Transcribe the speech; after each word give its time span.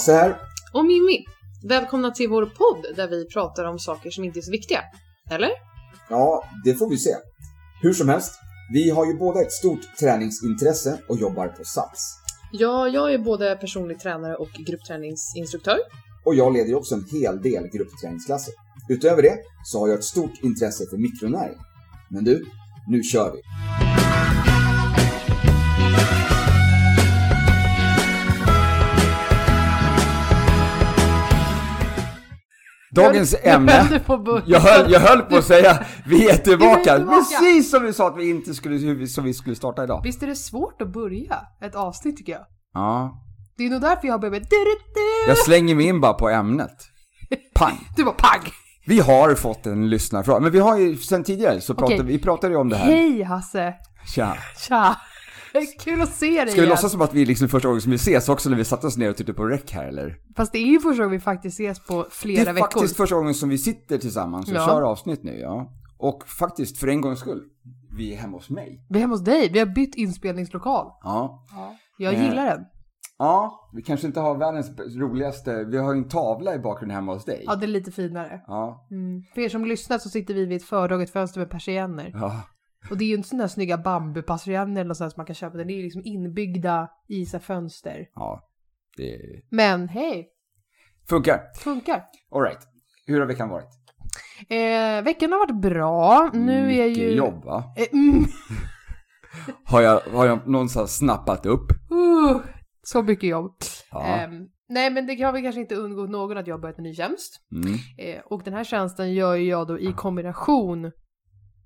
Hasse 0.00 0.12
här. 0.12 0.36
Och 0.72 0.84
Mimmi. 0.84 1.24
Välkomna 1.68 2.10
till 2.10 2.28
vår 2.28 2.46
podd 2.46 2.96
där 2.96 3.08
vi 3.08 3.26
pratar 3.26 3.64
om 3.64 3.78
saker 3.78 4.10
som 4.10 4.24
inte 4.24 4.38
är 4.38 4.42
så 4.42 4.50
viktiga. 4.50 4.80
Eller? 5.30 5.50
Ja, 6.08 6.44
det 6.64 6.74
får 6.74 6.90
vi 6.90 6.96
se. 6.96 7.10
Hur 7.82 7.92
som 7.92 8.08
helst, 8.08 8.34
vi 8.72 8.90
har 8.90 9.06
ju 9.06 9.14
båda 9.18 9.42
ett 9.42 9.52
stort 9.52 9.96
träningsintresse 10.00 10.98
och 11.08 11.18
jobbar 11.18 11.48
på 11.48 11.64
Sats. 11.64 12.14
Ja, 12.52 12.88
jag 12.88 13.14
är 13.14 13.18
både 13.18 13.56
personlig 13.56 14.00
tränare 14.00 14.36
och 14.36 14.48
gruppträningsinstruktör. 14.66 15.78
Och 16.24 16.34
jag 16.34 16.52
leder 16.52 16.68
ju 16.68 16.74
också 16.74 16.94
en 16.94 17.04
hel 17.12 17.42
del 17.42 17.68
gruppträningsklasser. 17.72 18.54
Utöver 18.88 19.22
det 19.22 19.36
så 19.64 19.78
har 19.80 19.88
jag 19.88 19.98
ett 19.98 20.04
stort 20.04 20.42
intresse 20.42 20.84
för 20.90 20.96
mikronäring. 20.96 21.58
Men 22.10 22.24
du, 22.24 22.46
nu 22.88 23.02
kör 23.02 23.32
vi! 23.32 23.40
Dagens 33.04 33.34
ämne, 33.42 34.00
jag 34.46 34.60
höll, 34.60 34.92
jag 34.92 35.00
höll 35.00 35.22
på 35.22 35.36
att 35.36 35.44
säga, 35.44 35.84
vi 36.06 36.30
är 36.30 36.36
tillbaka, 36.36 37.00
precis 37.08 37.70
som 37.70 37.82
vi 37.82 37.92
sa 37.92 38.08
att 38.08 38.16
vi 38.16 38.30
inte 38.30 38.54
skulle, 38.54 39.06
som 39.06 39.24
vi 39.24 39.34
skulle 39.34 39.56
starta 39.56 39.84
idag. 39.84 40.00
Visst 40.04 40.22
är 40.22 40.26
det 40.26 40.36
svårt 40.36 40.82
att 40.82 40.92
börja 40.92 41.36
ett 41.62 41.74
avsnitt 41.74 42.16
tycker 42.16 42.32
jag? 42.32 42.42
Ja, 42.74 43.22
Det 43.56 43.66
är 43.66 43.70
nog 43.70 43.80
därför 43.80 44.06
jag 44.06 44.14
har 44.14 44.18
börjat 44.18 44.32
med 44.32 44.46
jag 45.28 45.38
slänger 45.38 45.74
mig 45.74 45.86
in 45.86 46.00
bara 46.00 46.14
på 46.14 46.28
ämnet. 46.28 46.76
Pang! 47.54 47.88
Du 47.96 48.04
var 48.04 48.12
pang! 48.12 48.40
Vi 48.86 49.00
har 49.00 49.34
fått 49.34 49.66
en 49.66 49.90
lyssnarfråga, 49.90 50.40
men 50.40 50.52
vi 50.52 50.58
har 50.58 50.78
ju 50.78 50.96
sen 50.96 51.24
tidigare 51.24 51.60
så 51.60 51.74
pratade 51.74 52.02
vi 52.02 52.18
pratade 52.18 52.52
ju 52.52 52.60
om 52.60 52.68
det 52.68 52.76
här. 52.76 52.86
Hej 52.86 53.22
Hasse! 53.22 53.74
Tja. 54.14 54.36
Tja! 54.68 54.96
Kul 55.80 56.00
att 56.02 56.14
se 56.14 56.26
dig 56.26 56.36
Ska 56.36 56.44
vi 56.46 56.58
igen. 56.58 56.68
låtsas 56.68 56.92
som 56.92 57.00
att 57.00 57.14
vi 57.14 57.24
liksom 57.26 57.48
första 57.48 57.68
gången 57.68 57.80
som 57.80 57.90
vi 57.90 57.96
ses 57.96 58.28
också 58.28 58.50
när 58.50 58.56
vi 58.56 58.64
satte 58.64 58.86
oss 58.86 58.96
ner 58.96 59.10
och 59.10 59.16
tittade 59.16 59.36
på 59.36 59.44
rec 59.46 59.70
här 59.72 59.84
eller? 59.88 60.16
Fast 60.36 60.52
det 60.52 60.58
är 60.58 60.66
ju 60.66 60.80
första 60.80 61.02
gången 61.02 61.18
vi 61.18 61.20
faktiskt 61.24 61.60
ses 61.60 61.80
på 61.86 62.02
Det 62.02 62.10
flera 62.10 62.50
är 62.50 62.54
veckor. 62.54 62.66
faktiskt 62.66 62.96
första 62.96 63.16
gången 63.16 63.34
som 63.34 63.48
vi 63.48 63.58
sitter 63.58 63.98
tillsammans 63.98 64.48
och 64.50 64.56
Ja. 64.56 64.66
kör 64.66 64.82
avsnitt 64.82 65.22
nu, 65.22 65.38
ja. 65.38 65.72
Och 65.98 66.28
faktiskt, 66.28 66.78
för 66.78 66.88
en 66.88 67.00
gångs 67.00 67.18
skull, 67.20 67.42
vi 67.96 68.12
är 68.14 68.16
hemma 68.16 68.36
hos 68.36 68.50
mig. 68.50 68.86
Vi 68.90 68.96
är 68.96 69.00
hemma 69.00 69.14
hos 69.14 69.24
dig, 69.24 69.50
vi 69.52 69.58
har 69.58 69.66
bytt 69.66 69.94
inspelningslokal. 69.94 70.86
Ja. 71.02 71.46
Jag 71.98 72.14
Eh. 72.14 72.24
gillar 72.24 72.44
den. 72.46 72.60
Ja, 73.18 73.70
vi 73.74 73.82
kanske 73.82 74.06
inte 74.06 74.20
har 74.20 74.38
världens 74.38 74.70
roligaste, 74.96 75.64
vi 75.64 75.78
har 75.78 75.92
ju 75.94 75.98
en 75.98 76.08
tavla 76.08 76.54
i 76.54 76.58
bakgrunden 76.58 76.94
hemma 76.96 77.12
hos 77.14 77.24
dig. 77.24 77.44
Ja, 77.46 77.56
det 77.56 77.66
är 77.66 77.68
lite 77.68 77.90
finare. 77.92 78.40
Ja. 78.46 78.86
Mm. 78.90 79.22
För 79.34 79.40
er 79.40 79.48
som 79.48 79.64
lyssnar 79.64 79.98
så 79.98 80.08
sitter 80.08 80.34
vi 80.34 80.46
vid 80.46 80.56
ett 80.56 80.68
fördraget 80.68 81.10
fönster 81.10 81.40
med 81.40 81.50
persienner. 81.50 82.10
Ja. 82.14 82.42
Och 82.90 82.98
det 82.98 83.04
är 83.04 83.08
ju 83.08 83.14
inte 83.14 83.28
sådana 83.28 83.42
här 83.42 83.48
snygga 83.48 83.78
bambupersienner 83.78 84.80
eller 84.80 84.94
sånt 84.94 85.12
som 85.12 85.20
man 85.20 85.26
kan 85.26 85.34
köpa. 85.34 85.56
Det 85.58 85.72
är 85.72 85.76
ju 85.76 85.82
liksom 85.82 86.02
inbyggda 86.04 86.88
i 87.08 87.26
så 87.26 87.38
fönster. 87.38 88.08
Ja. 88.14 88.48
Det 88.96 89.42
Men 89.50 89.88
hej, 89.88 90.28
funkar. 91.08 91.40
funkar. 91.58 92.04
Alright. 92.30 92.68
Hur 93.06 93.20
har 93.20 93.26
veckan 93.26 93.48
varit? 93.48 93.68
Eh, 94.48 95.04
veckan 95.04 95.32
har 95.32 95.38
varit 95.38 95.62
bra. 95.62 96.30
Nu 96.34 96.74
är 96.74 96.88
Mycket 96.88 97.02
ju... 97.02 97.10
jobb 97.10 97.44
va? 97.44 97.74
Eh, 97.76 97.86
mm. 97.92 98.24
Har 99.64 99.80
jag, 99.80 100.00
har 100.00 100.26
jag 100.26 100.48
någonstans 100.48 100.96
snappat 100.96 101.46
upp? 101.46 101.70
Uh, 101.92 102.40
så 102.82 103.02
mycket 103.02 103.30
jobb. 103.30 103.56
Ja. 103.90 104.06
Ehm, 104.06 104.48
nej, 104.68 104.90
men 104.90 105.06
det 105.06 105.16
kan 105.16 105.32
väl 105.34 105.42
kanske 105.42 105.60
inte 105.60 105.74
undgå 105.74 106.02
någon 106.02 106.38
att 106.38 106.46
jag 106.46 106.54
har 106.54 106.60
börjat 106.60 106.78
en 106.78 106.84
ny 106.84 106.94
tjänst. 106.94 107.40
Mm. 107.52 107.74
Eh, 107.98 108.22
och 108.24 108.42
den 108.44 108.54
här 108.54 108.64
tjänsten 108.64 109.14
gör 109.14 109.36
jag 109.36 109.66
då 109.66 109.78
i 109.78 109.92
kombination 109.92 110.92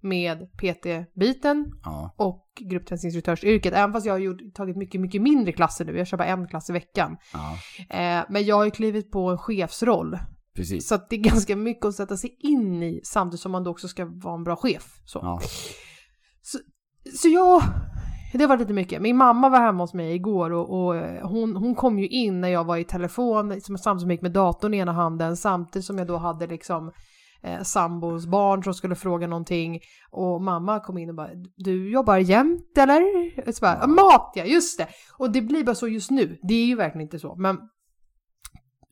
med 0.04 0.38
PT-biten 0.56 1.72
Ja. 1.84 2.15
och 2.16 2.47
gruppträningsinstruktörsyrket. 2.60 3.72
Även 3.75 3.92
fast 3.92 4.06
jag 4.06 4.15
har 4.15 4.19
gjort, 4.19 4.54
tagit 4.54 4.76
mycket, 4.76 5.00
mycket 5.00 5.22
mindre 5.22 5.53
klasser 5.53 5.84
nu. 5.84 5.98
Jag 5.98 6.06
kör 6.06 6.16
bara 6.19 6.28
en 6.28 6.48
klass 6.48 6.70
i 6.70 6.72
veckan. 6.72 7.16
Ja. 7.32 7.53
Eh, 7.98 8.25
men 8.28 8.44
jag 8.44 8.56
har 8.56 8.64
ju 8.64 8.70
klivit 8.70 9.10
på 9.10 9.31
en 9.31 9.38
chefsroll. 9.38 10.19
Precis. 10.56 10.88
Så 10.88 10.97
det 11.10 11.16
är 11.16 11.20
ganska 11.20 11.56
mycket 11.56 11.84
att 11.87 11.94
sätta 11.94 12.16
sig 12.16 12.37
in 12.41 12.82
i 12.82 13.00
samtidigt 13.04 13.41
som 13.41 13.53
man 13.53 13.64
då 13.64 13.70
också 13.70 13.88
ska 13.88 14.04
vara 14.04 14.34
en 14.34 14.44
bra 14.44 14.56
chef. 14.56 15.00
Så, 15.04 15.19
Ja. 15.22 15.41
så, 16.43 16.59
så 17.19 17.28
jag, 17.28 17.62
det 18.32 18.47
var 18.47 18.56
lite 18.59 18.72
mycket. 18.72 19.03
Min 19.03 19.16
mamma 19.16 19.48
var 19.48 19.60
hemma 19.60 19.82
hos 19.82 19.94
mig 19.94 20.14
igår 20.14 20.53
och, 20.53 20.84
och 20.84 20.97
eh, 20.97 21.28
hon, 21.28 21.56
hon 21.56 21.75
kom 21.75 21.98
ju 21.98 22.09
in 22.09 22.41
när 22.41 22.48
jag 22.48 22.64
var 22.64 22.76
i 22.76 22.84
telefon 22.84 23.48
samtidigt 23.60 23.82
som 24.00 24.10
jag 24.10 24.10
gick 24.10 24.22
med 24.22 24.32
datorn 24.32 24.75
i 24.75 24.78
ena 24.78 24.93
handen 24.93 25.37
samtidigt 25.37 25.87
som 25.87 25.98
jag 25.98 26.06
då 26.06 26.16
hade 26.16 26.47
liksom 26.47 26.93
eh, 27.44 27.62
sambos 27.62 28.27
barn 28.27 28.65
som 28.65 28.75
skulle 28.75 28.94
fråga 28.94 29.27
någonting 29.27 29.81
och 30.10 30.43
mamma 30.43 30.81
kom 30.81 30.99
in 30.99 31.09
och 31.09 31.15
bara 31.15 31.31
du 31.56 31.91
jobbar 31.91 32.16
jämt 32.19 32.78
eller? 32.78 33.53
Så 33.53 33.60
bara. 33.60 33.87
Mat 33.87 34.32
ja, 34.34 34.44
just 34.44 34.78
det! 34.78 34.88
Och 35.19 35.31
det 35.32 35.43
blir 35.43 35.65
bara 35.65 35.75
så 35.75 35.88
just 35.88 36.10
nu. 36.10 36.38
Det 36.43 36.55
är 36.55 36.66
ju 36.66 36.75
verkligen 36.77 37.03
inte 37.03 37.19
så 37.19 37.34
men 37.37 37.59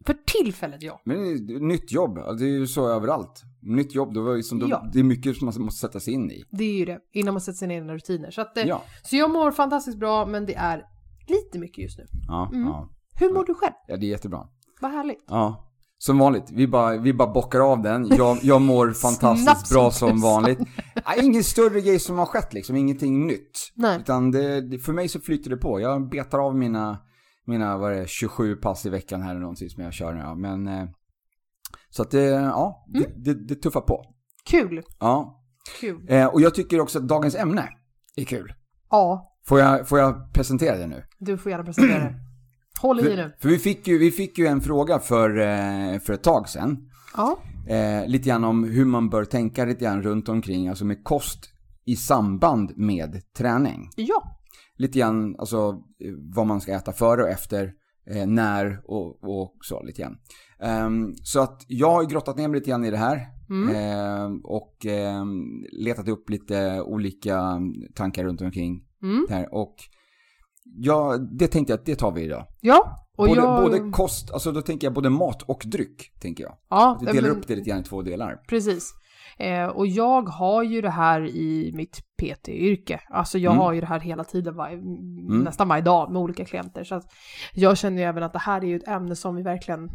för 0.06 0.16
tillfället 0.26 0.82
ja. 0.82 1.00
Men 1.04 1.46
det 1.46 1.54
är 1.54 1.60
nytt 1.60 1.92
jobb, 1.92 2.14
det 2.38 2.44
är 2.44 2.48
ju 2.48 2.66
så 2.66 2.88
överallt. 2.88 3.42
Nytt 3.62 3.94
jobb, 3.94 4.14
det, 4.14 4.42
som 4.42 4.58
då, 4.58 4.66
Ja. 4.70 4.90
det 4.92 4.98
är 4.98 5.02
mycket 5.04 5.36
som 5.36 5.46
man 5.46 5.54
måste 5.64 5.80
sätta 5.86 6.00
sig 6.00 6.14
in 6.14 6.30
i. 6.30 6.44
Det 6.50 6.64
är 6.64 6.72
ju 6.78 6.84
det, 6.84 6.98
innan 7.12 7.34
man 7.34 7.40
sätter 7.40 7.56
sig 7.56 7.68
ner 7.68 7.82
i 7.84 7.88
rutiner. 7.88 8.30
Så, 8.30 8.40
att, 8.40 8.56
eh, 8.58 8.64
Ja. 8.64 8.82
så 9.02 9.16
jag 9.16 9.30
mår 9.30 9.50
fantastiskt 9.50 9.98
bra, 9.98 10.26
men 10.26 10.46
det 10.46 10.54
är 10.54 10.82
lite 11.28 11.58
mycket 11.58 11.78
just 11.82 11.98
nu. 11.98 12.04
Ja, 12.28 12.48
Mm. 12.52 12.66
ja. 12.66 12.88
Hur 13.20 13.32
mår 13.34 13.44
du 13.44 13.54
själv? 13.54 13.72
ja, 13.86 13.96
det 13.96 14.06
är 14.06 14.10
jättebra. 14.10 14.46
Vad 14.80 14.90
härligt. 14.90 15.24
Ja. 15.28 15.68
Som 16.04 16.18
vanligt, 16.18 16.50
vi 16.52 16.66
bara, 16.68 16.96
vi 16.96 17.12
bara 17.14 17.32
bockar 17.32 17.60
av 17.72 17.82
den. 17.82 18.06
Jag, 18.16 18.38
jag 18.42 18.60
mår 18.62 18.90
fantastiskt 19.02 19.72
bra 19.72 19.90
som 19.90 20.20
vanligt. 20.20 20.58
Ja, 20.94 21.14
ingen 21.22 21.44
större 21.44 21.80
grej 21.80 21.98
som 21.98 22.18
har 22.18 22.26
skett 22.26 22.52
liksom, 22.54 22.76
ingenting 22.76 23.26
nytt. 23.26 23.72
Nej. 23.74 24.00
Utan 24.00 24.30
det, 24.30 24.78
för 24.78 24.92
mig 24.92 25.08
så 25.08 25.20
flyter 25.20 25.50
det 25.50 25.56
på. 25.56 25.80
Jag 25.80 26.08
betar 26.08 26.38
av 26.38 26.56
mina, 26.56 26.98
mina 27.46 27.76
vad 27.78 27.92
är 27.92 27.96
det, 28.00 28.08
27 28.08 28.56
pass 28.56 28.86
i 28.86 28.90
veckan 28.90 29.22
här 29.22 29.30
eller 29.30 29.40
någonting 29.40 29.68
som 29.70 29.82
jag 29.84 29.92
kör 29.92 30.12
nu. 30.14 30.34
Men, 30.40 30.68
eh, 30.68 30.88
så 31.90 32.02
att 32.02 32.10
det, 32.10 32.22
ja, 32.24 32.86
Mm. 32.94 33.02
det, 33.16 33.34
det, 33.34 33.46
det 33.48 33.54
tuffar 33.54 33.80
på. 33.80 34.04
Kul. 34.50 34.82
Ja. 35.00 35.42
Kul. 35.80 36.06
Eh, 36.08 36.26
och 36.26 36.40
jag 36.40 36.54
tycker 36.54 36.80
också 36.80 36.98
att 36.98 37.08
dagens 37.08 37.34
ämne 37.34 37.68
är 38.16 38.24
kul. 38.24 38.52
Ja, 38.90 39.28
Får 39.46 39.60
jag, 39.60 39.88
får 39.88 39.98
jag 39.98 40.32
presentera 40.32 40.76
det 40.76 40.86
nu? 40.86 41.04
du 41.18 41.38
får 41.38 41.50
gärna 41.52 41.64
presentera 41.64 41.98
det. 41.98 42.14
Håll 42.82 43.00
i 43.00 43.02
För, 43.02 43.16
nu. 43.16 43.32
för 43.38 43.48
vi, 43.48 43.58
fick 43.58 43.88
ju, 43.88 43.98
vi 43.98 44.10
fick 44.10 44.38
ju 44.38 44.46
en 44.46 44.60
fråga 44.60 44.98
för, 44.98 45.38
eh, 45.38 45.98
för 45.98 46.12
ett 46.12 46.22
tag 46.22 46.48
sedan. 46.48 46.88
Ja. 47.16 47.38
Eh, 47.68 48.06
lite 48.08 48.28
grann 48.28 48.44
om 48.44 48.64
hur 48.64 48.84
man 48.84 49.10
bör 49.10 49.24
tänka 49.24 49.64
lite 49.64 49.84
grann 49.84 50.02
runt 50.02 50.28
omkring, 50.28 50.68
alltså 50.68 50.84
med 50.84 51.04
kost 51.04 51.38
i 51.84 51.96
samband 51.96 52.72
med 52.76 53.22
träning. 53.36 53.88
Ja. 53.96 54.38
Lite 54.76 54.98
grann, 54.98 55.36
alltså 55.38 55.56
eh, 56.04 56.12
vad 56.34 56.46
man 56.46 56.60
ska 56.60 56.72
äta 56.72 56.92
före 56.92 57.22
och 57.22 57.28
efter, 57.28 57.72
eh, 58.10 58.26
när 58.26 58.80
och, 58.84 59.24
och 59.24 59.56
så 59.60 59.82
lite 59.82 60.02
grann. 60.02 60.16
Ehm, 60.62 61.14
så 61.22 61.40
att 61.40 61.64
jag 61.68 61.90
har 61.90 62.04
grottat 62.04 62.36
ner 62.36 62.48
mig 62.48 62.60
lite 62.60 62.70
grann 62.70 62.84
i 62.84 62.90
det 62.90 62.96
här. 62.96 63.20
Mm. 63.50 63.74
ehm, 63.76 64.40
och 64.44 64.86
ehm, 64.86 65.44
letat 65.72 66.08
upp 66.08 66.30
lite 66.30 66.80
olika 66.80 67.60
tankar 67.94 68.24
runt 68.24 68.40
omkring 68.40 68.82
Mm. 69.02 69.26
det 69.28 69.34
här. 69.34 69.54
Och 69.54 69.74
ja, 70.64 71.18
det 71.18 71.48
tänkte 71.48 71.72
jag 71.72 71.78
att 71.80 71.86
det 71.86 71.96
tar 71.96 72.12
vi 72.12 72.22
idag. 72.22 72.46
Ja. 72.60 72.98
Och 73.16 73.26
Både, 73.28 73.40
jag... 73.40 73.62
både 73.62 73.90
kost, 73.90 74.30
alltså 74.32 74.52
då 74.52 74.62
tänker 74.62 74.86
jag 74.86 74.94
både 74.94 75.10
mat 75.10 75.42
och 75.42 75.62
dryck, 75.66 76.12
tänker 76.20 76.44
jag. 76.44 76.56
Ja, 76.70 76.96
Vi 77.00 77.06
delar 77.06 77.28
men- 77.28 77.38
upp 77.38 77.46
det 77.48 77.56
lite 77.56 77.70
grann 77.70 77.80
i 77.80 77.84
två 77.84 78.02
delar. 78.02 78.36
Precis. 78.48 78.90
Eh, 79.38 79.66
och 79.66 79.86
jag 79.86 80.22
har 80.28 80.62
ju 80.62 80.80
det 80.80 80.90
här 80.90 81.26
i 81.26 81.72
mitt 81.74 82.00
PT-yrke. 82.22 83.00
Alltså 83.10 83.38
jag 83.38 83.50
Mm. 83.52 83.62
har 83.62 83.72
ju 83.72 83.80
det 83.80 83.86
här 83.86 84.00
hela 84.00 84.24
tiden, 84.24 84.56
varje, 84.56 84.76
nästan 85.44 85.68
varje 85.68 85.82
dag 85.82 86.12
med 86.12 86.22
olika 86.22 86.44
klienter. 86.44 86.84
Så 86.84 86.94
att 86.94 87.04
jag 87.54 87.78
känner 87.78 87.98
ju 88.02 88.04
även 88.08 88.22
att 88.22 88.32
det 88.32 88.38
här 88.38 88.60
är 88.64 88.66
ju 88.66 88.76
ett 88.76 88.88
ämne 88.88 89.16
som 89.16 89.34
vi 89.36 89.42
verkligen 89.42 89.88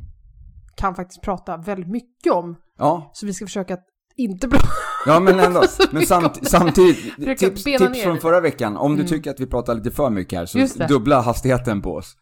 kan 0.75 0.95
faktiskt 0.95 1.21
prata 1.21 1.57
väldigt 1.57 1.89
mycket 1.89 2.33
om. 2.33 2.55
Ja, 2.77 3.09
Så 3.13 3.25
vi 3.25 3.33
ska 3.33 3.45
försöka 3.45 3.73
att 3.73 3.85
inte 4.17 4.47
prata 4.47 4.67
ja 5.05 5.19
men 5.19 5.39
ändå. 5.39 5.63
Men 5.91 6.05
samt, 6.05 6.47
samtidigt, 6.49 7.15
tips, 7.39 7.63
tips 7.63 8.03
från 8.03 8.17
förra 8.19 8.41
veckan. 8.41 8.77
Om 8.77 8.91
du 8.91 9.01
Mm. 9.01 9.07
tycker 9.07 9.31
att 9.31 9.39
vi 9.39 9.45
pratar 9.47 9.75
lite 9.75 9.91
för 9.91 10.09
mycket 10.09 10.39
här, 10.39 10.45
så 10.45 10.83
dubbla 10.87 11.21
hastigheten 11.21 11.81
på 11.81 11.93
oss. 11.95 12.15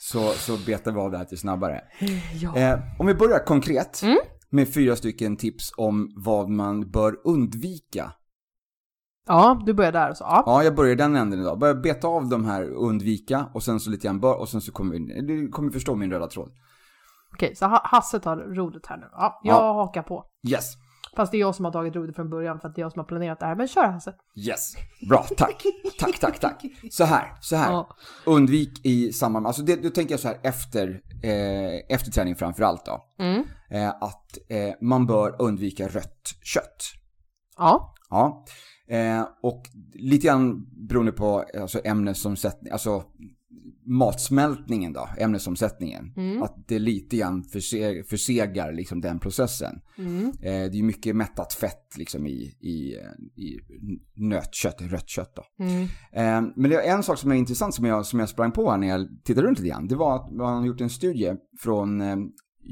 Så, 0.00 0.28
så 0.32 0.56
betar 0.66 0.92
vi 0.92 1.00
av 1.00 1.10
det 1.10 1.18
här 1.18 1.24
till 1.24 1.38
snabbare. 1.38 1.80
Ja. 2.34 2.56
Eh, 2.56 2.78
om 2.98 3.06
vi 3.06 3.14
börjar 3.14 3.44
konkret 3.44 4.02
Mm. 4.02 4.18
med 4.50 4.74
fyra 4.74 4.96
stycken 4.96 5.36
tips 5.36 5.72
om 5.76 6.08
vad 6.24 6.48
man 6.50 6.90
bör 6.90 7.14
undvika. 7.24 8.12
ja, 9.26 9.62
du 9.66 9.72
börjar 9.74 9.92
där 9.92 10.12
så. 10.14 10.24
Ja. 10.24 10.42
Ja, 10.46 10.64
jag 10.64 10.74
börjar 10.74 10.96
den 10.96 11.16
änden 11.16 11.40
idag. 11.40 11.58
Börja 11.58 11.74
beta 11.74 12.08
av 12.08 12.28
de 12.28 12.44
här 12.44 12.62
undvika 12.70 13.46
och 13.54 13.62
sen 13.62 13.80
så 13.80 13.90
lite 13.90 14.06
grann 14.06 14.20
bör 14.20 14.34
och 14.40 14.48
sen 14.48 14.60
så 14.60 14.72
kommer 14.72 14.92
vi, 14.92 15.20
du 15.26 15.48
kommer 15.48 15.70
förstå 15.72 15.94
min 15.94 16.10
röda 16.10 16.26
tråd. 16.26 16.52
Okej, 17.34 17.54
så 17.56 17.66
Ha- 17.66 17.82
Hasse 17.84 18.20
tar 18.20 18.36
rodret 18.36 18.86
här 18.86 18.96
nu. 18.96 19.06
Ja, 19.12 19.40
jag 19.42 19.54
Ja. 19.54 19.72
hakar 19.72 20.02
på. 20.02 20.24
Yes. 20.48 20.72
Fast 21.16 21.32
det 21.32 21.38
är 21.38 21.40
jag 21.40 21.54
som 21.54 21.64
har 21.64 21.72
tagit 21.72 21.96
rodret 21.96 22.16
från 22.16 22.30
början 22.30 22.60
för 22.60 22.68
att 22.68 22.74
det 22.74 22.80
är 22.80 22.82
jag 22.82 22.92
som 22.92 22.98
har 22.98 23.06
planerat 23.06 23.40
det 23.40 23.46
här. 23.46 23.54
Men 23.54 23.68
kör 23.68 23.86
Hasse. 23.86 24.14
Yes. 24.36 24.72
Bra, 25.08 25.26
tack. 25.36 25.62
Tack, 25.98 26.18
tack, 26.18 26.38
tack. 26.40 26.64
Så 26.90 27.04
här, 27.04 27.36
så 27.40 27.56
här. 27.56 27.72
Ja. 27.72 27.96
Undvik 28.26 28.86
i 28.86 29.12
samband 29.12 29.42
med, 29.42 29.48
alltså 29.48 29.62
det, 29.62 29.82
då 29.82 29.90
tänker 29.90 30.12
jag 30.12 30.20
så 30.20 30.28
här 30.28 30.38
efter, 30.42 31.00
eh, 31.22 31.94
efter 31.96 32.10
träning 32.10 32.36
framför 32.36 32.62
allt 32.62 32.86
då. 32.86 33.04
Mm. 33.18 33.44
Eh, 33.70 33.88
att 33.88 34.38
eh, 34.48 34.74
man 34.80 35.06
bör 35.06 35.36
undvika 35.42 35.88
rött 35.88 36.34
kött. 36.42 36.82
Ja. 37.56 37.94
Ja. 38.10 38.44
Eh, 38.88 39.22
och 39.42 39.62
lite 39.94 40.26
grann 40.26 40.66
beroende 40.88 41.12
på 41.12 41.44
alltså, 41.60 41.80
ämnesomsättning, 41.84 42.72
alltså 42.72 43.04
matsmältningen 43.84 44.92
då, 44.92 45.08
ämnesomsättningen. 45.18 46.12
Mm. 46.16 46.42
Att 46.42 46.68
det 46.68 46.78
lite 46.78 47.16
grann 47.16 47.42
förse, 47.42 48.04
försegar 48.04 48.72
liksom 48.72 49.00
den 49.00 49.18
processen. 49.18 49.80
Mm. 49.98 50.26
Eh, 50.26 50.70
det 50.70 50.78
är 50.78 50.82
mycket 50.82 51.16
mättat 51.16 51.52
fett 51.52 51.96
liksom 51.96 52.26
i, 52.26 52.56
i, 52.60 52.96
i 53.42 53.60
nötkött, 54.14 54.80
rött 54.80 55.08
kött 55.08 55.36
då. 55.36 55.64
Mm. 55.64 55.82
Eh, 56.12 56.52
men 56.56 56.70
det 56.70 56.76
är 56.76 56.94
en 56.94 57.02
sak 57.02 57.18
som 57.18 57.32
är 57.32 57.36
intressant 57.36 57.74
som 57.74 57.84
jag, 57.84 58.06
som 58.06 58.20
jag 58.20 58.28
sprang 58.28 58.52
på 58.52 58.70
här 58.70 58.78
när 58.78 58.88
jag 58.88 59.08
tittade 59.24 59.46
runt 59.46 59.58
lite 59.58 59.68
grann. 59.68 59.88
Det 59.88 59.96
var 59.96 60.16
att 60.16 60.32
man 60.32 60.58
har 60.58 60.66
gjort 60.66 60.80
en 60.80 60.90
studie 60.90 61.34
från 61.58 62.00
eh, 62.00 62.16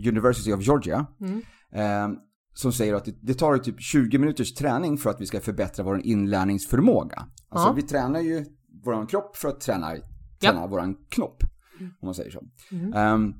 University 0.09 0.53
of 0.53 0.63
Georgia. 0.63 1.07
Mm. 1.21 1.43
Eh, 1.73 2.19
som 2.55 2.73
säger 2.73 2.95
att 2.95 3.05
det, 3.05 3.15
det 3.21 3.35
tar 3.35 3.59
typ 3.59 3.81
20 3.81 4.19
minuters 4.19 4.55
träning 4.55 4.99
för 4.99 5.11
att 5.11 5.21
vi 5.21 5.27
ska 5.27 5.41
förbättra 5.41 5.85
vår 5.85 6.01
inlärningsförmåga. 6.07 7.27
Alltså 7.49 7.73
vi 7.73 7.83
tränar 7.83 8.21
ju 8.21 8.45
vår 8.85 9.09
kropp 9.09 9.37
för 9.37 9.49
att 9.49 9.61
träna, 9.61 9.97
träna 10.41 10.67
vår 10.67 10.95
knopp. 11.11 11.43
Om 11.81 11.93
man 12.03 12.15
säger 12.15 12.31
så. 12.31 12.43
Mm. 12.73 12.93
Ehm, 12.93 13.35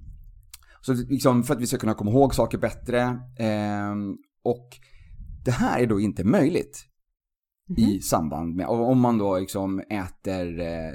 så 0.81 0.93
liksom 0.95 1.43
för 1.43 1.55
att 1.55 1.61
vi 1.61 1.67
ska 1.67 1.79
kunna 1.79 1.95
komma 1.95 2.11
ihåg 2.11 2.35
saker 2.35 2.59
bättre. 2.59 3.21
ehm, 3.39 4.17
och 4.45 4.69
det 5.45 5.51
här 5.51 5.81
är 5.81 5.87
då 5.87 6.01
inte 6.01 6.25
möjligt 6.25 6.87
Mm-hmm. 7.69 7.81
i 7.89 8.01
samband 8.01 8.55
med, 8.57 8.67
om 8.67 9.01
man 9.01 9.19
då 9.19 9.39
liksom 9.39 9.81
äter 9.81 10.61
eh, 10.61 10.93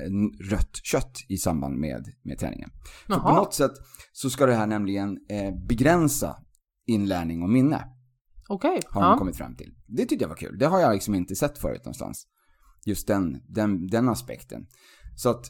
rött 0.51 0.75
kött 0.83 1.13
i 1.29 1.37
samband 1.37 1.75
med, 1.77 2.05
med 2.23 2.37
träningen. 2.39 2.69
För 3.07 3.13
på 3.13 3.19
Jaha. 3.29 3.35
något 3.35 3.53
sätt 3.53 3.71
så 4.13 4.29
ska 4.29 4.45
det 4.45 4.53
här 4.55 4.67
nämligen 4.67 5.17
eh, 5.29 5.55
begränsa 5.67 6.35
inlärning 6.85 7.43
och 7.43 7.49
minne. 7.49 7.83
Okej. 8.49 8.79
Har 8.89 9.01
de 9.01 9.07
Ja. 9.11 9.17
kommit 9.17 9.37
fram 9.37 9.55
till. 9.55 9.73
Det 9.87 10.05
tyckte 10.05 10.23
jag 10.23 10.29
var 10.29 10.35
kul. 10.35 10.57
Det 10.59 10.65
har 10.65 10.79
jag 10.79 10.93
liksom 10.93 11.15
inte 11.15 11.35
sett 11.35 11.57
förut 11.57 11.81
någonstans. 11.85 12.27
Just 12.85 13.07
den, 13.07 13.41
den, 13.47 13.87
den 13.87 14.09
aspekten. 14.09 14.67
Så 15.15 15.29
att 15.29 15.45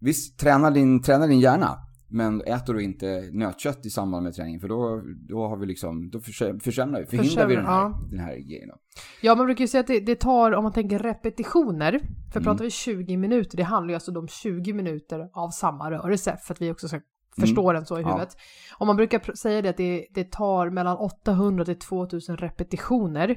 visst, 0.00 0.38
träna 0.38 0.70
din, 0.70 1.02
träna 1.02 1.26
din 1.26 1.40
hjärna. 1.40 1.78
Men 2.12 2.40
äter 2.42 2.74
du 2.74 2.82
inte 2.82 3.28
nötkött 3.32 3.86
i 3.86 3.90
samband 3.90 4.24
med 4.24 4.34
träningen 4.34 4.60
för 4.60 4.68
då, 4.68 5.02
då 5.28 5.46
har 5.46 5.56
vi 5.56 5.66
liksom, 5.66 6.10
då 6.10 6.20
försämrar 6.20 7.00
vi, 7.00 7.06
förhindrar 7.06 7.46
vi 7.46 7.56
den 7.56 7.66
här, 7.66 7.88
Försämrar, 7.88 8.10
den 8.10 8.18
här 8.20 8.34
grejen. 8.36 8.68
Då. 8.68 8.74
Ja, 9.22 9.34
man 9.34 9.46
brukar 9.46 9.64
ju 9.64 9.68
säga 9.68 9.80
att 9.80 9.86
det, 9.86 10.00
det 10.00 10.14
tar, 10.20 10.52
om 10.52 10.62
man 10.64 10.72
tänker 10.72 10.98
repetitioner, 10.98 11.90
för 12.32 12.40
Mm. 12.40 12.44
pratar 12.44 12.64
vi 12.64 12.70
20 12.70 13.16
minuter, 13.16 13.56
det 13.56 13.62
handlar 13.62 13.88
ju 13.90 13.94
alltså 13.94 14.18
om 14.18 14.28
20 14.28 14.72
minuter 14.72 15.28
av 15.32 15.50
samma 15.50 15.90
rörelse, 15.90 16.36
för 16.42 16.54
att 16.54 16.60
vi 16.60 16.72
också 16.72 16.88
ska 16.88 17.00
förstå 17.40 17.72
den 17.72 17.86
så 17.86 17.94
i 17.96 17.98
Mm. 18.00 18.08
Ja. 18.08 18.14
huvudet. 18.16 18.36
Och 18.78 18.86
man 18.86 18.96
brukar 18.96 19.34
säga 19.36 19.62
det 19.62 19.68
att 19.68 19.76
det, 19.76 20.06
det 20.14 20.30
tar 20.32 20.70
mellan 20.70 20.96
800 20.96 21.64
till 21.64 21.78
2000 21.78 22.36
repetitioner 22.36 23.36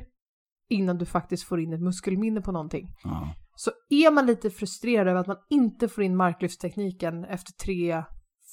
innan 0.70 0.98
du 0.98 1.06
faktiskt 1.06 1.44
får 1.44 1.60
in 1.60 1.74
ett 1.74 1.82
muskelminne 1.82 2.42
på 2.42 2.52
någonting. 2.52 2.96
Ja. 3.04 3.36
Så 3.56 3.72
är 3.90 4.12
man 4.12 4.26
lite 4.26 4.50
frustrerad 4.50 5.08
över 5.08 5.20
att 5.20 5.28
man 5.28 5.38
inte 5.50 5.88
får 5.88 6.04
in 6.04 6.16
marklyftstekniken 6.16 7.26
efter 7.26 7.52
tre, 7.54 8.04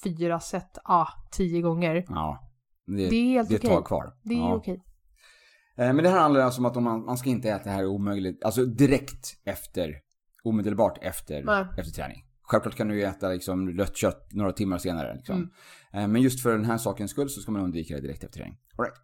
fyra 0.03 0.39
set, 0.39 0.77
ah, 0.83 1.07
tio 1.31 1.61
gånger. 1.61 2.05
ja. 2.07 2.47
Det, 2.87 3.09
Det 3.09 3.15
är 3.15 3.23
helt 3.29 3.49
det 3.49 3.55
är 3.55 3.57
okej. 3.59 3.69
ett 3.69 3.75
tag 3.75 3.85
kvar. 3.85 4.13
Det 4.23 4.33
är 4.33 4.37
ja. 4.37 4.55
okej. 4.55 4.83
Eh, 5.77 5.93
Men 5.93 6.03
det 6.03 6.09
här 6.09 6.19
handlar 6.19 6.41
alltså 6.41 6.61
om 6.61 6.65
att 6.65 6.83
man, 6.83 7.05
man 7.05 7.17
ska 7.17 7.29
inte 7.29 7.49
äta 7.49 7.63
det 7.63 7.69
här 7.69 7.85
omöjligt, 7.85 8.43
alltså 8.43 8.65
direkt 8.65 9.37
efter, 9.43 9.95
omedelbart 10.43 10.97
efter, 11.01 11.43
Nej. 11.43 11.65
efter 11.77 11.91
träning. 11.93 12.25
Självklart 12.41 12.75
kan 12.75 12.87
du 12.87 12.95
ju 12.95 13.03
äta 13.03 13.29
liksom 13.29 13.69
rött 13.69 13.97
kött 13.97 14.27
några 14.31 14.51
timmar 14.51 14.77
senare. 14.77 15.15
Liksom. 15.15 15.35
Mm. 15.35 15.49
Eh, 15.93 16.07
Men 16.07 16.21
just 16.21 16.43
för 16.43 16.51
den 16.51 16.65
här 16.65 16.77
sakens 16.77 17.11
skull 17.11 17.29
så 17.29 17.41
ska 17.41 17.51
man 17.51 17.61
undvika 17.61 17.95
det 17.95 18.01
direkt 18.01 18.23
efter 18.23 18.39
träning. 18.39 18.57
All 18.77 18.85
right. 18.85 18.97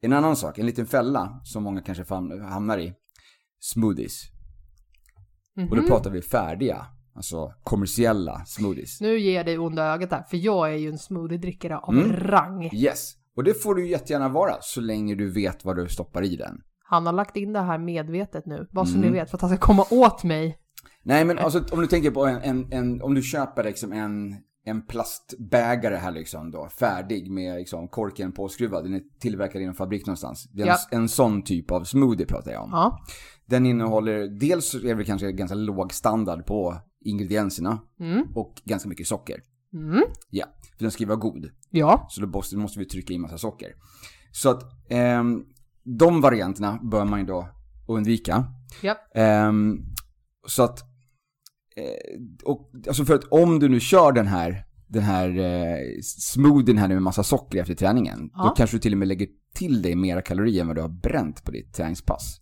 En 0.00 0.12
annan 0.12 0.36
sak, 0.36 0.58
en 0.58 0.66
liten 0.66 0.86
fälla 0.86 1.40
som 1.44 1.62
många 1.62 1.82
kanske 1.82 2.14
hamnar 2.44 2.78
i. 2.78 2.94
Smoothies. 3.60 4.22
Och 5.70 5.76
då 5.76 5.82
Mhm. 5.82 5.86
pratar 5.86 6.10
vi 6.10 6.22
färdiga, 6.22 6.86
alltså 7.14 7.52
kommersiella 7.62 8.42
smoothies. 8.46 9.00
Nu 9.00 9.18
ger 9.18 9.36
jag 9.36 9.46
dig 9.46 9.58
onda 9.58 9.84
ögat 9.94 10.10
där, 10.10 10.22
för 10.30 10.36
jag 10.36 10.72
är 10.72 10.76
ju 10.76 10.88
en 10.88 10.98
smoothie-drickare 10.98 11.76
av 11.78 11.94
Mm. 11.94 12.12
rang. 12.16 12.70
Yes. 12.72 13.12
Och 13.36 13.44
det 13.44 13.62
får 13.62 13.74
du 13.74 13.88
jättegärna 13.88 14.28
vara 14.28 14.54
så 14.60 14.80
länge 14.80 15.14
du 15.14 15.30
vet 15.32 15.64
vad 15.64 15.76
du 15.76 15.88
stoppar 15.88 16.22
i 16.24 16.36
den. 16.36 16.60
Han 16.84 17.06
har 17.06 17.12
lagt 17.12 17.36
in 17.36 17.52
det 17.52 17.60
här 17.60 17.78
medvetet 17.78 18.46
nu, 18.46 18.66
bara 18.72 18.86
så 18.86 18.96
Mm. 18.96 19.06
ni 19.10 19.18
vet, 19.18 19.30
för 19.30 19.36
att 19.36 19.40
han 19.40 19.50
ska 19.50 19.58
komma 19.58 19.84
åt 19.90 20.24
mig. 20.24 20.58
Nej 21.02 21.24
men 21.24 21.38
alltså 21.38 21.64
om 21.72 21.80
du 21.80 21.86
tänker 21.86 22.10
på 22.10 22.26
en, 22.26 22.40
en, 22.42 22.72
en 22.72 23.02
om 23.02 23.14
du 23.14 23.22
köper 23.22 23.64
liksom 23.64 23.92
en, 23.92 24.36
en 24.64 24.86
plastbägare 24.86 25.96
här 25.96 26.10
liksom 26.12 26.50
då, 26.50 26.68
färdig 26.68 27.30
med 27.30 27.56
liksom 27.58 27.88
korken 27.88 28.32
påskruvad, 28.32 28.84
den 28.84 28.94
är 28.94 29.00
tillverkad 29.20 29.62
i 29.62 29.64
en 29.64 29.74
fabrik 29.74 30.06
någonstans. 30.06 30.44
Det 30.52 30.62
är 30.62 30.66
en, 30.66 30.72
Ja. 30.90 30.98
en 30.98 31.08
sån 31.08 31.42
typ 31.42 31.70
av 31.70 31.84
smoothie 31.84 32.26
pratar 32.26 32.52
jag 32.52 32.62
om. 32.62 32.70
Ja. 32.72 32.98
Den 33.48 33.66
innehåller, 33.66 34.38
dels 34.40 34.74
är 34.74 34.94
det 34.94 35.04
kanske 35.04 35.32
ganska 35.32 35.54
låg 35.54 35.92
standard 35.92 36.46
på 36.46 36.76
ingredienserna 37.04 37.78
Mm. 38.00 38.22
och 38.34 38.62
ganska 38.64 38.88
mycket 38.88 39.06
socker. 39.06 39.40
Mm. 39.72 40.02
Ja, 40.30 40.46
för 40.76 40.84
den 40.84 40.90
ska 40.90 41.02
ju 41.02 41.08
vara 41.08 41.18
god. 41.18 41.50
Ja. 41.70 42.06
Så 42.10 42.20
då 42.20 42.26
måste, 42.26 42.56
då 42.56 42.62
måste 42.62 42.78
vi 42.78 42.84
trycka 42.84 43.14
in 43.14 43.20
massa 43.20 43.38
socker. 43.38 43.72
Så 44.32 44.50
att 44.50 44.62
ehm, 44.90 45.44
de 45.84 46.20
varianterna 46.20 46.78
bör 46.82 47.04
man 47.04 47.20
ju 47.20 47.26
då 47.26 47.48
undvika. 47.88 48.44
Ja. 48.82 48.96
Ehm, 49.14 49.76
så 50.46 50.62
att, 50.62 50.80
eh, 51.76 52.20
och, 52.44 52.70
alltså 52.88 53.04
för 53.04 53.14
att 53.14 53.24
om 53.24 53.58
du 53.58 53.68
nu 53.68 53.80
kör 53.80 54.12
den 54.12 54.26
här, 54.26 54.64
den 54.88 55.02
här 55.02 55.28
eh, 55.38 55.78
smoothien 56.02 56.78
här 56.78 56.88
nu 56.88 56.94
med 56.94 57.02
massa 57.02 57.22
socker 57.22 57.60
efter 57.60 57.74
träningen, 57.74 58.30
Ja. 58.34 58.42
då 58.42 58.54
kanske 58.54 58.76
du 58.76 58.80
till 58.80 58.92
och 58.92 58.98
med 58.98 59.08
lägger 59.08 59.28
till 59.54 59.82
dig 59.82 59.94
mera 59.94 60.22
kalorier 60.22 60.60
än 60.60 60.66
vad 60.66 60.76
du 60.76 60.82
har 60.82 61.00
bränt 61.02 61.44
på 61.44 61.50
ditt 61.50 61.74
träningspass. 61.74 62.40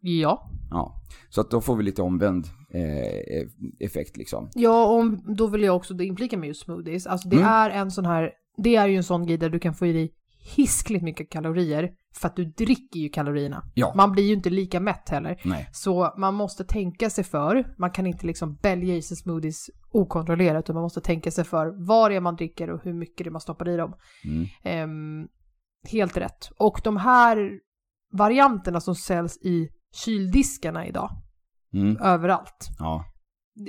Ja. 0.00 0.50
Ja, 0.70 1.02
så 1.28 1.40
att 1.40 1.50
då 1.50 1.60
får 1.60 1.76
vi 1.76 1.82
lite 1.82 2.02
omvänd 2.02 2.46
eh, 2.74 3.46
effekt 3.86 4.16
liksom. 4.16 4.50
Ja, 4.54 4.86
och 4.86 5.34
då 5.36 5.46
vill 5.46 5.62
jag 5.62 5.76
också 5.76 5.94
inflika 6.02 6.38
med 6.38 6.46
just 6.46 6.64
smoothies. 6.64 7.06
Alltså 7.06 7.28
det 7.28 7.36
Mm. 7.36 7.48
är 7.48 7.70
en 7.70 7.90
sån 7.90 8.06
här, 8.06 8.30
det 8.56 8.76
är 8.76 8.86
ju 8.88 8.96
en 8.96 9.04
sån 9.04 9.26
grej 9.26 9.36
där 9.38 9.50
du 9.50 9.58
kan 9.58 9.74
få 9.74 9.86
i 9.86 9.92
dig 9.92 10.12
hiskligt 10.56 11.02
mycket 11.04 11.30
kalorier 11.30 11.90
för 12.14 12.28
att 12.28 12.36
du 12.36 12.44
dricker 12.44 13.00
ju 13.00 13.08
kalorierna. 13.08 13.62
Ja. 13.74 13.92
Man 13.96 14.12
blir 14.12 14.24
ju 14.24 14.34
inte 14.34 14.50
lika 14.50 14.80
mätt 14.80 15.08
heller. 15.08 15.40
Nej. 15.44 15.68
Så 15.72 16.14
man 16.18 16.34
måste 16.34 16.64
tänka 16.64 17.10
sig 17.10 17.24
för. 17.24 17.74
Man 17.78 17.90
kan 17.90 18.06
inte 18.06 18.26
liksom 18.26 18.56
bälga 18.62 18.94
i 18.94 19.02
sig 19.02 19.16
smoothies 19.16 19.70
okontrollerat 19.92 20.64
utan 20.64 20.74
man 20.74 20.82
måste 20.82 21.00
tänka 21.00 21.30
sig 21.30 21.44
för 21.44 21.86
vad 21.86 22.10
det 22.10 22.14
är 22.16 22.20
man 22.20 22.36
dricker 22.36 22.70
och 22.70 22.80
hur 22.84 22.92
mycket 22.92 23.24
det 23.24 23.28
är 23.28 23.30
man 23.30 23.40
stoppar 23.40 23.68
i 23.68 23.76
dem. 23.76 23.94
Mm. 24.24 24.46
Ehm, 24.64 25.28
helt 25.90 26.16
rätt. 26.16 26.50
Och 26.58 26.80
de 26.84 26.96
här 26.96 27.50
varianterna 28.12 28.80
som 28.80 28.94
säljs 28.94 29.36
i 29.36 29.68
kyldiskarna 29.92 30.86
idag, 30.86 31.10
Mm. 31.74 31.96
överallt. 31.96 32.68
Ja. 32.78 33.04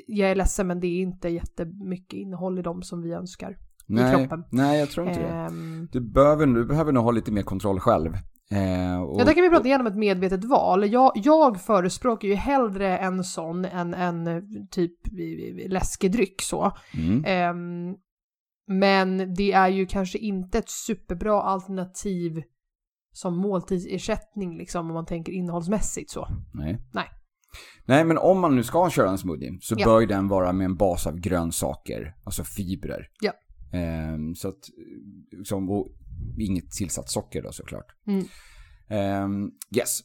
Jag 0.08 0.32
är 0.32 0.36
ledsen 0.36 0.68
men 0.68 0.80
det 0.80 0.88
är 0.88 1.02
inte 1.02 1.30
jättemycket 1.30 2.14
innehåll 2.14 2.60
i 2.60 2.62
dem 2.62 2.82
som 2.84 3.02
vi 3.02 3.12
önskar. 3.14 3.58
Nej, 3.88 4.30
nej, 4.52 4.80
jag 4.80 4.90
tror 4.90 5.08
inte 5.08 5.20
det. 5.20 5.28
Ehm, 5.28 5.88
Du 5.92 6.02
behöver, 6.02 6.46
du 6.48 6.66
behöver 6.66 6.92
nog 6.92 7.04
ha 7.04 7.12
lite 7.12 7.32
mer 7.32 7.42
kontroll 7.42 7.80
själv. 7.80 8.14
Eh, 8.52 9.02
och, 9.02 9.22
Ja, 9.22 9.26
där 9.26 9.34
kan 9.34 9.44
vi 9.44 9.50
prata 9.50 9.68
igenom 9.68 9.88
ett 9.88 9.96
medvetet 9.96 10.44
val. 10.46 10.92
Jag, 10.92 11.12
jag 11.16 11.62
förespråkar 11.62 12.28
ju 12.28 12.36
hellre 12.36 12.98
en 12.98 13.24
sån 13.24 13.66
än 13.66 13.94
en 13.94 14.28
typ 14.72 14.98
läskedryck 15.68 16.42
så. 16.42 16.72
Mm. 16.98 17.24
Ehm, 17.26 17.96
men 18.68 19.34
det 19.34 19.52
är 19.52 19.68
ju 19.70 19.86
kanske 19.86 20.18
inte 20.18 20.58
ett 20.58 20.70
superbra 20.70 21.42
alternativ 21.42 22.42
som 23.12 23.38
måltidsersättning 23.38 24.58
liksom 24.58 24.88
om 24.88 24.94
man 24.94 25.06
tänker 25.06 25.32
innehållsmässigt 25.32 26.12
så. 26.12 26.28
Nej. 26.54 26.78
Nej. 26.94 27.06
Nej, 27.86 28.04
men 28.06 28.18
om 28.18 28.40
man 28.40 28.56
nu 28.56 28.64
ska 28.64 28.90
köra 28.90 29.10
en 29.10 29.18
smoothie 29.18 29.58
så 29.62 29.76
Ja. 29.78 29.86
bör 29.86 30.06
den 30.08 30.28
vara 30.28 30.54
med 30.54 30.66
en 30.66 30.76
bas 30.78 31.08
av 31.08 31.20
grönsaker, 31.20 32.16
alltså 32.24 32.44
fibrer. 32.44 33.08
Ja. 33.22 33.32
Ehm, 33.74 34.36
så 34.36 34.48
att, 34.48 34.60
liksom, 35.32 35.70
och 35.70 35.88
inget 36.40 36.72
tillsatt 36.72 37.10
socker 37.10 37.42
då 37.44 37.52
såklart. 37.52 37.86
Mm. 38.08 38.26
Ehm, 38.90 39.52
yes. 39.78 40.00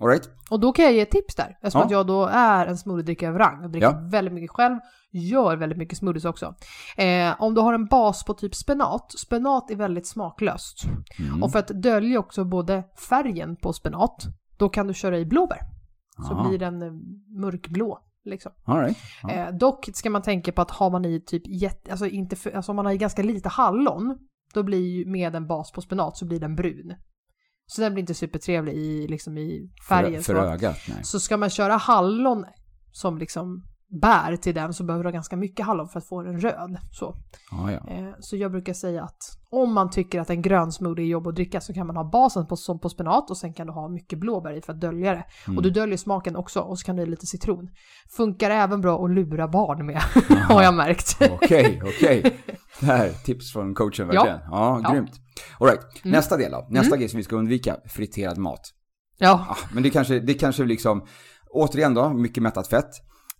Alright. 0.00 0.30
Och 0.50 0.60
då 0.60 0.72
kan 0.72 0.84
jag 0.84 0.94
ge 0.94 1.00
ett 1.00 1.10
tips 1.10 1.34
där, 1.34 1.50
eftersom 1.62 1.78
Ja. 1.80 1.84
att 1.84 1.90
jag 1.90 2.06
då 2.06 2.26
är 2.26 2.66
en 2.66 2.76
smoothiedrickare 2.78 3.30
av 3.30 3.38
rang 3.38 3.64
och 3.64 3.70
dricker 3.70 3.86
Ja. 3.86 4.08
väldigt 4.12 4.34
mycket 4.34 4.50
själv, 4.50 4.78
gör 5.12 5.56
väldigt 5.56 5.78
mycket 5.78 5.98
smoothies 5.98 6.24
också. 6.24 6.54
Eh, 6.96 7.34
om 7.38 7.54
du 7.54 7.60
har 7.60 7.74
en 7.74 7.86
bas 7.86 8.24
på 8.24 8.34
typ 8.34 8.54
spenat, 8.54 9.12
spenat 9.18 9.70
är 9.70 9.76
väldigt 9.76 10.06
smaklöst. 10.06 10.84
Mm. 11.18 11.42
Och 11.42 11.52
för 11.52 11.58
att 11.58 11.68
dölja 11.68 12.18
också 12.18 12.44
både 12.44 12.84
färgen 13.08 13.56
på 13.56 13.72
spenat, 13.72 14.24
då 14.58 14.68
kan 14.68 14.86
du 14.86 14.94
köra 14.94 15.18
i 15.18 15.26
blåbär. 15.26 15.60
Så 16.28 16.32
Ja. 16.32 16.48
blir 16.48 16.58
den 16.58 16.82
eh, 16.82 16.92
mörkblå. 17.40 17.98
Liksom. 18.24 18.52
Right. 18.66 18.96
Ja. 19.22 19.30
Eh, 19.30 19.54
dock 19.54 19.88
ska 19.94 20.10
man 20.10 20.22
tänka 20.22 20.52
på 20.52 20.62
att 20.62 20.70
har 20.70 20.90
man 20.90 21.04
i 21.04 21.20
typ 21.26 21.42
jätte, 21.46 21.90
alltså 21.90 22.06
inte 22.06 22.36
för, 22.36 22.50
alltså 22.50 22.72
om 22.72 22.76
man 22.76 22.86
har 22.86 22.92
i 22.92 22.98
ganska 22.98 23.22
lite 23.22 23.48
hallon, 23.48 24.18
då 24.54 24.62
blir 24.62 24.86
ju 24.86 25.06
med 25.06 25.34
en 25.34 25.46
bas 25.46 25.72
på 25.72 25.80
spenat 25.80 26.16
så 26.16 26.26
blir 26.26 26.40
den 26.40 26.56
brun. 26.56 26.94
Så 27.66 27.80
den 27.82 27.92
blir 27.92 28.00
inte 28.00 28.14
supertrevlig 28.14 28.74
i, 28.74 29.08
liksom 29.08 29.38
i 29.38 29.70
färgen. 29.88 30.22
För, 30.22 30.34
för 30.34 30.40
så. 30.42 30.46
ögat, 30.46 30.76
nej. 30.88 31.04
så 31.04 31.20
ska 31.20 31.36
man 31.36 31.50
köra 31.50 31.76
hallon 31.76 32.44
som 32.92 33.18
liksom 33.18 33.64
bär 34.02 34.36
till 34.36 34.54
den 34.54 34.74
så 34.74 34.84
behöver 34.84 35.04
du 35.04 35.08
ha 35.08 35.12
ganska 35.12 35.36
mycket 35.36 35.66
hallon 35.66 35.88
för 35.88 35.98
att 35.98 36.08
få 36.08 36.22
den 36.22 36.40
röd. 36.40 36.76
Så, 36.92 37.14
Ja, 37.50 37.72
ja. 37.72 37.94
eh, 37.94 38.08
så 38.20 38.36
jag 38.36 38.50
brukar 38.52 38.72
säga 38.72 39.02
att 39.04 39.16
om 39.50 39.74
man 39.74 39.90
tycker 39.90 40.20
att 40.20 40.30
en 40.30 40.42
grön 40.42 40.72
smoothie 40.72 41.04
är 41.04 41.08
jobb 41.08 41.26
att 41.26 41.34
dricka 41.34 41.60
så 41.60 41.72
kan 41.74 41.86
man 41.86 41.96
ha 41.96 42.04
basen 42.10 42.46
på, 42.46 42.56
som 42.56 42.78
på 42.80 42.88
spenat 42.88 43.30
och 43.30 43.36
sen 43.36 43.52
kan 43.54 43.66
du 43.66 43.72
ha 43.72 43.88
mycket 43.88 44.18
blåbär 44.18 44.52
i 44.52 44.62
för 44.62 44.72
att 44.72 44.80
dölja 44.80 45.12
det. 45.12 45.24
Mm. 45.46 45.56
Och 45.56 45.62
du 45.62 45.70
döljer 45.70 45.96
smaken 45.96 46.36
också 46.36 46.60
och 46.60 46.78
så 46.78 46.86
kan 46.86 46.96
du 46.96 47.02
ha 47.02 47.06
lite 47.06 47.26
citron. 47.26 47.68
Funkar 48.16 48.50
även 48.50 48.80
bra 48.80 49.04
att 49.04 49.10
lura 49.10 49.48
barn 49.48 49.86
med, 49.86 49.96
har 50.48 50.62
jag 50.62 50.74
märkt. 50.74 51.16
Okej, 51.32 51.82
okej. 51.96 52.36
Det 52.80 52.86
här, 52.86 53.08
tips 53.24 53.52
från 53.52 53.74
coachen 53.74 54.08
verkligen. 54.08 54.38
Ja, 54.50 54.80
Ja. 54.84 54.90
grymt. 54.92 55.10
All 55.60 55.66
right. 55.66 56.04
Mm. 56.04 56.12
nästa 56.12 56.36
del 56.36 56.52
då. 56.52 56.66
Nästa 56.70 56.96
grej 56.96 57.08
som 57.08 57.16
vi 57.16 57.24
ska 57.24 57.36
undvika, 57.36 57.76
friterad 57.86 58.38
mat. 58.38 58.60
Ja, 59.18 59.46
Ah, 59.48 59.56
men 59.74 59.82
det 59.82 59.90
kanske, 59.90 60.20
det 60.20 60.34
kanske 60.34 60.64
liksom, 60.64 61.06
återigen 61.50 61.94
då, 61.94 62.08
mycket 62.08 62.42
mättat 62.42 62.68
fett. 62.68 62.90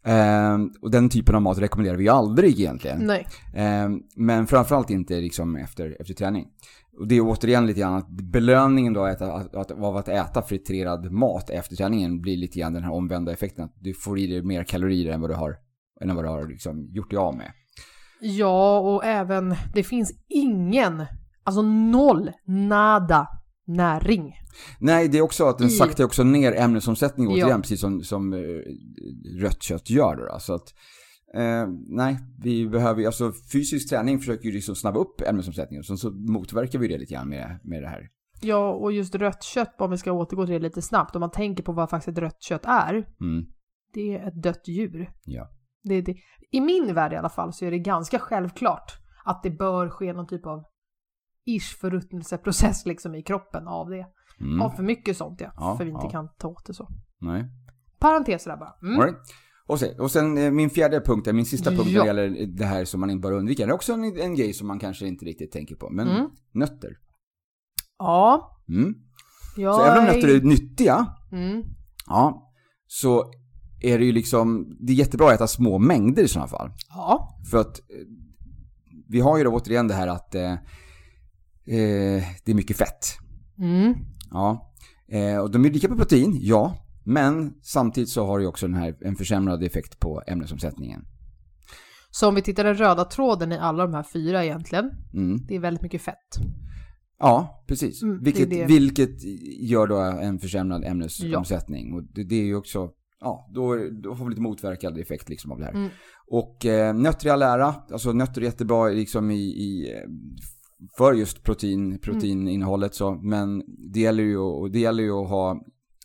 Ehm, 0.05 0.71
och 0.83 0.91
den 0.91 1.09
typen 1.09 1.35
av 1.35 1.43
mat 1.43 1.59
rekommenderar 1.59 1.97
vi 1.97 2.05
ju 2.05 2.11
aldrig 2.11 2.61
egentligen. 2.61 2.99
nej. 3.07 3.27
Ehm, 3.55 4.01
men 4.17 4.47
framförallt 4.47 4.91
inte 4.91 5.21
liksom 5.21 5.57
efter, 5.57 5.97
efter 6.01 6.15
träning. 6.15 6.47
Och 6.99 7.09
det 7.09 7.15
är 7.15 7.21
återigen 7.21 7.67
lite 7.67 7.81
grann 7.81 7.95
att 7.95 8.09
belöningen 8.11 8.93
då 8.93 9.07
äta, 9.07 9.33
att, 9.33 9.55
att, 9.55 9.71
av 9.71 9.97
att 9.97 10.09
äta 10.09 10.43
friterad 10.43 11.13
mat 11.13 11.51
efter 11.51 11.77
träningen 11.77 12.21
blir 12.21 12.37
lite 12.37 12.59
grann 12.59 12.73
den 12.73 12.83
här 12.83 12.93
omvända 12.93 13.33
effekten. 13.33 13.65
Att 13.65 13.75
du 13.79 13.95
får 13.95 14.19
i 14.19 14.27
dig 14.27 14.43
mer 14.43 14.65
kalorier 14.65 15.13
än 15.13 15.21
vad 15.21 15.31
du 15.31 15.35
har, 15.35 15.57
än 16.01 16.15
vad 16.17 16.25
du 16.25 16.29
har 16.29 16.47
liksom 16.47 16.89
gjort 16.91 17.11
dig 17.11 17.19
av 17.19 17.37
med. 17.37 17.53
Ja, 18.21 18.79
och 18.79 19.05
även 19.05 19.55
det 19.75 19.83
finns 19.83 20.13
ingen, 20.29 21.05
alltså 21.45 21.63
noll, 21.63 22.31
nada 22.47 23.29
näring. 23.67 24.40
Nej, 24.81 25.09
det 25.09 25.19
är 25.19 25.23
också 25.23 25.45
att 25.45 25.59
den 25.59 25.67
I- 25.67 25.71
saktar 25.71 26.05
också 26.05 26.25
ner 26.25 26.53
ämnesomsättning 26.57 27.29
återigen, 27.29 27.49
Ja. 27.49 27.59
precis 27.59 27.81
som, 27.81 28.01
som 28.03 28.33
eh, 28.33 28.39
rött 29.43 29.63
kött 29.63 29.91
gör 29.91 30.17
då. 30.17 30.39
Så 30.39 30.55
att, 30.55 30.69
eh, 31.35 31.67
nej, 31.89 32.17
vi 32.43 32.69
behöver 32.69 33.07
alltså 33.07 33.33
fysisk 33.53 33.89
träning 33.91 34.19
försöker 34.19 34.45
ju 34.45 34.53
liksom 34.55 34.75
snabba 34.77 34.99
upp 34.99 35.21
ämnesomsättningen, 35.21 35.85
så, 35.85 35.97
så 35.97 36.11
motverkar 36.11 36.79
vi 36.79 36.89
det 36.89 36.99
lite 36.99 37.15
grann 37.15 37.29
med, 37.29 37.61
med 37.65 37.83
det 37.83 37.89
här. 37.89 38.09
Ja, 38.43 38.73
och 38.75 38.93
just 38.93 39.15
rött 39.15 39.43
kött, 39.43 39.75
om 39.81 39.91
vi 39.91 39.99
ska 39.99 40.13
återgå 40.13 40.47
till 40.47 40.53
det 40.53 40.59
lite 40.59 40.83
snabbt, 40.83 41.17
om 41.17 41.21
man 41.21 41.31
tänker 41.31 41.63
på 41.63 41.73
vad 41.73 41.91
faktiskt 41.91 42.09
ett 42.19 42.23
rött 42.23 42.43
kött 42.43 42.65
är, 42.65 42.95
Mm, 42.95 43.45
det 43.95 44.15
är 44.15 44.29
ett 44.29 44.43
dött 44.43 44.69
djur. 44.69 45.11
ja. 45.25 45.49
Det, 45.83 46.01
det. 46.01 46.17
I 46.53 46.61
min 46.61 46.95
värld 46.95 47.13
i 47.13 47.17
alla 47.17 47.29
fall 47.29 47.53
så 47.53 47.65
är 47.65 47.71
det 47.71 47.79
ganska 47.79 48.19
självklart 48.19 48.93
att 49.25 49.43
det 49.43 49.51
bör 49.51 49.89
ske 49.89 50.13
någon 50.13 50.27
typ 50.27 50.47
av 50.47 50.65
ish 51.47 51.81
förruttnelseprocess 51.81 52.87
liksom 52.87 53.15
i 53.15 53.23
kroppen 53.23 53.69
av 53.69 53.91
det. 53.91 54.07
Mm, 54.41 54.61
Av 54.63 54.71
för 54.71 54.83
mycket 54.83 55.17
sånt 55.17 55.41
ja, 55.41 55.53
Ja, 55.57 55.77
för 55.77 55.85
vi 55.85 55.91
inte 55.91 56.07
ja. 56.07 56.11
kan 56.11 56.29
ta 56.39 56.49
åt 56.49 56.67
det 56.67 56.75
så. 56.75 56.89
nej. 57.21 57.45
Parenteser 57.99 58.51
där 58.51 58.57
bara. 58.57 58.75
Mm. 58.83 59.01
Right. 59.01 59.17
Och 59.67 59.79
sen, 59.79 60.01
och 60.01 60.11
sen 60.11 60.39
eh, 60.39 60.51
min 60.51 60.71
fjärde 60.71 61.01
punkt, 61.01 61.27
min 61.35 61.47
sista 61.47 61.71
punkt 61.71 61.87
Ja. 61.91 62.05
när 62.05 62.15
det 62.15 62.23
gäller 62.29 62.47
det 62.47 62.65
här 62.65 62.85
som 62.85 63.01
man 63.01 63.11
inte 63.11 63.21
bör 63.29 63.33
undvika. 63.33 63.67
Det 63.67 63.71
är 63.73 63.75
också 63.75 63.93
en, 63.93 64.05
en 64.21 64.35
grej 64.35 64.53
som 64.53 64.69
man 64.69 64.79
kanske 64.79 65.07
inte 65.07 65.25
riktigt 65.25 65.53
tänker 65.53 65.77
på, 65.77 65.91
men 65.91 66.09
Mm. 66.09 66.31
nötter. 66.53 66.99
Ja, 67.99 68.57
Mm. 68.69 68.95
jag 69.57 69.75
Så 69.75 69.85
även 69.85 69.99
om 69.99 70.05
nötter 70.05 70.29
är 70.29 70.41
nyttiga, 70.41 71.07
Mm. 71.33 71.63
ja, 72.07 72.53
så 72.87 73.33
är 73.83 73.99
det 73.99 74.05
ju 74.05 74.13
liksom, 74.13 74.77
det 74.81 74.93
är 74.93 74.97
jättebra 74.97 75.29
att 75.29 75.35
äta 75.35 75.47
små 75.47 75.79
mängder 75.79 76.23
i 76.23 76.29
sådana 76.29 76.49
fall. 76.49 76.71
Ja, 76.89 77.39
För 77.51 77.59
att 77.59 77.79
eh, 77.79 77.85
vi 79.09 79.21
har 79.21 79.39
ju 79.39 79.45
då 79.45 79.51
återigen 79.51 79.89
det 79.89 79.95
här 79.95 80.09
att 80.09 80.35
eh, 80.35 80.53
eh, 80.53 82.23
det 82.45 82.49
är 82.51 82.55
mycket 82.55 82.77
fett. 82.77 83.07
mm. 83.59 83.95
Ja. 84.31 84.73
Eh, 85.09 85.39
och 85.39 85.51
de 85.51 85.65
är 85.65 85.71
rika 85.71 85.89
på 85.89 85.97
protein, 85.97 86.39
ja. 86.41 86.75
Men 87.05 87.55
samtidigt 87.63 88.09
så 88.09 88.27
har 88.27 88.41
det 88.41 88.47
också 88.47 88.67
den 88.67 88.77
här, 88.77 88.97
en 89.01 89.17
försämrad 89.17 89.63
effekt 89.63 90.01
på 90.01 90.23
ämnesomsättningen. 90.27 91.05
Så 92.11 92.29
om 92.29 92.35
vi 92.35 92.43
tittar 92.43 92.65
den 92.65 92.75
röda 92.75 93.05
tråden 93.05 93.53
i 93.53 93.59
alla 93.59 93.83
de 93.87 93.95
här 93.95 94.03
fyra 94.13 94.45
egentligen, 94.45 94.91
Mm. 95.15 95.47
det 95.49 95.57
är 95.57 95.61
väldigt 95.61 95.83
mycket 95.83 96.03
fett. 96.03 96.37
Ja, 97.19 97.65
precis. 97.69 98.03
Mm, 98.03 98.23
vilket, 98.23 98.51
det. 98.51 98.67
vilket 98.67 99.25
gör 99.61 99.87
då 99.87 99.97
en 99.97 100.39
försämrad 100.39 100.85
ämnesomsättning. 100.85 101.95
Och 101.95 102.03
det, 102.15 102.25
det 102.25 102.35
är 102.35 102.45
ju 102.45 102.55
också, 102.57 102.91
ja, 103.21 103.51
då, 103.55 103.77
då 104.03 104.17
får 104.17 104.25
vi 104.25 104.31
lite 104.31 104.43
motverkande 104.43 105.01
effekt 105.01 105.29
liksom 105.29 105.53
av 105.53 105.59
det 105.59 105.65
här. 105.65 105.73
Mm. 105.73 105.89
Och 106.31 106.67
eh, 106.67 106.95
nötter 106.95 107.27
i 107.27 107.31
all 107.31 107.43
ära, 107.43 107.75
alltså 107.93 108.13
nötter 108.13 108.41
är 108.41 108.45
jättebra 108.45 108.89
liksom 108.89 109.31
i, 109.31 109.41
i 109.41 109.93
eh, 109.95 110.11
för 110.99 111.13
just 111.13 111.43
protein, 111.43 111.99
proteininnehållet 111.99 112.95
så, 112.95 113.15
men 113.15 113.63
det 113.93 114.01
gäller 114.01 114.23
ju, 114.23 114.39
och 114.39 114.71
det 114.71 114.79
gäller 114.79 115.03
ju 115.03 115.13
att 115.13 115.29
ha 115.29 115.51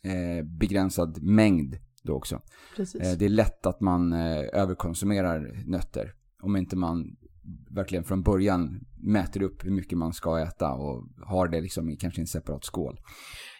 eh, 0.03 0.46
begränsad 0.60 1.24
mängd 1.24 1.77
då 2.03 2.13
också. 2.13 2.36
Eh, 2.77 3.12
det 3.20 3.25
är 3.25 3.29
lätt 3.29 3.65
att 3.65 3.82
man 3.82 4.13
eh, 4.13 4.44
överkonsumerar 4.53 5.63
nötter 5.65 6.13
om 6.41 6.55
inte 6.55 6.75
man 6.75 7.15
verkligen 7.70 8.03
från 8.03 8.24
början 8.24 8.79
mäter 8.98 9.41
upp 9.44 9.65
hur 9.65 9.72
mycket 9.72 9.98
man 9.98 10.13
ska 10.13 10.39
äta 10.39 10.72
och 10.72 11.03
har 11.25 11.48
det 11.48 11.62
liksom 11.62 11.89
i 11.89 11.98
kanske 11.98 12.22
en 12.22 12.27
separat 12.27 12.63
skål. 12.63 13.00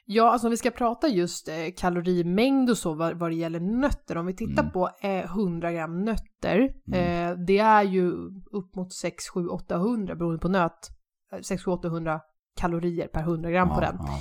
Ja, 0.06 0.32
alltså 0.32 0.48
om 0.48 0.52
vi 0.52 0.58
ska 0.58 0.72
prata 0.72 1.08
just 1.08 1.48
eh, 1.48 1.54
kalorimängd 1.78 2.70
och 2.70 2.78
så 2.78 2.94
vad, 2.94 3.20
vad 3.20 3.32
det 3.32 3.36
gäller 3.36 3.60
nötter. 3.60 4.18
Om 4.18 4.26
vi 4.26 4.34
tittar 4.34 4.64
Mm. 4.64 4.72
på 4.72 4.90
eh, 5.02 5.26
100 5.26 5.72
gram 5.72 6.06
nötter, 6.06 6.60
eh, 6.94 7.38
det 7.48 7.58
är 7.58 7.84
ju 7.84 8.12
upp 8.52 8.76
mot 8.76 8.94
6, 8.94 9.30
7, 9.34 9.48
800 9.48 10.16
beroende 10.16 10.40
på 10.40 10.50
nöt. 10.50 10.90
Eh, 11.36 11.42
6, 11.42 11.64
7, 11.64 11.72
800 11.72 12.20
kalorier 12.60 13.08
per 13.08 13.22
100 13.22 13.52
gram 13.52 13.70
på 13.70 13.76
Ja, 13.76 13.80
den. 13.82 13.98
ja. 14.00 14.20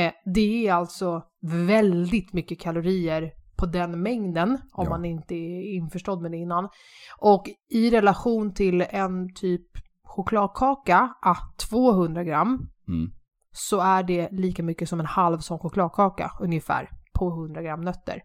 Eh, 0.00 0.12
det 0.34 0.68
är 0.68 0.72
alltså 0.72 1.22
väldigt 1.42 2.32
mycket 2.32 2.60
kalorier 2.60 3.32
på 3.56 3.66
den 3.66 4.02
mängden 4.02 4.50
om 4.72 4.84
Ja. 4.84 4.90
man 4.90 5.04
inte 5.04 5.34
är 5.34 5.74
införstådd 5.74 6.22
med 6.22 6.30
det 6.30 6.36
innan. 6.36 6.68
Och 7.18 7.44
i 7.70 7.90
relation 7.90 8.54
till 8.54 8.84
en 8.90 9.34
typ 9.34 9.66
chokladkaka, 10.04 11.14
ah, 11.22 11.36
200 11.70 12.24
gram, 12.24 12.68
Mm. 12.88 13.10
så 13.52 13.80
är 13.80 14.02
det 14.02 14.28
lika 14.32 14.62
mycket 14.62 14.88
som 14.88 15.00
en 15.00 15.06
halv 15.06 15.38
sån 15.38 15.58
chokladkaka 15.58 16.30
ungefär 16.40 16.90
på 17.14 17.30
100 17.30 17.62
gram 17.62 17.80
nötter. 17.80 18.22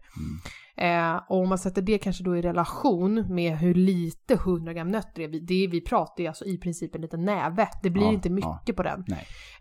Eh, 0.76 1.16
och 1.28 1.36
om 1.42 1.48
man 1.48 1.58
sätter 1.58 1.82
det 1.82 1.98
kanske 1.98 2.24
då 2.24 2.36
i 2.36 2.42
relation 2.42 3.34
med 3.34 3.58
hur 3.58 3.74
lite 3.74 4.34
100 4.34 4.72
gram 4.72 4.90
nötter 4.90 5.22
är, 5.22 5.28
vi- 5.28 5.40
det 5.40 5.66
vi 5.66 5.80
pratar 5.80 6.22
ju 6.22 6.28
alltså 6.28 6.44
i 6.44 6.58
princip 6.58 6.94
en 6.94 7.00
liten 7.00 7.24
näve. 7.24 7.68
Det 7.82 7.90
blir 7.90 8.02
Ja, 8.02 8.12
inte 8.12 8.30
mycket 8.30 8.50
ja. 8.66 8.74
på 8.76 8.82
den. 8.82 9.04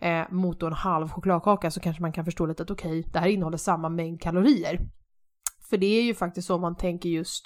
Eh, 0.01 0.31
mot 0.31 0.59
då 0.59 0.67
en 0.67 0.73
halv 0.73 1.07
chokladkaka 1.09 1.71
så 1.71 1.79
kanske 1.79 2.01
man 2.01 2.11
kan 2.11 2.25
förstå 2.25 2.45
lite 2.45 2.63
att 2.63 2.71
okej, 2.71 3.03
det 3.13 3.19
här 3.19 3.27
innehåller 3.27 3.57
samma 3.57 3.89
mängd 3.89 4.21
kalorier. 4.21 4.79
För 5.69 5.77
det 5.77 5.85
är 5.99 6.03
ju 6.03 6.13
faktiskt 6.13 6.47
så 6.47 6.57
man 6.57 6.75
tänker 6.75 7.09
just 7.09 7.43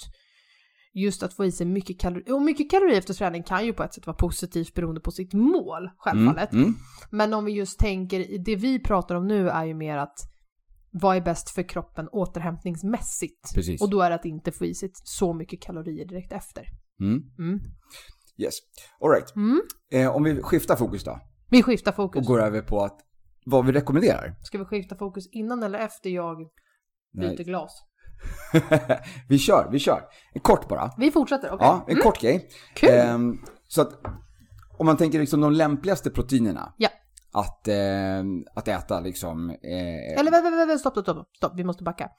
Just 0.98 1.24
att 1.24 1.34
få 1.34 1.46
i 1.46 1.52
sig 1.52 1.66
mycket 1.68 2.00
kalorier, 2.00 2.34
och 2.36 2.42
mycket 2.42 2.72
kalorier 2.72 2.98
efter 2.98 3.14
träning 3.14 3.44
kan 3.44 3.66
ju 3.66 3.74
på 3.74 3.84
ett 3.84 3.94
sätt 3.94 4.08
vara 4.08 4.18
positivt 4.18 4.74
beroende 4.74 5.02
på 5.02 5.12
sitt 5.12 5.34
mål, 5.34 5.90
självfallet. 5.98 6.52
Mm. 6.54 6.64
Mm. 6.66 6.76
Men 7.12 7.34
om 7.34 7.46
vi 7.46 7.52
just 7.52 7.80
tänker, 7.80 8.38
det 8.46 8.56
vi 8.56 8.80
pratar 8.80 9.16
om 9.16 9.28
nu 9.28 9.50
är 9.50 9.66
ju 9.66 9.74
mer 9.74 9.98
att 9.98 10.18
vad 11.02 11.18
är 11.18 11.22
bäst 11.22 11.50
för 11.50 11.70
kroppen 11.70 12.10
återhämtningsmässigt? 12.12 13.54
Precis. 13.56 13.82
Och 13.82 13.90
då 13.90 14.02
är 14.02 14.10
det 14.10 14.16
att 14.16 14.26
inte 14.26 14.52
få 14.52 14.66
i 14.66 14.74
sig 14.74 14.90
så 14.94 15.34
mycket 15.34 15.62
kalorier 15.62 16.06
direkt 16.06 16.34
efter. 16.34 16.66
Mm. 17.02 17.22
Mm. 17.40 17.60
Yes. 18.38 18.54
All 19.02 19.10
right. 19.10 19.36
Mm. 19.36 19.62
Eh, 19.92 20.16
om 20.16 20.24
vi 20.24 20.42
skiftar 20.42 20.76
fokus 20.76 21.04
då 21.04 21.20
Vi 21.50 21.64
skiftar 21.64 21.92
och 21.92 21.96
fokus. 21.96 22.28
går 22.28 22.42
över 22.42 22.62
på 22.62 22.84
att 22.84 23.00
vad 23.46 23.66
vi 23.66 23.72
rekommenderar. 23.72 24.36
Ska 24.42 24.58
vi 24.58 24.66
skifta 24.66 24.96
fokus 24.96 25.28
innan 25.32 25.64
eller 25.64 25.80
efter 25.80 26.10
jag 26.10 26.38
byter 27.18 27.36
Nej. 27.38 27.44
glas? 27.46 27.72
vi 29.30 29.38
kör, 29.40 29.70
vi 29.72 29.80
kör. 29.80 30.02
En 30.34 30.42
kort 30.42 30.68
bara. 30.70 30.92
Vi 30.98 31.12
fortsätter, 31.12 31.48
okej. 31.52 31.68
Ja, 31.68 31.86
en 31.88 31.96
kort 32.02 32.22
grej. 32.22 32.50
Kul! 32.76 32.90
Ehm, 32.90 33.38
så 33.68 33.82
att 33.82 33.90
om 34.78 34.86
man 34.86 34.98
tänker 34.98 35.20
liksom 35.20 35.42
de 35.42 35.52
lämpligaste 35.52 36.10
proteinerna 36.10 36.74
Ja. 36.78 36.90
Att, 37.36 37.68
ehm, 37.68 38.44
att 38.56 38.68
äta 38.68 39.00
liksom. 39.00 39.50
Eh, 39.50 40.20
Eller 40.20 40.32
vänta, 40.32 40.42
vänta, 40.50 40.66
vänta, 40.66 40.78
stopp, 40.78 40.98
stopp, 41.04 41.28
stopp, 41.38 41.54
vi 41.56 41.64
måste 41.64 41.84
backa. 41.84 42.10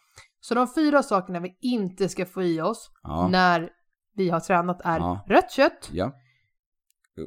Så 0.41 0.55
de 0.55 0.69
fyra 0.75 1.03
sakerna 1.03 1.41
vi 1.41 1.59
inte 1.61 2.09
ska 2.09 2.27
få 2.27 2.43
i 2.43 2.61
oss 2.61 2.91
ja, 3.03 3.29
när 3.29 3.69
vi 4.17 4.31
har 4.31 4.41
tränat 4.41 4.81
är 4.85 4.99
Ja. 4.99 5.25
rött 5.29 5.51
kött, 5.51 5.91
ja. 5.93 6.13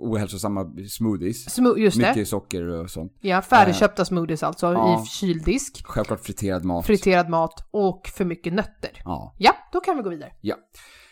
Ohälsosamma 0.01 0.65
smoothies. 0.89 1.47
smo- 1.59 1.77
just 1.77 1.99
det, 1.99 2.07
Mycket 2.09 2.27
socker 2.27 2.63
och 2.67 2.89
sånt. 2.89 3.17
ja, 3.21 3.41
färdigköpta 3.41 4.05
smoothies 4.05 4.43
alltså 4.43 4.73
Ja. 4.73 5.01
i 5.03 5.05
kyldisk, 5.05 5.81
Självklart 5.85 6.19
friterad 6.19 6.65
mat. 6.65 6.85
friterad 6.85 7.29
mat 7.29 7.67
och 7.71 8.07
för 8.07 8.25
mycket 8.25 8.53
nötter. 8.53 9.01
ja, 9.03 9.35
Ja, 9.37 9.53
då 9.71 9.79
kan 9.79 9.97
vi 9.97 10.03
gå 10.03 10.09
vidare. 10.09 10.31
ja. 10.41 10.55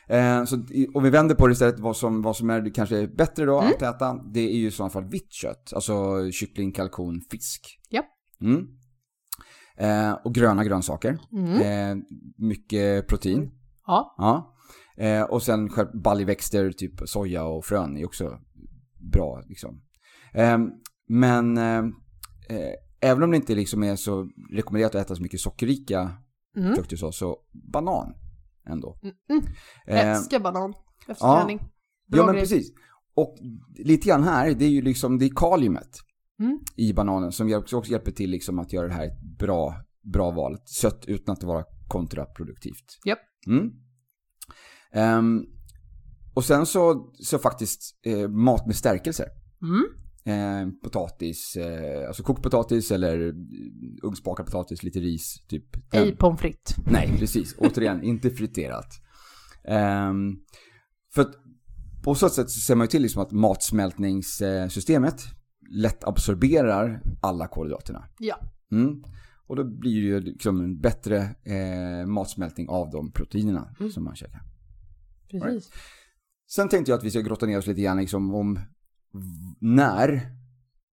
Eh, 0.09 0.43
så 0.45 0.55
om 0.93 1.03
vi 1.03 1.09
vänder 1.09 1.35
på 1.35 1.47
det 1.47 1.51
istället, 1.53 1.79
vad 1.79 1.97
som, 1.97 2.21
vad 2.21 2.35
som 2.35 2.49
är 2.49 2.73
kanske 2.73 3.07
bättre 3.07 3.45
då 3.45 3.59
Mm. 3.59 3.73
att 3.73 3.81
äta, 3.81 4.13
det 4.33 4.39
är 4.39 4.57
ju 4.57 4.67
i 4.67 4.71
så 4.71 4.89
fall 4.89 5.05
vitt 5.05 5.33
kött. 5.33 5.71
Alltså 5.75 5.93
kyckling, 6.31 6.71
kalkon, 6.71 7.21
fisk. 7.31 7.79
Ja. 7.89 8.03
Mm. 8.41 8.67
Eh, 9.77 10.11
och 10.25 10.35
gröna 10.35 10.63
grönsaker. 10.63 11.17
Mm. 11.31 11.61
Eh, 11.61 12.03
mycket 12.37 13.07
protein. 13.07 13.51
Ja, 13.85 14.15
Ja. 14.17 14.53
Eh, 15.03 15.23
och 15.23 15.43
sen 15.43 15.69
själv- 15.69 16.01
baljväxter, 16.03 16.71
typ 16.71 17.09
soja 17.09 17.43
och 17.45 17.65
frön 17.65 17.97
är 17.97 18.05
också 18.05 18.39
bra 19.13 19.43
liksom. 19.47 19.81
Eh, 20.33 20.57
men 21.07 21.57
eh, 21.57 21.77
eh, 22.49 22.73
även 23.01 23.23
om 23.23 23.31
det 23.31 23.37
inte 23.37 23.55
liksom 23.55 23.83
är 23.83 23.95
så 23.95 24.29
rekommenderat 24.51 24.95
att 24.95 25.01
äta 25.05 25.15
så 25.15 25.21
mycket 25.21 25.39
sockerrika 25.39 26.11
mm. 26.57 26.75
frukter 26.75 26.97
så, 26.97 27.11
så 27.11 27.37
banan 27.73 28.13
ändå. 28.67 28.99
Mm, 29.03 29.15
mm. 29.29 29.43
Eh, 29.87 30.07
Älskar 30.07 30.39
banan 30.39 30.73
efter 31.07 31.25
ja. 31.25 31.39
träning. 31.39 31.57
Bra 32.07 32.19
ja 32.19 32.25
men 32.25 32.33
grej. 32.35 32.41
precis. 32.41 32.71
Och 33.15 33.35
lite 33.75 34.07
grann 34.07 34.23
här, 34.23 34.53
det 34.53 34.65
är 34.65 34.69
ju 34.69 34.81
liksom, 34.81 35.17
det 35.19 35.25
är 35.25 35.35
kaliumet 35.35 35.99
Mm. 36.39 36.59
i 36.75 36.93
bananen 36.93 37.31
som 37.31 37.53
också 37.53 37.83
hjälper 37.91 38.11
till 38.11 38.29
liksom 38.29 38.59
att 38.59 38.73
göra 38.73 38.87
det 38.87 38.93
här 38.93 39.05
ett 39.05 39.37
bra, 39.39 39.75
bra 40.13 40.31
val. 40.31 40.57
Sött 40.65 41.05
utan 41.07 41.33
att 41.33 41.43
vara 41.43 41.63
kontraproduktivt. 41.87 42.99
Japp. 43.05 43.19
Mm. 43.47 43.71
Ehm, 44.91 45.45
och 46.33 46.43
sen 46.43 46.65
så, 46.65 47.11
så 47.13 47.39
faktiskt 47.39 47.99
eh, 48.05 48.27
mat 48.27 48.65
med 48.65 48.75
stärkelser. 48.75 49.25
Mm. 49.61 49.83
Eh, 50.27 50.67
potatis, 50.83 51.55
eh, 51.55 52.07
alltså 52.07 52.23
kokt 52.23 52.43
potatis 52.43 52.91
eller 52.91 53.33
ugnsbakad 54.03 54.45
potatis, 54.45 54.83
lite 54.83 54.99
ris, 54.99 55.43
typ. 55.47 55.93
Ej 55.93 56.15
pommes 56.15 56.39
frites. 56.41 56.75
Nej, 56.91 57.17
precis. 57.19 57.55
Återigen, 57.57 58.03
inte 58.03 58.29
friterat. 58.29 59.01
Ehm, 59.67 60.35
för 61.13 61.21
att 61.21 61.31
på 62.03 62.15
så 62.15 62.29
sätt 62.29 62.49
så 62.49 62.59
ser 62.59 62.75
man 62.75 62.85
ju 62.85 62.89
till 62.89 63.01
liksom 63.01 63.21
att 63.21 63.31
matsmältningssystemet 63.31 65.21
lätt 65.69 66.03
absorberar 66.03 67.01
alla 67.21 67.47
kolhydraterna. 67.47 68.05
Ja. 68.19 68.39
Mm. 68.71 69.03
Och 69.47 69.55
då 69.55 69.63
blir 69.63 70.01
det 70.01 70.07
ju 70.07 70.19
liksom 70.19 70.61
en 70.61 70.79
bättre 70.79 71.17
eh, 71.43 72.05
matsmältning 72.07 72.69
av 72.69 72.89
de 72.89 73.11
proteinerna 73.11 73.75
Mm. 73.79 73.91
som 73.91 74.03
man 74.03 74.15
käkar. 74.15 74.41
Precis. 75.31 75.71
Sen 76.49 76.69
tänkte 76.69 76.91
jag 76.91 76.97
att 76.97 77.03
vi 77.03 77.09
ska 77.11 77.21
grotta 77.21 77.45
ner 77.45 77.57
oss 77.57 77.67
lite 77.67 77.81
grann 77.81 77.97
liksom 77.97 78.35
om 78.35 78.59
när 79.61 80.21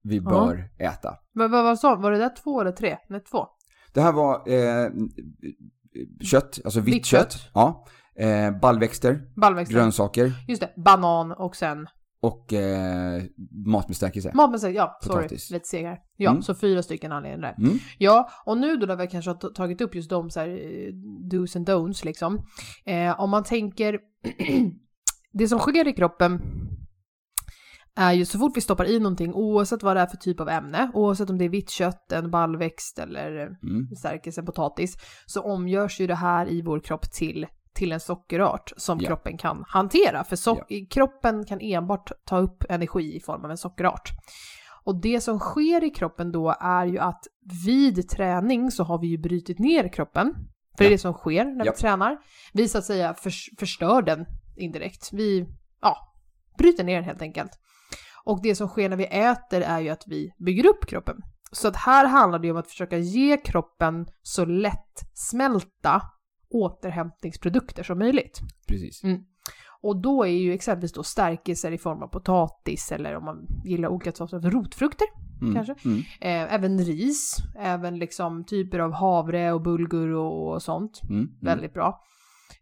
vi 0.03 0.21
bör 0.21 0.69
äta. 0.79 1.15
Men 1.33 1.51
vad, 1.51 1.79
sa 1.79 1.95
Var 1.95 2.11
det 2.11 2.17
där 2.17 2.35
två 2.43 2.61
eller 2.61 2.71
tre? 2.71 2.97
Nej, 3.09 3.19
två. 3.31 3.47
Det 3.93 4.01
här 4.01 4.11
var 4.11 4.49
eh, 4.49 4.89
kött, 6.21 6.59
alltså 6.65 6.79
vitt, 6.79 6.95
Vitt 6.95 7.05
kött. 7.05 7.31
kött. 7.33 7.51
Ja. 7.53 7.85
Eh, 8.19 8.59
baljväxter, 8.59 9.21
Baljväxter. 9.35 9.75
grönsaker 9.75 10.31
Just 10.47 10.61
det. 10.61 10.73
Banan 10.85 11.31
och 11.31 11.55
sen 11.55 11.87
och 12.21 12.53
eh, 12.53 13.23
med 13.87 13.95
stärkelse. 13.95 14.31
Ja, 14.69 14.97
sorry. 15.01 15.17
Potatis. 15.23 15.51
Lite 15.51 15.67
segare. 15.67 15.97
Ja, 16.17 16.29
Mm. 16.31 16.41
så 16.41 16.55
fyra 16.55 16.83
stycken 16.83 17.11
anledningar 17.11 17.55
där. 17.57 17.65
Mm. 17.67 17.79
Ja, 17.97 18.29
och 18.45 18.57
nu 18.57 18.77
då 18.77 18.85
när 18.85 18.95
vi 18.95 19.07
kanske 19.07 19.31
har 19.31 19.53
tagit 19.53 19.81
upp 19.81 19.95
just 19.95 20.09
de 20.09 20.29
så 20.29 20.39
här 20.39 20.47
eh, 20.47 20.91
do's 21.31 21.57
and 21.57 21.69
don'ts 21.69 22.05
liksom. 22.05 22.45
Eh, 22.85 23.19
om 23.19 23.29
man 23.29 23.43
tänker, 23.43 23.99
det 25.33 25.47
som 25.47 25.59
sker 25.59 25.87
i 25.87 25.93
kroppen 25.93 26.41
är 27.95 28.13
ju 28.13 28.25
så 28.25 28.39
fort 28.39 28.57
vi 28.57 28.61
stoppar 28.61 28.85
i 28.85 28.99
någonting, 28.99 29.33
oavsett 29.33 29.83
vad 29.83 29.95
det 29.95 30.01
är 30.01 30.05
för 30.07 30.17
typ 30.17 30.39
av 30.39 30.49
ämne, 30.49 30.91
oavsett 30.93 31.29
om 31.29 31.37
det 31.37 31.45
är 31.45 31.49
vitt 31.49 31.69
kött, 31.69 32.11
en 32.11 32.31
baljväxt 32.31 32.99
eller 32.99 33.45
Mm. 33.45 33.95
stärkelse, 33.97 34.43
potatis, 34.43 34.97
så 35.25 35.41
omgörs 35.41 35.99
ju 35.99 36.07
det 36.07 36.15
här 36.15 36.49
i 36.51 36.61
vår 36.61 36.79
kropp 36.79 37.11
till, 37.11 37.47
till 37.73 37.91
en 37.91 37.99
sockerart 37.99 38.71
som 38.77 38.99
Ja. 39.01 39.07
kroppen 39.07 39.37
kan 39.37 39.63
hantera. 39.67 40.23
För 40.23 40.35
so- 40.35 40.63
Ja. 40.67 40.85
kroppen 40.89 41.45
kan 41.45 41.59
enbart 41.61 42.11
ta 42.25 42.37
upp 42.37 42.63
energi 42.69 43.15
i 43.15 43.19
form 43.19 43.45
av 43.45 43.51
en 43.51 43.57
sockerart. 43.57 44.09
Och 44.83 45.01
det 45.01 45.21
som 45.21 45.39
sker 45.39 45.83
i 45.83 45.89
kroppen 45.89 46.31
då 46.31 46.55
är 46.59 46.85
ju 46.85 46.99
att 46.99 47.23
vid 47.65 48.09
träning 48.09 48.71
så 48.71 48.83
har 48.83 48.99
vi 48.99 49.07
ju 49.07 49.17
brutit 49.17 49.59
ner 49.59 49.87
kroppen. 49.93 50.33
För 50.77 50.83
det 50.83 50.85
är 50.85 50.89
Ja. 50.89 50.93
det 50.93 50.97
som 50.97 51.13
sker 51.13 51.45
när 51.45 51.65
Ja. 51.65 51.71
vi 51.75 51.77
tränar. 51.81 52.17
Vi 52.53 52.67
så 52.67 52.77
att 52.77 52.85
säga 52.85 53.13
förs- 53.13 53.49
förstör 53.59 54.01
den 54.01 54.25
indirekt. 54.57 55.09
Vi, 55.13 55.47
ja, 55.81 55.97
bryter 56.57 56.83
ner 56.83 57.01
helt 57.01 57.21
enkelt. 57.21 57.51
Och 58.25 58.39
det 58.43 58.55
som 58.55 58.67
sker 58.67 58.89
när 58.89 58.97
vi 58.97 59.05
äter 59.05 59.61
är 59.61 59.79
ju 59.79 59.89
att 59.89 60.03
vi 60.07 60.31
bygger 60.37 60.65
upp 60.65 60.85
kroppen. 60.85 61.15
Så 61.51 61.67
att 61.67 61.75
här 61.75 62.05
handlar 62.07 62.39
det 62.39 62.51
om 62.51 62.57
att 62.57 62.67
försöka 62.67 62.97
ge 62.97 63.37
kroppen 63.37 64.07
så 64.21 64.45
lätt 64.45 65.11
smälta 65.13 66.01
återhämtningsprodukter 66.49 67.83
som 67.83 67.99
möjligt. 67.99 68.39
Precis. 68.67 69.01
Och 69.81 70.01
då 70.01 70.23
är 70.23 70.29
ju 70.29 70.53
exempelvis 70.53 70.93
då 70.93 71.03
stärkelser 71.03 71.71
i 71.71 71.77
form 71.77 72.03
av 72.03 72.07
potatis 72.07 72.91
eller 72.91 73.15
om 73.15 73.25
man 73.25 73.47
gillar 73.65 73.89
olika 73.89 74.11
sorter 74.11 74.37
av 74.37 74.49
rotfrukter, 74.51 75.07
Mm. 75.41 75.53
kanske. 75.55 75.75
Mm. 75.85 75.99
Eh, 75.99 76.53
även 76.53 76.79
ris, 76.79 77.37
även 77.59 77.97
liksom 77.99 78.45
typer 78.45 78.79
av 78.79 78.91
havre 78.91 79.53
och 79.53 79.61
bulgur 79.61 80.11
och, 80.11 80.53
och 80.53 80.61
sånt. 80.63 81.01
Mm. 81.03 81.15
Mm. 81.15 81.31
Väldigt 81.41 81.73
bra. 81.73 82.01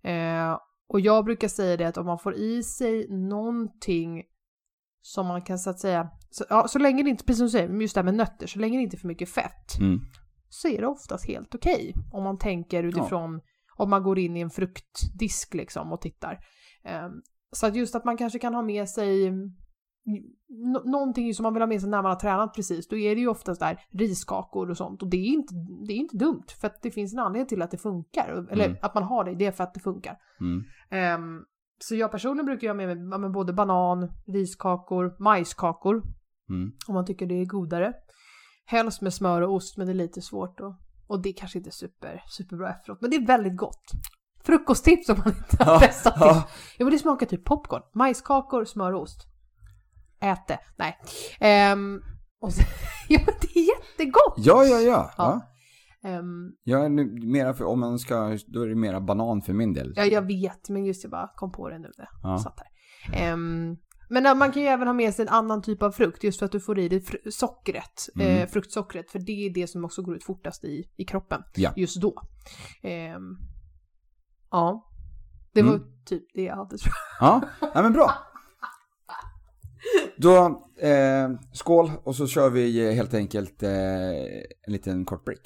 Eh, 0.03 0.57
och 0.87 0.99
jag 0.99 1.25
brukar 1.25 1.47
säga 1.47 1.77
det 1.77 1.85
att 1.87 1.97
om 1.97 2.05
man 2.05 2.19
får 2.19 2.35
i 2.35 2.63
sig 2.63 3.07
någonting 3.09 4.23
som 5.05 5.27
man 5.27 5.41
kan 5.41 5.59
så 5.59 5.69
att 5.69 5.79
säga, 5.79 6.09
så, 6.29 6.43
ja, 6.49 6.67
så 6.67 6.79
länge 6.79 7.03
det 7.03 7.09
inte, 7.09 7.23
precis 7.23 7.37
som 7.37 7.45
du 7.45 7.49
säger, 7.51 7.69
just 7.81 7.95
det 7.95 7.99
här 8.01 8.05
med 8.05 8.13
nötter, 8.15 8.47
så 8.47 8.59
länge 8.59 8.77
det 8.77 8.83
inte 8.83 8.95
är 8.95 8.99
för 8.99 9.07
mycket 9.07 9.29
fett, 9.29 9.79
Mm. 9.79 9.99
så 10.49 10.67
är 10.67 10.81
det 10.81 10.87
oftast 10.87 11.27
helt 11.27 11.55
okej. 11.55 11.93
Om 12.11 12.23
man 12.23 12.37
tänker 12.37 12.83
utifrån, 12.83 13.41
om 13.77 13.89
man 13.89 14.03
går 14.03 14.19
in 14.19 14.37
i 14.37 14.39
en 14.41 14.49
fruktdisk 14.49 15.53
liksom 15.53 15.91
och 15.93 16.01
tittar. 16.01 16.39
Eh, 16.85 17.09
så 17.51 17.67
att 17.67 17.75
just 17.75 17.95
att 17.95 18.05
man 18.05 18.17
kanske 18.17 18.39
kan 18.39 18.53
ha 18.53 18.61
med 18.61 18.89
sig 18.89 19.31
nå- 20.49 20.83
någonting 20.85 21.33
som 21.33 21.43
man 21.43 21.53
vill 21.53 21.61
ha 21.61 21.67
med 21.67 21.81
sig 21.81 21.89
när 21.89 22.01
man 22.01 22.11
har 22.11 22.19
tränat 22.19 22.53
precis, 22.55 22.87
då 22.87 22.97
är 22.97 23.15
det 23.15 23.21
ju 23.21 23.27
oftast 23.27 23.59
där 23.59 23.79
riskakor 23.91 24.69
och 24.69 24.77
sånt. 24.77 25.01
Och 25.01 25.09
det 25.09 25.17
är 25.17 25.27
inte, 25.27 25.53
det 25.87 25.93
är 25.93 25.97
inte 25.97 26.17
dumt, 26.17 26.43
för 26.61 26.67
att 26.67 26.81
det 26.81 26.91
finns 26.91 27.13
en 27.13 27.19
anledning 27.19 27.47
till 27.47 27.61
att 27.61 27.71
det 27.71 27.77
funkar. 27.77 28.47
Eller 28.51 28.65
Mm. 28.65 28.77
att 28.81 28.93
man 28.95 29.03
har 29.03 29.23
det, 29.23 29.35
det 29.35 29.45
är 29.45 29.51
för 29.51 29.63
att 29.63 29.73
det 29.73 29.79
funkar. 29.79 30.17
Mm. 30.39 30.63
Ehm, 30.89 31.39
så 31.79 31.95
jag 31.95 32.11
personligen 32.11 32.45
brukar 32.45 32.67
ha 32.67 32.73
med 32.73 32.97
mig 33.21 33.29
både 33.29 33.53
banan, 33.53 34.11
riskakor, 34.27 35.15
majskakor, 35.19 36.03
Mm. 36.49 36.71
om 36.87 36.93
man 36.93 37.05
tycker 37.05 37.25
det 37.25 37.35
är 37.41 37.45
godare. 37.45 37.93
Helst 38.65 39.01
med 39.01 39.13
smör 39.13 39.41
och 39.41 39.53
ost, 39.53 39.77
men 39.77 39.87
det 39.87 39.93
är 39.93 39.95
lite 39.95 40.21
svårt 40.21 40.59
och, 40.59 40.73
och 41.07 41.21
det 41.21 41.29
är 41.29 41.33
kanske 41.33 41.57
inte 41.57 41.71
super, 41.71 42.23
superbra 42.27 42.69
efteråt, 42.69 43.01
men 43.01 43.09
det 43.09 43.15
är 43.15 43.27
väldigt 43.27 43.57
gott. 43.57 43.83
Frukosttips 44.43 45.09
om 45.09 45.17
man 45.25 45.27
inte 45.37 45.63
har 45.63 45.79
testat 45.79 46.13
ja. 46.19 46.47
Ja 46.77 46.85
men 46.85 46.93
det 46.93 46.99
smakar 46.99 47.25
typ 47.25 47.45
popcorn. 47.45 47.81
Majskakor, 47.93 48.65
smör 48.65 48.93
och 48.93 49.01
ost. 49.01 49.27
Ät 50.21 50.47
det. 50.47 50.59
Nej. 50.77 50.99
Ehm, 51.39 52.01
och 52.41 52.53
så, 52.53 52.61
ja 53.09 53.19
men 53.25 53.35
det 53.41 53.59
är 53.59 53.67
jättegott! 53.67 54.33
ja, 54.37 54.63
ja, 54.65 54.79
ja. 54.79 55.11
Ja. 55.17 55.41
Ja. 56.03 56.21
Jag 56.63 56.85
är 56.85 56.89
nu 56.89 57.05
mera 57.27 57.53
för, 57.53 57.65
om 57.65 57.79
man 57.79 57.99
ska, 57.99 58.37
då 58.47 58.61
är 58.61 58.67
det 58.67 58.75
mera 58.75 59.01
banan 59.01 59.41
för 59.41 59.53
min 59.53 59.73
del. 59.73 59.93
ja 59.95 60.03
jag 60.05 60.21
vet, 60.27 60.69
men 60.69 60.85
just 60.85 61.03
jag 61.03 61.11
bara 61.11 61.27
kom 61.35 61.51
på 61.51 61.69
det 61.69 61.79
nu 61.79 61.91
när 61.97 62.07
jag 62.23 62.31
Ja. 62.33 62.37
satt 62.39 62.59
här. 62.59 62.67
Ehm, 63.23 63.75
men 64.09 64.25
ja, 64.25 64.35
man 64.35 64.51
kan 64.51 64.61
ju 64.61 64.67
även 64.67 64.87
ha 64.87 64.93
med 64.93 65.13
sig 65.13 65.23
en 65.25 65.29
annan 65.33 65.61
typ 65.61 65.83
av 65.83 65.91
frukt 65.91 66.23
just 66.23 66.39
för 66.39 66.45
att 66.45 66.51
du 66.51 66.59
får 66.59 66.79
i 66.79 66.89
dig 66.89 67.03
sockret, 67.31 68.09
Mm. 68.15 68.27
eh, 68.37 68.47
fruktsockret, 68.47 69.11
för 69.11 69.19
det 69.19 69.45
är 69.45 69.53
det 69.53 69.67
som 69.67 69.85
också 69.85 70.01
går 70.01 70.15
ut 70.15 70.23
fortast 70.23 70.63
i, 70.63 70.83
i 70.97 71.05
kroppen 71.05 71.41
Ja. 71.55 71.73
just 71.75 72.01
då. 72.01 72.21
Ehm, 72.83 73.37
ja, 74.51 74.89
det 75.53 75.61
var 75.61 75.73
Mm. 75.73 75.83
typ 76.05 76.23
det 76.33 76.41
jag 76.43 76.55
hade 76.55 76.77
tror 76.77 76.93
jag. 77.19 77.27
Ja, 77.27 77.41
ja 77.73 77.81
men 77.81 77.93
bra. 77.93 78.11
Då, 80.17 80.35
eh, 80.87 81.29
skål 81.51 81.91
och 82.03 82.15
så 82.15 82.27
kör 82.27 82.49
vi 82.49 82.87
eh, 82.87 82.93
helt 82.93 83.13
enkelt 83.13 83.63
eh, 83.63 83.71
en 84.67 84.73
liten 84.73 85.05
kort 85.05 85.25
break. 85.25 85.39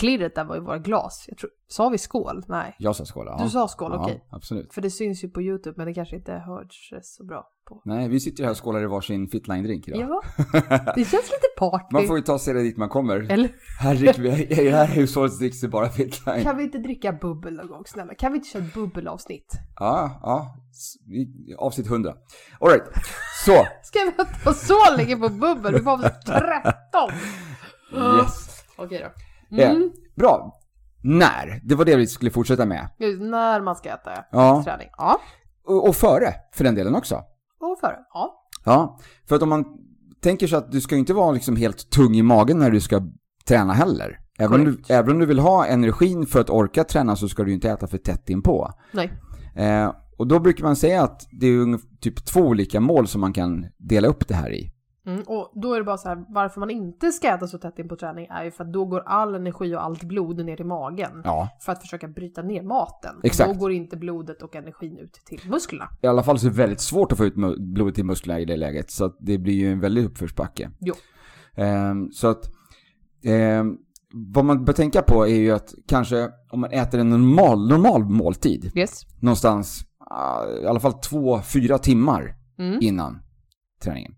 Klirret 0.00 0.34
där 0.34 0.44
var 0.44 0.54
ju 0.54 0.60
våra 0.60 0.78
glas. 0.78 1.24
Jag 1.28 1.38
tror, 1.38 1.50
sa 1.68 1.88
vi 1.88 1.98
skål? 1.98 2.44
Nej. 2.48 2.76
Jag 2.78 2.96
sa 2.96 3.04
skål, 3.04 3.26
ja. 3.26 3.40
Du 3.44 3.50
sa 3.50 3.68
skål, 3.68 3.92
ja, 3.94 4.02
okej. 4.02 4.24
absolut. 4.30 4.74
För 4.74 4.80
det 4.80 4.90
syns 4.90 5.24
ju 5.24 5.28
på 5.28 5.42
YouTube 5.42 5.74
men 5.76 5.86
det 5.86 5.94
kanske 5.94 6.16
inte 6.16 6.32
hörs 6.32 6.92
så 7.02 7.24
bra 7.24 7.46
på. 7.68 7.82
Nej, 7.84 8.08
vi 8.08 8.20
sitter 8.20 8.44
här 8.44 8.50
och 8.50 8.64
skålar 8.64 8.82
i 8.82 8.86
varsin 8.86 9.28
fitline-drink 9.28 9.88
idag. 9.88 10.00
Ja, 10.00 10.22
det 10.94 11.04
känns 11.04 11.12
lite 11.30 11.46
party. 11.58 11.86
Man 11.92 12.06
får 12.06 12.16
ju 12.16 12.22
ta 12.22 12.38
sig 12.38 12.54
dit 12.54 12.76
man 12.76 12.88
kommer. 12.88 13.32
Eller 13.32 13.50
Här 13.80 13.94
dricker 13.94 14.22
vi, 14.22 14.46
i 14.46 14.64
det 14.64 14.70
här 14.70 14.86
hushållet 14.86 15.38
dricks 15.38 15.60
det 15.60 15.68
bara 15.68 15.88
fitline. 15.88 16.42
kan 16.42 16.56
vi 16.56 16.62
inte 16.64 16.78
dricka 16.78 17.12
bubbel 17.12 17.54
någon 17.54 17.68
gång 17.68 17.82
snälla? 17.86 18.14
Kan 18.14 18.32
vi 18.32 18.38
inte 18.38 18.48
köra 18.48 18.62
ett 18.62 18.74
bubbelavsnitt? 18.74 19.52
Ja, 19.76 20.20
ja. 20.22 20.56
Avsnitt 21.58 21.86
100. 21.86 22.14
Alright, 22.60 22.84
så. 23.44 23.52
Ska 23.82 23.98
vi 24.04 24.24
ta 24.44 24.52
så 24.54 24.96
länge 24.96 25.16
på 25.16 25.28
bubbel? 25.28 25.74
Vi 25.74 25.80
får 25.80 25.90
avsnitt 25.90 26.26
13! 26.26 27.10
Yes. 27.92 28.64
Okej 28.76 28.98
då. 28.98 29.29
Eh, 29.52 29.70
Mm. 29.70 29.90
bra. 30.16 30.56
När? 31.02 31.60
Det 31.64 31.74
var 31.74 31.84
det 31.84 31.96
vi 31.96 32.06
skulle 32.06 32.30
fortsätta 32.30 32.66
med. 32.66 32.88
Just 32.98 33.20
När 33.22 33.60
man 33.60 33.76
ska 33.76 33.88
äta 33.88 34.10
Ja. 34.32 34.62
träning. 34.64 34.88
Ja. 34.98 35.20
Och, 35.66 35.88
och 35.88 35.96
före, 35.96 36.34
för 36.54 36.64
den 36.64 36.74
delen 36.74 36.94
också. 36.94 37.14
Och 37.60 37.78
före. 37.80 37.96
Ja. 38.14 38.46
Ja, 38.64 38.98
för 39.28 39.36
att 39.36 39.42
om 39.42 39.48
man 39.48 39.64
tänker 40.22 40.46
sig 40.46 40.58
att 40.58 40.72
du 40.72 40.80
ska 40.80 40.94
ju 40.94 40.98
inte 40.98 41.14
vara 41.14 41.32
liksom 41.32 41.56
helt 41.56 41.90
tung 41.90 42.14
i 42.14 42.22
magen 42.22 42.58
när 42.58 42.70
du 42.70 42.80
ska 42.80 43.02
träna 43.48 43.72
heller. 43.72 44.18
Även 44.38 44.60
om, 44.60 44.64
du, 44.66 44.82
även 44.94 45.10
om 45.12 45.18
du 45.18 45.26
vill 45.26 45.38
ha 45.38 45.66
energin 45.66 46.26
för 46.26 46.40
att 46.40 46.50
orka 46.50 46.84
träna 46.84 47.16
så 47.16 47.28
ska 47.28 47.42
du 47.42 47.48
ju 47.50 47.54
inte 47.54 47.70
äta 47.70 47.86
för 47.86 47.98
tätt 47.98 48.30
inpå. 48.30 48.70
Nej. 48.92 49.12
Eh, 49.56 49.92
och 50.18 50.26
då 50.26 50.38
brukar 50.38 50.64
man 50.64 50.76
säga 50.76 51.02
att 51.02 51.26
det 51.40 51.46
är 51.46 51.78
typ 52.00 52.24
två 52.24 52.40
olika 52.40 52.80
mål 52.80 53.06
som 53.08 53.20
man 53.20 53.32
kan 53.32 53.66
dela 53.78 54.08
upp 54.08 54.28
det 54.28 54.34
här 54.34 54.52
i. 54.52 54.72
Mm, 55.06 55.22
och 55.26 55.52
då 55.62 55.74
är 55.74 55.78
det 55.78 55.84
bara 55.84 55.96
så 55.96 56.08
här, 56.08 56.24
varför 56.28 56.60
man 56.60 56.70
inte 56.70 57.12
ska 57.12 57.28
äta 57.28 57.46
så 57.46 57.58
tätt 57.58 57.78
in 57.78 57.88
på 57.88 57.96
träning 57.96 58.26
är 58.30 58.44
ju 58.44 58.50
för 58.50 58.64
att 58.64 58.72
då 58.72 58.84
går 58.84 59.02
all 59.06 59.34
energi 59.34 59.74
och 59.74 59.84
allt 59.84 60.02
blod 60.04 60.44
ner 60.44 60.60
i 60.60 60.64
magen. 60.64 61.10
Ja, 61.24 61.48
För 61.60 61.72
att 61.72 61.80
försöka 61.80 62.08
bryta 62.08 62.42
ner 62.42 62.62
maten. 62.62 63.14
Exakt. 63.22 63.52
Då 63.52 63.58
går 63.58 63.72
inte 63.72 63.96
blodet 63.96 64.42
och 64.42 64.56
energin 64.56 64.98
ut 64.98 65.12
till 65.12 65.40
musklerna. 65.50 65.88
i 66.02 66.06
alla 66.06 66.22
fall 66.22 66.38
så 66.38 66.46
är 66.46 66.50
det 66.50 66.56
väldigt 66.56 66.80
svårt 66.80 67.12
att 67.12 67.18
få 67.18 67.24
ut 67.24 67.34
blodet 67.58 67.94
till 67.94 68.04
musklerna 68.04 68.40
i 68.40 68.44
det 68.44 68.56
läget. 68.56 68.90
Så 68.90 69.04
att 69.04 69.16
det 69.20 69.38
blir 69.38 69.54
ju 69.54 69.72
en 69.72 69.80
väldig 69.80 70.04
uppförsbacke. 70.04 70.70
Jo. 70.80 70.94
Ehm, 71.54 72.10
så 72.12 72.28
att 72.28 72.50
Eh, 73.24 73.64
vad 74.34 74.44
man 74.44 74.64
bör 74.64 74.72
tänka 74.72 75.02
på 75.02 75.26
är 75.28 75.34
ju 75.34 75.50
att 75.50 75.74
kanske 75.88 76.28
om 76.50 76.60
man 76.60 76.70
äter 76.70 77.00
en 77.00 77.10
normal, 77.10 77.68
normal 77.68 78.04
måltid, 78.04 78.72
Yes. 78.74 79.02
någonstans 79.20 79.84
ah, 80.10 80.46
i 80.62 80.66
alla 80.66 80.80
fall 80.80 80.92
två, 80.92 81.40
fyra 81.42 81.78
timmar 81.78 82.34
Mm. 82.58 82.78
innan 82.82 83.22
träningen. 83.84 84.14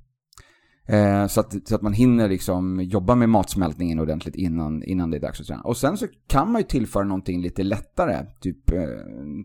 Eh, 0.87 1.27
så, 1.27 1.41
att, 1.41 1.69
så 1.69 1.75
att 1.75 1.83
man 1.83 1.93
hinner 1.93 2.29
liksom 2.29 2.81
jobba 2.81 3.15
med 3.15 3.29
matsmältningen 3.29 3.99
ordentligt 3.99 4.35
innan, 4.35 4.83
innan 4.83 5.11
det 5.11 5.17
är 5.17 5.21
dags 5.21 5.41
att 5.41 5.47
träna. 5.47 5.63
Och 5.63 5.77
sen 5.77 5.97
så 5.97 6.07
kan 6.27 6.53
man 6.53 6.61
ju 6.61 6.67
tillföra 6.67 7.05
någonting 7.05 7.43
lite 7.43 7.63
lättare, 7.63 8.27
typ 8.41 8.71
eh, 8.71 8.79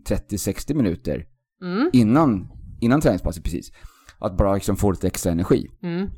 30-60 0.08 0.74
minuter 0.74 1.26
Mm. 1.62 1.90
innan, 1.92 2.48
innan 2.80 3.00
träningspasset 3.00 3.44
precis. 3.44 3.72
Att 4.18 4.36
bara 4.36 4.54
liksom 4.54 4.76
få 4.76 4.90
lite 4.90 5.06
extra 5.06 5.32
energi. 5.32 5.68
Mm. 5.82 6.08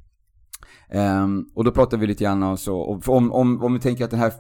Ehm, 0.90 1.44
och 1.54 1.64
då 1.64 1.70
pratar 1.72 1.96
vi 1.96 2.06
lite 2.06 2.24
grann 2.24 2.42
alltså, 2.42 2.72
om, 2.74 3.32
om, 3.32 3.62
om 3.62 3.72
vi 3.72 3.80
tänker 3.80 4.04
att 4.04 4.10
den 4.10 4.20
här 4.20 4.32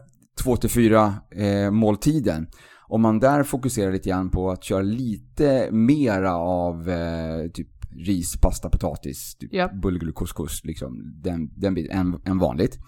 2-4 0.44 1.12
eh, 1.30 1.70
måltiden, 1.70 2.46
om 2.88 3.02
man 3.02 3.18
där 3.18 3.42
fokuserar 3.42 3.92
lite 3.92 4.08
grann 4.08 4.30
på 4.30 4.50
att 4.50 4.64
köra 4.64 4.82
lite 4.82 5.68
mera 5.70 6.36
av 6.36 6.88
eh, 6.90 7.50
typ 7.54 7.68
ris, 8.06 8.40
pasta, 8.40 8.70
potatis, 8.70 9.36
typ 9.36 9.50
Ja. 9.52 9.70
bulgur, 9.82 10.12
couscous, 10.12 10.64
liksom 10.64 11.20
den, 11.22 11.50
den 11.60 11.74
biten, 11.74 11.96
än, 11.98 12.20
än 12.24 12.38
vanligt. 12.38 12.78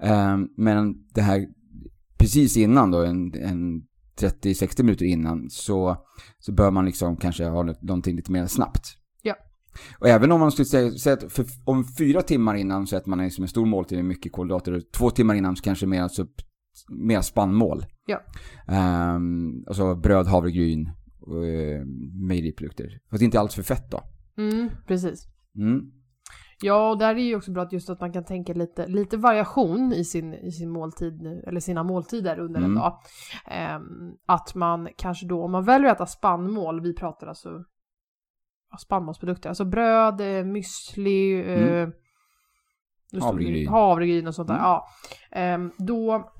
Ehm, 0.00 0.48
men 0.56 0.94
det 1.14 1.22
här 1.22 1.46
precis 2.18 2.56
innan 2.56 2.90
då, 2.90 3.04
en, 3.04 3.34
en 3.34 3.82
30-60 4.20 4.82
minuter 4.82 5.04
innan, 5.04 5.50
så, 5.50 5.96
så 6.38 6.52
bör 6.52 6.70
man 6.70 6.84
liksom 6.84 7.16
kanske 7.16 7.44
ha 7.44 7.62
någonting 7.62 8.16
lite 8.16 8.32
mer 8.32 8.46
snabbt. 8.46 8.96
Ja. 9.22 9.34
Och 9.98 10.08
även 10.08 10.32
om 10.32 10.40
man 10.40 10.52
skulle 10.52 10.66
säga, 10.66 10.90
säga 10.90 11.14
att 11.16 11.32
för, 11.32 11.46
om 11.64 11.84
fyra 11.98 12.22
timmar 12.22 12.54
innan 12.54 12.86
så 12.86 12.96
äter 12.96 13.10
man 13.10 13.18
liksom 13.18 13.44
en 13.44 13.48
stor 13.48 13.66
måltid 13.66 13.98
med 13.98 14.04
mycket 14.04 14.32
kolhydrater, 14.32 14.72
och 14.72 14.82
två 14.92 15.10
timmar 15.10 15.34
innan 15.34 15.56
så 15.56 15.62
kanske 15.62 15.86
mer, 15.86 16.02
alltså, 16.02 16.26
mer 16.88 17.20
spannmål. 17.20 17.86
Ja. 18.06 18.20
Um, 19.14 19.64
alltså 19.66 19.94
bröd, 19.94 20.26
havregryn, 20.26 20.86
eh, 20.86 21.86
mejeriprodukter. 22.28 22.98
Fast 23.10 23.22
inte 23.22 23.40
alls 23.40 23.54
för 23.54 23.62
fett 23.62 23.90
då. 23.90 24.02
Mm. 24.40 24.70
Precis. 24.86 25.26
Mm. 25.56 25.80
Ja, 26.62 26.90
och 26.90 26.98
där 26.98 27.14
är 27.14 27.18
ju 27.18 27.36
också 27.36 27.52
bra 27.52 27.62
att 27.62 27.72
just 27.72 27.90
att 27.90 28.00
man 28.00 28.12
kan 28.12 28.24
tänka 28.24 28.52
lite, 28.52 28.86
lite 28.86 29.16
variation 29.16 29.92
i 29.92 30.04
sin, 30.04 30.34
i 30.34 30.52
sin 30.52 30.70
måltid, 30.70 31.22
nu, 31.22 31.44
eller 31.46 31.60
sina 31.60 31.82
måltider 31.82 32.38
under 32.38 32.60
en 32.60 32.64
Mm. 32.66 32.78
dag. 32.78 32.98
Ehm, 33.46 33.82
att 34.26 34.54
man 34.54 34.88
kanske 34.96 35.26
då, 35.26 35.44
om 35.44 35.52
man 35.52 35.64
väljer 35.64 35.90
att 35.90 35.96
äta 35.96 36.06
spannmål, 36.06 36.80
vi 36.80 36.94
pratar 36.94 37.26
alltså 37.26 37.64
spannmålsprodukter, 38.78 39.48
alltså 39.48 39.64
bröd, 39.64 40.20
eh, 40.20 40.44
müsli, 40.44 41.40
eh, 41.46 41.62
Mm. 41.62 41.92
det- 43.12 43.20
Havregryn. 43.22 43.68
havregryn 43.68 44.26
och 44.26 44.34
sånt 44.34 44.48
där. 44.48 44.54
Mm. 44.54 44.64
Ja. 44.66 44.86
Ehm, 45.30 45.72
då, 45.78 46.30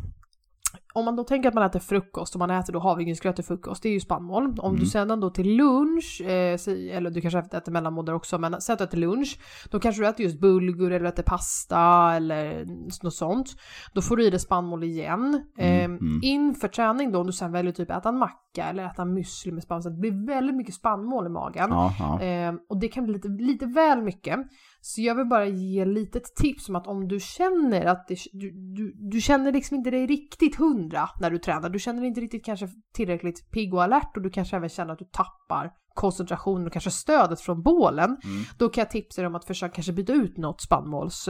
om 0.94 1.04
man 1.04 1.16
då 1.16 1.24
tänker 1.24 1.48
att 1.48 1.54
man 1.54 1.64
äter 1.64 1.80
frukost 1.80 2.34
och 2.34 2.38
man 2.38 2.50
äter 2.50 2.72
då 2.72 2.78
havregrynsgröt 2.78 3.36
till 3.36 3.44
frukost, 3.44 3.82
det 3.82 3.88
är 3.88 3.92
ju 3.92 4.00
spannmål. 4.00 4.44
Om 4.58 4.70
Mm. 4.70 4.80
du 4.80 4.86
sedan 4.86 5.20
då 5.20 5.30
till 5.30 5.56
lunch, 5.56 6.20
eh, 6.24 6.96
eller 6.96 7.10
du 7.10 7.20
kanske 7.20 7.38
äter 7.38 7.72
mellanmål 7.72 8.04
där 8.04 8.14
också, 8.14 8.38
men 8.38 8.60
säg 8.60 8.72
att 8.72 8.78
du 8.78 8.84
äter 8.84 8.98
lunch, 8.98 9.38
då 9.70 9.80
kanske 9.80 10.02
du 10.02 10.08
äter 10.08 10.24
just 10.26 10.40
bulgur 10.40 10.92
eller 10.92 11.08
äter 11.08 11.22
pasta 11.22 12.12
eller 12.14 12.64
något 13.04 13.14
sånt. 13.14 13.46
Då 13.94 14.02
får 14.02 14.16
du 14.16 14.26
i 14.26 14.30
dig 14.30 14.40
spannmål 14.40 14.84
igen. 14.84 15.42
Eh, 15.58 15.84
mm. 15.84 16.20
Inför 16.22 16.68
träning 16.68 17.12
då, 17.12 17.20
om 17.20 17.26
du 17.26 17.32
sen 17.32 17.52
väljer 17.52 17.72
typ 17.72 17.90
äta 17.90 18.08
en 18.08 18.18
macka 18.18 18.36
eller 18.58 18.84
äta 18.84 19.04
müsli 19.04 19.52
med 19.52 19.62
spannmål, 19.62 19.82
så 19.82 19.90
det 19.90 19.96
blir 19.96 20.26
väldigt 20.26 20.56
mycket 20.56 20.74
spannmål 20.74 21.26
i 21.26 21.28
magen. 21.28 21.70
Eh, 22.22 22.54
och 22.68 22.80
det 22.80 22.88
kan 22.88 23.04
bli 23.04 23.12
lite, 23.12 23.28
lite 23.28 23.66
väl 23.66 24.02
mycket. 24.02 24.38
Så 24.80 25.00
jag 25.02 25.14
vill 25.14 25.26
bara 25.26 25.46
ge 25.46 25.84
lite 25.84 26.18
ett 26.18 26.34
tips 26.34 26.68
om 26.68 26.76
att 26.76 26.86
om 26.86 27.08
du 27.08 27.20
känner 27.20 27.86
att 27.86 28.08
det, 28.08 28.16
du, 28.32 28.50
du, 28.50 28.94
du 28.96 29.20
känner 29.20 29.52
liksom 29.52 29.76
inte 29.76 29.90
dig 29.90 30.06
riktigt 30.06 30.56
hundra 30.56 31.08
när 31.20 31.30
du 31.30 31.38
tränar. 31.38 31.68
Du 31.68 31.78
känner 31.78 32.00
dig 32.00 32.08
inte 32.08 32.20
riktigt 32.20 32.44
kanske 32.44 32.68
tillräckligt 32.94 33.50
pigg 33.50 33.74
och 33.74 33.82
alert 33.82 34.16
och 34.16 34.22
du 34.22 34.30
kanske 34.30 34.56
även 34.56 34.68
känner 34.68 34.92
att 34.92 34.98
du 34.98 35.04
tappar 35.04 35.70
koncentrationen 35.94 36.66
och 36.66 36.72
kanske 36.72 36.90
stödet 36.90 37.40
från 37.40 37.62
bålen. 37.62 38.04
Mm. 38.24 38.42
Då 38.58 38.68
kan 38.68 38.82
jag 38.82 38.90
tipsa 38.90 39.20
dig 39.20 39.26
om 39.26 39.34
att 39.34 39.44
försöka 39.44 39.74
kanske 39.74 39.92
byta 39.92 40.12
ut 40.12 40.36
något 40.36 40.60
spannmåls 40.60 41.28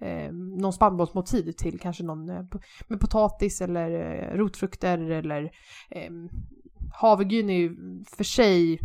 eh, 0.00 0.08
eh, 0.08 0.32
någon 0.32 0.72
spannmålsmåltid 0.72 1.56
till 1.56 1.80
kanske 1.80 2.02
någon 2.04 2.28
eh, 2.28 2.44
med 2.88 3.00
potatis 3.00 3.60
eller 3.60 3.90
eh, 3.90 4.36
rotfrukter 4.36 4.98
eller 5.10 5.42
eh, 5.90 6.10
havregryn 6.92 7.50
är 7.50 7.58
ju 7.58 7.76
för 8.16 8.24
sig 8.24 8.80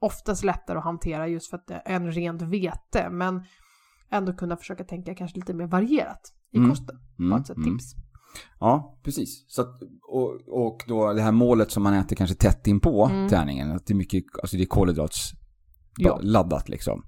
oftast 0.00 0.44
lättare 0.44 0.78
att 0.78 0.84
hantera 0.84 1.28
just 1.28 1.50
för 1.50 1.56
att 1.56 1.66
det 1.66 1.82
är 1.84 1.94
en 1.96 2.12
rent 2.12 2.42
vete 2.42 3.10
men 3.10 3.42
ändå 4.10 4.32
kunna 4.32 4.56
försöka 4.56 4.84
tänka 4.84 5.14
kanske 5.14 5.38
lite 5.38 5.54
mer 5.54 5.66
varierat 5.66 6.20
i 6.52 6.56
Mm. 6.58 6.70
kosten. 6.70 6.96
Mm, 7.18 7.30
Bara 7.30 7.40
ett 7.40 7.46
sånt 7.46 7.56
mm. 7.56 7.78
tips. 7.78 7.94
Ja, 8.60 9.00
precis. 9.04 9.44
Så 9.48 9.62
att, 9.62 9.80
och, 10.12 10.40
och 10.48 10.84
då 10.88 11.12
det 11.12 11.22
här 11.22 11.32
målet 11.32 11.70
som 11.70 11.82
man 11.82 11.94
äter 11.94 12.16
kanske 12.16 12.36
tätt 12.36 12.66
in 12.66 12.80
på 12.80 13.06
Mm. 13.06 13.28
träningen, 13.28 13.70
att 13.70 13.86
det 13.86 13.92
är 13.92 13.96
mycket, 13.96 14.24
alltså 14.42 14.56
det 14.56 14.62
är 14.62 14.66
kolhydrats 14.66 15.32
Ja. 15.98 16.18
laddat 16.22 16.68
liksom. 16.68 17.04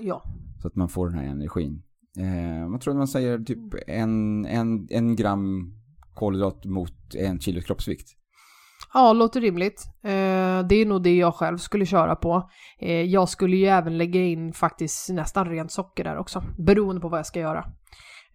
Ja. 0.00 0.22
Så 0.62 0.68
att 0.68 0.76
man 0.76 0.88
får 0.88 1.08
den 1.08 1.18
här 1.18 1.24
energin. 1.24 1.82
Eh, 2.18 2.70
vad 2.70 2.80
tror 2.80 2.94
du 2.94 2.98
man 2.98 3.08
säger, 3.08 3.38
typ 3.38 3.58
en, 3.86 4.46
en, 4.46 4.88
en 4.90 5.16
gram 5.16 5.74
kolhydrat 6.14 6.64
mot 6.64 7.14
en 7.14 7.40
kilo 7.40 7.60
kroppsvikt? 7.60 8.08
Ja, 8.94 9.12
låter 9.12 9.40
rimligt. 9.40 9.84
Eh, 10.02 10.10
det 10.68 10.74
är 10.74 10.86
nog 10.86 11.02
det 11.02 11.16
jag 11.16 11.34
själv 11.34 11.58
skulle 11.58 11.86
köra 11.86 12.16
på. 12.16 12.50
Eh, 12.78 13.02
jag 13.02 13.28
skulle 13.28 13.56
ju 13.56 13.66
även 13.66 13.98
lägga 13.98 14.20
in 14.20 14.52
faktiskt 14.52 15.10
nästan 15.10 15.48
rent 15.48 15.72
socker 15.72 16.04
där 16.04 16.16
också, 16.16 16.44
beroende 16.58 17.00
på 17.00 17.08
vad 17.08 17.18
jag 17.18 17.26
ska 17.26 17.40
göra. 17.40 17.64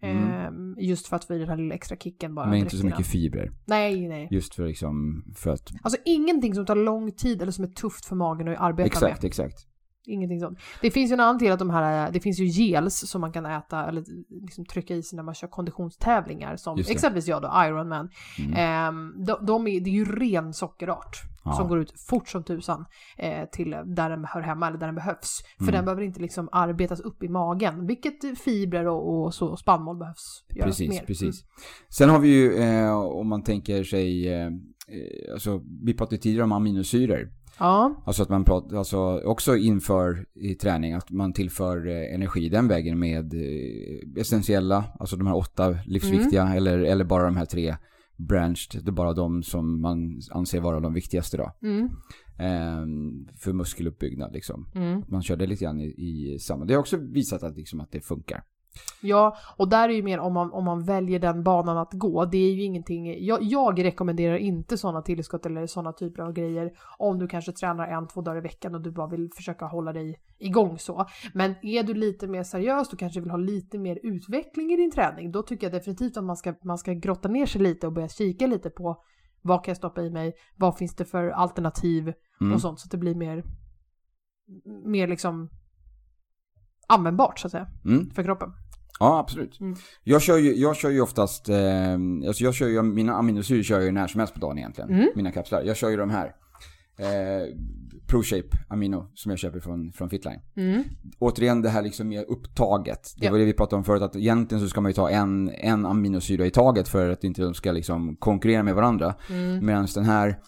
Eh, 0.02 0.50
just 0.78 1.06
för 1.06 1.16
att 1.16 1.24
få 1.24 1.34
i 1.34 1.38
den 1.38 1.48
här 1.48 1.56
lilla 1.56 1.74
extra 1.74 1.96
kicken 1.96 2.34
bara. 2.34 2.46
Mm. 2.46 2.50
Men 2.50 2.58
inte 2.60 2.76
så 2.76 2.82
innan. 2.82 2.90
mycket 2.90 3.12
fibrer. 3.12 3.52
Nej, 3.64 4.08
nej. 4.08 4.28
Just 4.30 4.54
för 4.54 4.66
liksom, 4.66 5.24
för 5.36 5.50
att... 5.50 5.72
Alltså 5.82 6.00
ingenting 6.04 6.54
som 6.54 6.66
tar 6.66 6.76
lång 6.76 7.12
tid 7.12 7.42
eller 7.42 7.52
som 7.52 7.64
är 7.64 7.68
tufft 7.68 8.04
för 8.04 8.16
magen 8.16 8.48
att 8.48 8.60
arbeta 8.60 8.86
Exakt, 8.86 9.22
med. 9.22 9.28
exakt. 9.28 9.66
Ingenting 10.06 10.40
sånt. 10.40 10.58
Det 10.80 10.90
finns 10.90 11.10
ju 11.10 11.14
en 11.14 11.20
annan 11.20 11.38
till 11.38 11.52
att 11.52 11.58
de 11.58 11.70
här, 11.70 12.12
det 12.12 12.20
finns 12.20 12.38
ju 12.40 12.44
gels 12.46 12.94
som 13.10 13.20
man 13.20 13.32
kan 13.32 13.46
äta 13.46 13.86
eller 13.88 14.04
liksom 14.42 14.64
trycka 14.64 14.94
i 14.94 15.02
sig 15.02 15.16
när 15.16 15.22
man 15.22 15.34
kör 15.34 15.48
konditionstävlingar 15.48 16.56
som 16.56 16.78
exempelvis 16.78 17.28
jag 17.28 17.42
då, 17.42 17.48
Ironman. 17.66 18.08
Mm. 18.38 18.54
Ehm, 18.56 19.24
de, 19.24 19.46
de 19.46 19.66
är, 19.66 19.80
det 19.80 19.90
är 19.90 19.94
ju 19.94 20.04
ren 20.04 20.52
sockerart 20.52 21.16
Ja. 21.46 21.52
som 21.52 21.68
går 21.68 21.78
ut 21.80 21.92
fort 22.08 22.28
som 22.28 22.44
tusan 22.44 22.84
eh, 23.18 23.44
till 23.52 23.70
där 23.70 24.10
den 24.10 24.24
hör 24.24 24.40
hemma 24.40 24.68
eller 24.68 24.78
där 24.78 24.86
den 24.86 24.94
behövs. 24.94 25.42
För 25.58 25.62
Mm. 25.64 25.74
den 25.74 25.84
behöver 25.84 26.02
inte 26.02 26.20
liksom 26.20 26.48
arbetas 26.52 27.00
upp 27.00 27.22
i 27.22 27.28
magen, 27.28 27.86
vilket 27.86 28.38
fibrer 28.44 28.86
och, 28.86 29.24
och 29.24 29.34
så 29.34 29.56
spannmål 29.56 29.98
behövs 29.98 30.44
göra 30.48 30.66
Precis, 30.66 30.88
mer. 30.90 31.04
precis. 31.06 31.44
Sen 31.88 32.10
har 32.10 32.18
vi 32.18 32.28
ju, 32.28 32.56
eh, 32.56 32.94
om 32.96 33.28
man 33.28 33.42
tänker 33.42 33.84
sig, 33.84 34.32
eh, 34.34 34.46
eh, 34.46 35.32
alltså 35.32 35.62
vi 35.84 35.94
pratade 35.94 36.18
tidigare 36.22 36.44
om 36.44 36.52
aminosyror. 36.52 37.30
Ja, 37.58 38.02
Alltså 38.06 38.22
att 38.22 38.28
man 38.28 38.44
pratar, 38.44 38.76
alltså 38.76 39.20
också 39.24 39.56
inför 39.56 40.26
i 40.34 40.54
träning, 40.54 40.92
att 40.92 41.10
man 41.10 41.32
tillför 41.32 41.86
eh, 41.88 42.14
energi 42.14 42.48
den 42.48 42.68
vägen 42.68 42.98
med 42.98 43.34
eh, 43.34 44.20
essentiella, 44.20 44.84
alltså 44.98 45.16
de 45.16 45.26
här 45.26 45.36
åtta 45.36 45.78
livsviktiga, 45.86 46.42
Mm. 46.42 46.56
eller, 46.56 46.78
eller 46.78 47.04
bara 47.04 47.24
de 47.24 47.36
här 47.36 47.44
tre 47.46 47.76
branched, 48.16 48.84
det 48.84 48.90
är 48.90 48.92
bara 48.92 49.12
de 49.12 49.42
som 49.42 49.80
man 49.80 50.20
anser 50.30 50.60
vara 50.60 50.80
de 50.80 50.94
viktigaste 50.94 51.36
då. 51.36 51.52
mm, 51.62 51.88
Eh, 52.38 52.86
för 53.38 53.52
muskeluppbyggnad 53.52 54.32
liksom. 54.32 54.66
mm. 54.74 55.02
Man 55.08 55.22
kör 55.22 55.36
det 55.36 55.46
lite 55.46 55.64
grann 55.64 55.80
i, 55.80 55.84
i 55.86 56.38
samma. 56.38 56.64
Det 56.64 56.74
har 56.74 56.80
också 56.80 56.96
visat 56.96 57.42
att, 57.42 57.56
liksom, 57.56 57.80
att 57.80 57.92
det 57.92 58.00
funkar. 58.00 58.42
Ja, 59.00 59.36
och 59.56 59.68
där 59.68 59.88
är 59.88 59.92
ju 59.92 60.02
mer 60.02 60.18
om 60.18 60.32
man, 60.32 60.52
om 60.52 60.64
man 60.64 60.84
väljer 60.84 61.18
den 61.18 61.42
banan 61.42 61.78
att 61.78 61.92
gå. 61.92 62.24
Det 62.24 62.38
är 62.38 62.52
ju 62.52 62.62
ingenting, 62.62 63.24
jag, 63.24 63.42
jag 63.42 63.84
rekommenderar 63.84 64.36
inte 64.36 64.78
sådana 64.78 65.02
tillskott 65.02 65.46
eller 65.46 65.66
sådana 65.66 65.92
typer 65.92 66.22
av 66.22 66.32
grejer 66.32 66.72
om 66.98 67.18
du 67.18 67.28
kanske 67.28 67.52
tränar 67.52 67.88
en, 67.88 68.08
två 68.08 68.20
dagar 68.20 68.38
i 68.38 68.40
veckan 68.40 68.74
och 68.74 68.80
du 68.82 68.90
bara 68.90 69.06
vill 69.08 69.30
försöka 69.36 69.66
hålla 69.66 69.92
dig 69.92 70.20
igång 70.38 70.78
så. 70.78 71.06
Men 71.34 71.54
är 71.62 71.82
du 71.82 71.94
lite 71.94 72.26
mer 72.26 72.42
seriös 72.42 72.92
och 72.92 72.98
kanske 72.98 73.20
vill 73.20 73.30
ha 73.30 73.38
lite 73.38 73.78
mer 73.78 73.98
utveckling 74.02 74.72
i 74.72 74.76
din 74.76 74.90
träning, 74.90 75.32
då 75.32 75.42
tycker 75.42 75.66
jag 75.66 75.72
definitivt 75.72 76.16
att 76.16 76.24
man 76.24 76.36
ska, 76.36 76.54
man 76.64 76.78
ska 76.78 76.92
grotta 76.92 77.28
ner 77.28 77.46
sig 77.46 77.60
lite 77.60 77.86
och 77.86 77.92
börja 77.92 78.08
kika 78.08 78.46
lite 78.46 78.70
på 78.70 79.02
vad 79.42 79.64
kan 79.64 79.70
jag 79.70 79.76
stoppa 79.76 80.02
i 80.02 80.10
mig, 80.10 80.32
vad 80.56 80.76
finns 80.78 80.96
det 80.96 81.04
för 81.04 81.28
alternativ 81.30 82.12
Mm. 82.40 82.54
och 82.54 82.60
sånt 82.60 82.80
så 82.80 82.86
att 82.86 82.90
det 82.90 82.98
blir 82.98 83.14
mer, 83.14 83.44
mer 84.84 85.08
liksom 85.08 85.50
användbart 86.88 87.38
så 87.38 87.46
att 87.46 87.50
säga 87.50 87.68
Mm. 87.84 88.10
för 88.10 88.22
kroppen. 88.22 88.52
Ja, 89.00 89.18
absolut. 89.18 89.60
Mm. 89.60 89.76
Jag, 90.04 90.22
kör 90.22 90.38
ju, 90.38 90.54
jag 90.54 90.76
kör 90.76 90.90
ju 90.90 91.00
oftast, 91.00 91.48
eh, 91.48 91.92
alltså 92.26 92.44
jag 92.44 92.54
kör 92.54 92.68
ju, 92.68 92.82
mina 92.82 93.14
aminosyror 93.14 93.62
kör 93.62 93.76
jag 93.76 93.84
ju 93.84 93.92
när 93.92 94.06
som 94.06 94.18
helst 94.18 94.34
på 94.34 94.40
dagen 94.40 94.58
egentligen. 94.58 94.90
Mm. 94.90 95.08
Mina 95.14 95.32
kapslar. 95.32 95.62
Jag 95.62 95.76
kör 95.76 95.90
ju 95.90 95.96
de 95.96 96.10
här. 96.10 96.34
Eh, 96.98 97.46
ProShape 98.06 98.48
Amino 98.68 99.10
som 99.14 99.30
jag 99.30 99.38
köper 99.38 99.60
från, 99.60 99.92
från 99.92 100.10
Fitline. 100.10 100.40
Mm. 100.56 100.84
Återigen 101.18 101.62
det 101.62 101.68
här 101.68 101.82
liksom 101.82 102.08
med 102.08 102.24
upptaget. 102.24 103.14
Det 103.16 103.30
var 103.30 103.38
det 103.38 103.44
vi 103.44 103.52
pratade 103.52 103.76
om 103.76 103.84
förut, 103.84 104.02
att 104.02 104.16
egentligen 104.16 104.62
så 104.62 104.68
ska 104.68 104.80
man 104.80 104.90
ju 104.90 104.94
ta 104.94 105.10
en, 105.10 105.48
en 105.48 105.86
aminosyra 105.86 106.46
i 106.46 106.50
taget 106.50 106.88
för 106.88 107.08
att 107.08 107.24
inte 107.24 107.42
de 107.42 107.54
ska 107.54 107.72
liksom 107.72 108.16
konkurrera 108.16 108.62
med 108.62 108.74
varandra. 108.74 109.14
Mm. 109.30 109.66
Medan 109.66 109.86
den 109.94 110.04
här, 110.04 110.38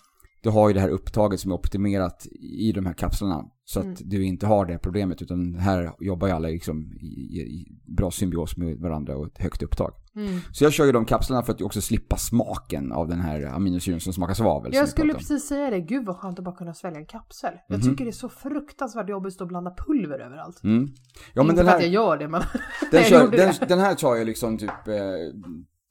du 0.43 0.51
har 0.51 0.69
ju 0.69 0.75
det 0.75 0.81
här 0.81 0.89
upptaget 0.89 1.41
som 1.41 1.51
är 1.51 1.55
optimerat 1.55 2.27
i 2.41 2.73
de 2.73 2.87
här 2.87 2.95
kapslarna. 2.95 3.45
Så 3.69 3.81
att 3.81 3.85
Mm. 3.87 3.97
du 4.05 4.25
inte 4.25 4.47
har 4.47 4.67
det 4.67 4.79
problemet 4.79 5.23
utan 5.23 5.55
här 5.55 5.93
jobbar 6.01 6.29
ju 6.29 6.33
alla 6.35 6.49
liksom 6.49 6.93
i, 7.01 7.41
i, 7.41 7.67
bra 7.97 8.11
symbios 8.11 8.57
med 8.57 8.79
varandra 8.79 9.17
och 9.17 9.27
ett 9.27 9.39
högt 9.39 9.63
upptag. 9.63 9.93
Mm. 10.17 10.39
Så 10.53 10.65
jag 10.65 10.73
kör 10.73 10.85
ju 10.87 10.93
de 10.93 11.05
kapslarna 11.05 11.43
för 11.43 11.53
att 11.53 11.63
också 11.63 11.81
slippa 11.81 12.17
smaken 12.17 12.93
av 12.93 13.09
den 13.09 13.21
här 13.21 13.43
aminosyren 13.43 14.01
som 14.01 14.13
smakar 14.13 14.35
svavel. 14.35 14.75
Jag 14.75 14.89
skulle 14.89 15.15
precis 15.15 15.45
säga 15.49 15.71
det, 15.71 15.81
gud 15.81 16.07
vad 16.07 16.17
skönt 16.17 16.39
att 16.39 16.45
bara 16.45 16.57
kunna 16.57 16.75
svälja 16.75 16.99
en 16.99 17.07
kapsel. 17.07 17.53
Jag 17.69 17.79
Mhm. 17.79 17.91
tycker 17.91 18.05
det 18.05 18.11
är 18.11 18.13
så 18.13 18.29
fruktansvärt 18.29 19.09
jobbigt 19.09 19.27
att 19.29 19.35
stå 19.35 19.45
och 19.45 19.49
blanda 19.49 19.75
pulver 19.87 20.19
överallt. 20.19 20.65
Mm. 20.65 20.89
Ja 21.35 21.43
men 21.43 21.51
Inte 21.51 21.63
den 21.63 21.67
för 21.71 21.77
att 21.77 21.83
jag 21.83 21.89
här, 21.89 21.95
gör 21.95 22.17
det 22.19 22.29
men... 22.29 22.43
den, 22.91 23.05
kör, 23.11 23.31
den, 23.31 23.55
den 23.69 23.79
här 23.79 23.95
tar 23.95 24.17
jag 24.17 24.27
liksom 24.27 24.59
typ 24.59 24.71
eh, 24.89 24.95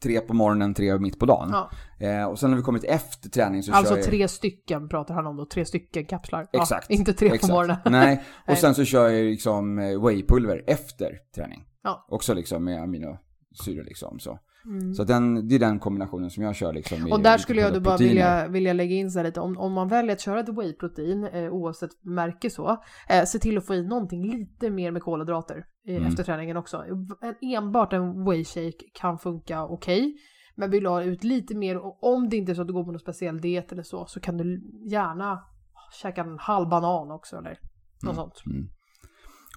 tre 0.03 0.21
på 0.21 0.33
morgonen, 0.33 0.73
tre 0.73 0.99
mitt 0.99 1.19
på 1.19 1.25
dagen. 1.25 1.49
Ja. 1.51 1.69
Eh, 2.07 2.25
och 2.25 2.39
sen 2.39 2.49
när 2.49 2.57
vi 2.57 2.63
kommit 2.63 2.83
efter 2.83 3.29
träning 3.29 3.63
så 3.63 3.73
Alltså 3.73 3.93
kör 3.93 3.97
jag... 3.97 4.05
tre 4.05 4.27
stycken 4.27 4.89
pratar 4.89 5.13
han 5.13 5.27
om 5.27 5.37
då, 5.37 5.45
tre 5.45 5.65
stycken 5.65 6.05
kapslar. 6.05 6.47
Ja, 6.51 6.61
Exakt. 6.61 6.89
inte 6.89 7.13
tre 7.13 7.27
Exakt. 7.27 7.41
på 7.41 7.53
morgonen. 7.53 7.77
Nej, 7.85 8.23
och 8.41 8.47
Nej. 8.47 8.57
sen 8.57 8.75
så 8.75 8.85
kör 8.85 9.09
jag 9.09 9.25
liksom 9.25 9.79
eh, 9.79 9.83
whey-pulver 9.83 10.63
efter 10.67 11.11
träning. 11.35 11.63
Ja. 11.83 12.05
Också 12.09 12.33
liksom 12.33 12.63
med 12.63 12.81
aminosyror 12.81 13.83
liksom 13.83 14.19
så. 14.19 14.39
Mm. 14.65 14.93
Så 14.93 15.03
den, 15.03 15.47
det 15.47 15.55
är 15.55 15.59
den 15.59 15.79
kombinationen 15.79 16.29
som 16.29 16.43
jag 16.43 16.55
kör 16.55 16.73
liksom. 16.73 17.11
Och 17.11 17.19
där 17.19 17.37
skulle 17.37 17.61
jag 17.61 17.73
då 17.73 17.79
bara 17.79 17.97
vilja, 17.97 18.47
vilja 18.47 18.73
lägga 18.73 18.95
in 18.95 19.11
så 19.11 19.19
här 19.19 19.25
lite, 19.25 19.39
om, 19.39 19.57
om 19.57 19.73
man 19.73 19.87
väljer 19.87 20.13
att 20.13 20.21
köra 20.21 20.39
ett 20.39 20.49
whey-protein, 20.49 21.27
eh, 21.33 21.53
oavsett 21.53 22.03
märke 22.03 22.49
så, 22.49 22.83
eh, 23.09 23.23
se 23.25 23.39
till 23.39 23.57
att 23.57 23.65
få 23.65 23.75
i 23.75 23.87
någonting 23.87 24.31
lite 24.31 24.69
mer 24.69 24.91
med 24.91 25.01
kolhydrater 25.01 25.65
Mm. 25.87 26.05
efter 26.05 26.23
träningen 26.23 26.57
också. 26.57 26.83
En, 27.21 27.35
enbart 27.41 27.93
en 27.93 28.27
whey-shake 28.27 28.81
kan 28.93 29.17
funka 29.17 29.63
okej, 29.65 30.15
men 30.55 30.71
vill 30.71 30.83
du 30.83 30.89
ha 30.89 31.03
ut 31.03 31.23
lite 31.23 31.55
mer, 31.55 31.77
och 31.77 32.03
om 32.03 32.29
det 32.29 32.37
inte 32.37 32.51
är 32.51 32.53
så 32.53 32.61
att 32.61 32.67
du 32.67 32.73
går 32.73 32.83
på 32.83 32.91
någon 32.91 32.99
speciell 32.99 33.41
diet 33.41 33.71
eller 33.71 33.83
så, 33.83 34.05
så 34.05 34.19
kan 34.19 34.37
du 34.37 34.61
gärna 34.89 35.43
käka 36.01 36.21
en 36.21 36.39
halv 36.39 36.69
banan 36.69 37.11
också 37.11 37.37
eller 37.37 37.59
något 38.03 38.15
sånt. 38.15 38.43
Mm. 38.45 38.67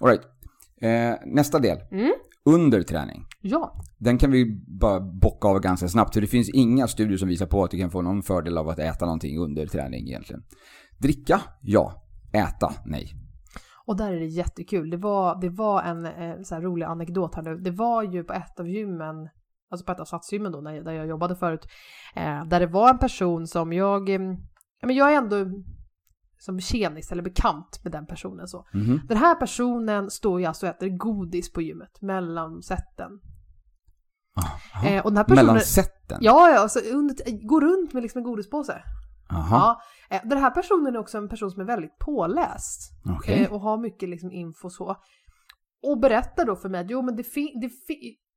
All 0.01 0.09
right. 0.09 0.25
eh, 0.81 1.27
nästa 1.33 1.59
del. 1.59 1.77
Mm. 1.91 2.13
Under 2.45 2.83
träning. 2.83 3.25
Ja, 3.41 3.81
Den 3.97 4.17
kan 4.17 4.31
vi 4.31 4.61
bara 4.67 4.99
bocka 4.99 5.47
av 5.47 5.59
ganska 5.59 5.87
snabbt. 5.87 6.13
För 6.13 6.21
det 6.21 6.27
finns 6.27 6.49
inga 6.49 6.87
studier 6.87 7.17
som 7.17 7.27
visar 7.27 7.45
på 7.45 7.63
att 7.63 7.71
du 7.71 7.77
kan 7.77 7.91
få 7.91 8.01
någon 8.01 8.23
fördel 8.23 8.57
av 8.57 8.69
att 8.69 8.79
äta 8.79 9.05
någonting 9.05 9.37
under 9.37 9.67
träning 9.67 10.07
egentligen. 10.07 10.43
Dricka? 10.97 11.41
Ja. 11.61 12.03
Äta? 12.33 12.73
Nej. 12.85 13.13
Och 13.89 13.97
där 13.97 14.11
är 14.11 14.19
det 14.19 14.25
jättekul. 14.25 14.89
Det 14.89 14.97
var, 14.97 15.41
det 15.41 15.49
var 15.49 15.81
en 15.83 16.05
eh, 16.05 16.41
så 16.43 16.55
rolig 16.55 16.85
anekdot 16.85 17.35
här 17.35 17.41
nu. 17.41 17.57
Det 17.57 17.71
var 17.71 18.03
ju 18.03 18.23
på 18.23 18.33
ett 18.33 18.59
av 18.59 18.67
gymmen, 18.67 19.29
alltså 19.69 19.85
på 19.85 19.91
ett 19.91 19.99
av 19.99 20.05
satsgymmen 20.05 20.51
då, 20.51 20.61
där 20.61 20.91
jag 20.91 21.07
jobbade 21.07 21.35
förut, 21.35 21.67
eh, 22.15 22.45
där 22.45 22.59
det 22.59 22.67
var 22.67 22.89
en 22.89 22.97
person 22.97 23.47
som 23.47 23.73
jag, 23.73 24.09
eh, 24.09 24.19
men 24.81 24.95
jag 24.95 25.13
är 25.13 25.17
ändå 25.17 25.35
som 26.37 26.59
tjenis 26.59 27.11
eller 27.11 27.23
bekant 27.23 27.79
med 27.83 27.91
den 27.91 28.05
personen 28.05 28.47
så. 28.47 28.67
Mhm. 28.73 29.01
Den 29.07 29.17
här 29.17 29.35
personen 29.35 30.09
står 30.09 30.39
ju 30.39 30.45
alltså 30.45 30.65
och 30.65 30.75
äter 30.75 30.97
godis 30.97 31.53
på 31.53 31.61
gymmet 31.61 32.01
mellan 32.01 32.61
sätten. 32.61 33.11
Aha. 34.35 34.87
Eh, 34.87 35.05
och 35.05 35.11
den 35.11 35.17
här 35.17 35.23
personen, 35.23 35.45
Mellan 35.45 35.61
sätten? 35.61 36.17
ja, 36.21 36.49
ja, 36.49 36.59
alltså 36.59 36.79
under, 36.79 37.47
går 37.47 37.61
runt 37.61 37.93
med 37.93 38.03
liksom 38.03 38.19
en 38.19 38.23
godispåse. 38.23 38.83
Aha. 39.33 39.81
Ja, 40.09 40.15
eh, 40.15 40.21
den 40.29 40.37
här 40.37 40.49
personen 40.51 40.95
är 40.95 40.99
också 40.99 41.17
en 41.17 41.29
person 41.29 41.51
som 41.51 41.61
är 41.61 41.65
väldigt 41.65 41.97
påläst. 41.99 42.91
Okej. 43.17 43.43
eh, 43.43 43.53
och 43.53 43.59
har 43.61 43.77
mycket 43.77 44.09
liksom 44.09 44.31
info 44.31 44.69
så. 44.69 44.95
Och 45.83 45.99
berättar 45.99 46.45
då 46.45 46.55
för 46.55 46.69
mig 46.69 46.81
att 46.81 46.89
jo 46.89 47.01
men 47.01 47.15
det, 47.15 47.23
det 47.61 47.69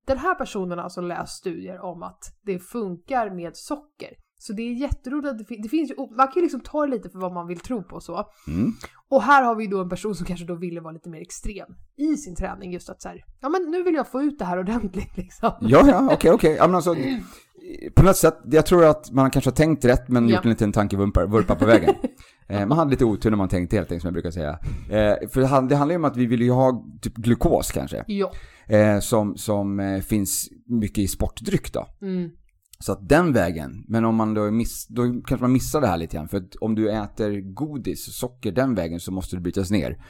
den 0.07 0.19
här 0.19 0.35
personen 0.35 0.79
har 0.79 0.85
alltså 0.85 1.01
läst 1.01 1.33
studier 1.39 1.81
om 1.81 2.03
att 2.03 2.23
det 2.43 2.59
funkar 2.59 3.31
med 3.31 3.57
socker. 3.57 4.11
Så 4.39 4.53
det 4.53 4.63
är 4.63 4.73
jätteroligt 4.75 5.29
att 5.29 5.39
det, 5.39 5.45
fin- 5.45 5.63
det 5.63 5.69
finns 5.69 5.91
ju, 5.91 5.95
man 6.17 6.27
kan 6.27 6.35
ju 6.35 6.41
liksom 6.43 6.61
ta 6.61 6.87
det 6.87 6.91
lite 6.93 7.11
för 7.11 7.19
vad 7.19 7.33
man 7.33 7.47
vill 7.47 7.61
tro 7.61 7.83
på 7.83 7.97
och 7.97 8.03
så. 8.03 8.25
Mm. 8.49 8.73
Och 9.09 9.23
här 9.23 9.43
har 9.43 9.55
vi 9.55 9.67
då 9.67 9.81
en 9.81 9.89
person 9.89 10.15
som 10.15 10.27
kanske 10.27 10.47
då 10.47 10.55
ville 10.55 10.81
vara 10.81 10.93
lite 10.93 11.09
mer 11.11 11.21
extrem 11.21 11.67
i 11.97 12.17
sin 12.17 12.37
träning 12.37 12.73
just 12.73 12.91
att 12.91 13.03
så 13.03 13.09
här, 13.09 13.25
ja 13.41 13.49
men 13.49 13.63
nu 13.71 13.83
vill 13.83 13.95
jag 13.95 14.09
få 14.09 14.23
ut 14.23 14.39
det 14.39 14.45
här 14.45 14.59
ordentligt 14.59 15.17
liksom. 15.17 15.51
Ja, 15.61 15.83
ja, 15.89 16.09
okej, 16.15 16.31
okej. 16.31 16.55
Ja, 16.57 16.67
men 16.67 16.75
alltså, 16.75 16.95
på 17.95 18.03
något 18.03 18.17
sätt, 18.17 18.39
jag 18.45 18.67
tror 18.67 18.85
att 18.85 19.11
man 19.11 19.31
kanske 19.31 19.51
har 19.51 19.55
tänkt 19.57 19.85
rätt 19.85 20.09
men 20.09 20.29
Ja. 20.29 20.35
gjort 20.37 20.45
en 20.45 20.51
liten 20.51 20.73
tankevurpa 20.73 21.27
vurpa 21.27 21.55
på 21.55 21.67
vägen. 21.67 21.95
Eh, 22.49 22.67
man 22.67 22.79
hade 22.79 22.91
lite 22.91 23.05
otur 23.05 23.31
när 23.31 23.37
man 23.37 23.49
tänkte 23.49 23.77
helt 23.77 23.89
enkelt, 23.93 24.03
som 24.03 24.07
jag 24.09 24.13
brukar 24.13 24.31
säga. 24.31 24.51
Eh, 24.91 25.29
för 25.29 25.41
det 25.41 25.47
hand- 25.47 25.69
det 25.69 25.77
handlar 25.77 25.93
ju 25.93 25.97
om 25.99 26.05
att 26.05 26.17
vi 26.17 26.27
vill 26.27 26.43
ju 26.43 26.51
ha 26.51 26.85
typ 27.03 27.15
glukos 27.17 27.71
kanske, 27.73 28.05
Ja. 28.07 28.33
eh, 28.67 28.99
som, 29.01 29.37
som 29.37 30.01
finns 30.07 30.49
mycket 30.67 30.99
i 30.99 31.09
sportdryck 31.09 31.73
då. 31.73 31.87
Mm. 32.03 32.31
Så 32.79 32.93
att 32.93 33.09
den 33.09 33.33
vägen, 33.33 33.85
men 33.89 34.05
om 34.05 34.15
man 34.15 34.35
då, 34.35 34.51
miss, 34.51 34.87
då 34.89 35.03
kanske 35.03 35.37
man 35.45 35.53
missar 35.53 35.81
det 35.81 35.87
här 35.87 35.97
lite 35.97 36.17
grann. 36.17 36.29
För 36.29 36.37
att 36.39 36.55
om 36.61 36.75
du 36.75 36.91
äter 36.91 37.55
godis, 37.55 38.15
socker 38.19 38.53
den 38.53 38.75
vägen 38.75 39.01
så 39.01 39.13
måste 39.13 39.37
det 39.37 39.41
brytas 39.43 39.71
ner. 39.71 40.05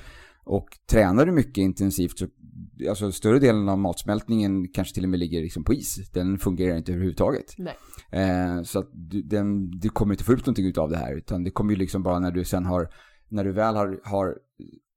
Och 0.45 0.67
tränar 0.91 1.27
du 1.27 1.33
mycket 1.33 1.59
intensivt 1.59 2.19
så, 2.19 2.27
alltså 2.89 3.13
större 3.13 3.39
delen 3.39 3.69
av 3.69 3.79
matsmältningen 3.79 4.69
kanske 4.69 4.95
till 4.95 5.05
och 5.05 5.11
med 5.11 5.21
ligger 5.21 5.43
liksom 5.43 5.65
på 5.65 5.75
is. 5.75 6.11
Den 6.13 6.39
fungerar 6.39 6.77
inte 6.77 6.93
överhuvudtaget. 6.93 7.55
Nej. 7.59 7.75
Eh, 8.11 8.63
så 8.63 8.79
att 8.79 8.91
du, 8.93 9.23
den, 9.23 9.71
du 9.71 9.89
kommer 9.89 10.15
inte 10.15 10.25
få 10.25 10.33
ut 10.33 10.47
någonting 10.47 10.73
av 10.77 10.91
det 10.91 10.97
här. 10.97 11.17
Utan 11.17 11.45
det 11.45 11.51
kommer 11.51 11.73
ju 11.73 11.79
liksom 11.79 12.03
bara 12.03 12.19
när 12.19 12.31
du 12.31 12.45
sen 12.45 12.65
har, 12.67 12.89
när 13.29 13.45
du 13.45 13.53
väl 13.53 13.77
har, 13.77 14.01
har 14.05 14.39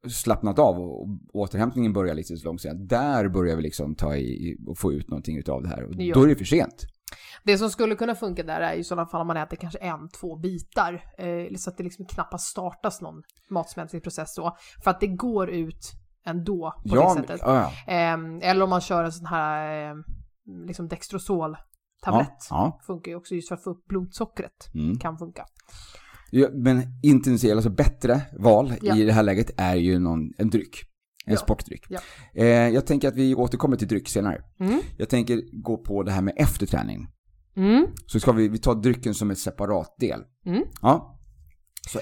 slappnat 0.08 0.60
av 0.60 0.76
och, 0.80 1.02
och 1.02 1.10
återhämtningen 1.34 1.94
börjar 1.94 2.16
lite 2.16 2.38
så 2.38 2.46
långsamt. 2.46 2.90
Där 2.90 3.30
börjar 3.30 3.56
vi 3.56 3.62
liksom 3.62 3.96
ta 3.96 4.16
i 4.16 4.58
och 4.68 4.78
få 4.78 4.94
ut 4.94 5.10
någonting 5.10 5.44
av 5.48 5.64
det 5.64 5.70
här. 5.70 5.84
Och 5.84 5.94
Ja. 5.98 6.14
då 6.14 6.24
är 6.24 6.28
det 6.28 6.36
för 6.36 6.46
sent. 6.46 6.86
Det 7.44 7.58
som 7.58 7.70
skulle 7.70 7.96
kunna 7.96 8.16
funka 8.16 8.44
där 8.44 8.62
är 8.62 8.74
ju 8.74 8.80
i 8.80 8.84
sådana 8.84 9.08
fall 9.08 9.22
om 9.22 9.28
man 9.28 9.38
äter 9.38 9.58
kanske 9.58 9.80
en, 9.80 10.10
två 10.10 10.36
bitar. 10.36 10.94
Eh, 11.18 11.56
så 11.58 11.70
att 11.70 11.78
det 11.78 11.84
liksom 11.84 12.06
knappast 12.06 12.48
startas 12.48 13.02
någon 13.02 13.22
matsmältningsprocess 13.50 14.36
då. 14.36 14.58
För 14.84 14.92
att 14.92 15.00
det 15.00 15.08
går 15.08 15.50
ut 15.50 15.92
ändå 16.26 16.74
på 16.90 16.96
Ja, 16.96 17.14
det 17.16 17.22
sättet. 17.22 17.42
ja, 17.44 17.72
ja. 17.88 17.94
Ehm, 17.94 18.40
eller 18.42 18.64
om 18.64 18.70
man 18.70 18.82
kör 18.82 19.04
en 19.04 19.12
sån 19.12 19.26
här 19.26 19.90
eh, 19.90 19.96
liksom 20.68 20.88
Dextrosol-tablett. 20.88 22.48
Ja, 22.50 22.80
Funkar 22.88 23.12
ju 23.12 23.16
också 23.18 23.36
just 23.36 23.48
för 23.48 23.56
att 23.56 23.64
få 23.64 23.70
upp 23.70 23.86
blodsockret. 23.88 24.74
Mm. 24.76 24.98
Kan 25.00 25.18
funka. 25.18 25.46
Men 26.54 26.84
intensiv, 27.04 27.56
alltså 27.56 27.70
bättre 27.70 28.22
val 28.40 28.74
i 28.82 29.04
det 29.04 29.12
här 29.14 29.24
läget 29.24 29.52
är 29.58 29.76
ju 29.76 30.00
någon, 30.00 30.20
en 30.38 30.50
dryck. 30.50 30.76
En 31.26 31.34
Ja. 31.34 31.40
sportdryck. 31.40 31.86
Ja. 31.90 32.00
Eh, 32.36 32.46
jag 32.48 32.86
tänker 32.88 33.08
att 33.08 33.16
vi 33.16 33.36
återkommer 33.36 33.78
till 33.78 33.88
dryck 33.88 34.10
senare. 34.10 34.42
Mm. 34.60 34.80
Jag 34.98 35.10
tänker 35.10 35.62
gå 35.64 35.78
på 35.78 36.04
det 36.04 36.12
här 36.12 36.22
med 36.22 36.34
efterträning. 36.38 37.08
Mm. 37.56 37.88
Så 38.08 38.20
ska 38.20 38.32
vi, 38.32 38.48
vi 38.48 38.58
tar 38.58 38.76
drycken 38.76 39.14
som 39.14 39.30
en 39.30 39.36
separat 39.36 39.96
del. 40.00 40.20
Mm. 40.46 40.64
Ja, 40.82 41.12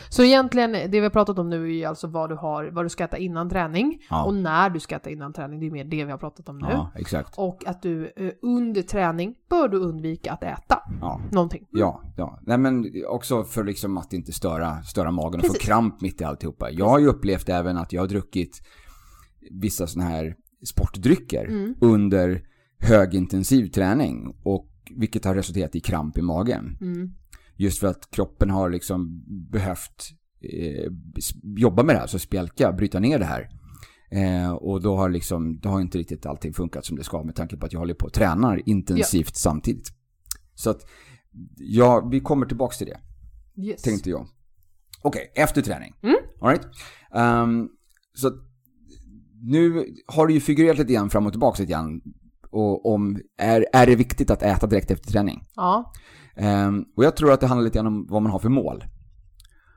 Så 0.10 0.24
egentligen, 0.24 0.72
det 0.72 0.88
vi 0.88 1.00
har 1.00 1.10
pratat 1.10 1.40
om 1.40 1.50
nu 1.50 1.78
är 1.78 1.88
alltså 1.88 2.08
vad 2.08 2.30
du, 2.30 2.36
har, 2.36 2.66
vad 2.72 2.86
du 2.86 2.90
ska 2.90 3.04
äta 3.04 3.18
innan 3.18 3.50
träning. 3.50 4.00
Ja. 4.10 4.24
Och 4.26 4.34
när 4.34 4.70
du 4.70 4.80
ska 4.80 4.96
äta 4.96 5.10
innan 5.10 5.34
träning, 5.34 5.60
det 5.60 5.66
är 5.68 5.72
mer 5.72 5.84
det 5.86 6.06
vi 6.06 6.12
har 6.12 6.18
pratat 6.18 6.50
om 6.50 6.58
nu. 6.60 6.68
ja 6.72 6.92
exakt. 6.96 7.34
Och 7.38 7.64
att 7.68 7.82
du 7.82 8.14
eh, 8.18 8.32
under 8.42 8.82
träning 8.82 9.36
bör 9.50 9.68
du 9.68 9.78
undvika 9.78 10.32
att 10.34 10.44
äta 10.44 10.80
Ja. 11.02 11.22
någonting. 11.32 11.68
Ja, 11.72 12.02
ja. 12.18 12.40
Nej 12.42 12.58
men 12.58 12.86
också 13.08 13.44
för 13.44 13.64
liksom 13.64 13.98
att 13.98 14.14
inte 14.14 14.32
störa, 14.32 14.82
störa 14.84 15.12
magen 15.12 15.40
och 15.40 15.46
få 15.46 15.54
Precis. 15.54 15.68
kramp 15.68 16.02
mitt 16.02 16.22
i 16.22 16.24
alltihopa. 16.24 16.72
Jag 16.72 16.90
har 16.90 17.00
ju 17.00 17.08
upplevt 17.08 17.50
även 17.50 17.78
att 17.78 17.94
jag 17.94 18.02
har 18.02 18.08
druckit 18.08 18.62
vissa 19.62 19.88
sådana 19.88 20.10
här 20.10 20.36
sportdrycker 20.68 21.46
Mm. 21.46 21.76
under 21.82 22.42
högintensiv 22.80 23.68
träning 23.68 24.36
och 24.44 24.70
vilket 24.92 25.26
har 25.26 25.36
resulterat 25.36 25.76
i 25.76 25.80
kramp 25.80 26.18
i 26.18 26.22
magen. 26.22 26.78
Mm. 26.82 27.12
Just 27.56 27.80
för 27.80 27.88
att 27.88 28.12
kroppen 28.12 28.50
har 28.50 28.70
liksom 28.70 29.24
behövt 29.52 30.10
eh, 30.42 30.92
jobba 31.58 31.84
med 31.84 31.96
det 31.96 32.00
här, 32.00 32.08
så 32.08 32.20
spjälka, 32.20 32.72
bryta 32.72 33.00
ner 33.00 33.20
det 33.20 33.26
här. 33.26 33.50
Eh, 34.12 34.52
och 34.52 34.82
då 34.82 34.96
har 34.98 35.10
liksom, 35.10 35.60
då 35.60 35.70
har 35.70 35.82
inte 35.82 35.98
riktigt 35.98 36.26
allting 36.26 36.54
funkat 36.54 36.86
som 36.86 36.98
det 36.98 37.04
ska 37.04 37.24
med 37.24 37.36
tanke 37.36 37.58
på 37.58 37.66
att 37.66 37.74
jag 37.74 37.80
håller 37.80 37.94
på 37.94 38.06
och 38.06 38.14
tränar 38.14 38.62
intensivt 38.70 39.36
samtidigt. 39.36 39.88
Så 40.56 40.70
att, 40.70 40.86
ja, 41.58 42.08
vi 42.12 42.20
kommer 42.20 42.46
tillbaks 42.46 42.78
till 42.78 42.88
det, 42.88 43.00
Yes. 43.62 43.82
tänkte 43.82 44.10
jag. 44.10 44.28
Okej, 45.02 45.32
efter 45.36 45.62
träning. 45.62 45.94
Mm. 46.04 46.16
All 46.42 46.50
right. 46.50 46.66
Ehm, 47.16 47.70
så 48.14 48.32
nu 49.42 49.86
har 50.08 50.28
det 50.28 50.34
ju 50.34 50.40
figurerat 50.40 50.78
lite 50.78 50.94
grann 50.94 51.10
fram 51.10 51.26
och 51.26 51.34
tillbaka 51.34 51.62
lite 51.62 51.72
grann. 51.72 52.02
Och 52.54 52.94
om, 52.94 53.20
är, 53.38 53.66
är 53.74 53.86
det 53.86 53.96
viktigt 53.96 54.32
att 54.32 54.44
äta 54.44 54.68
direkt 54.68 54.92
efter 54.92 55.12
träning? 55.12 55.44
Ja. 55.56 55.92
Ehm, 56.36 56.84
och 56.98 57.04
jag 57.04 57.16
tror 57.16 57.32
att 57.32 57.40
det 57.42 57.48
handlar 57.48 57.64
lite 57.66 57.78
grann 57.78 57.88
om 57.88 58.08
vad 58.10 58.22
man 58.22 58.32
har 58.32 58.40
för 58.40 58.50
mål. 58.50 58.84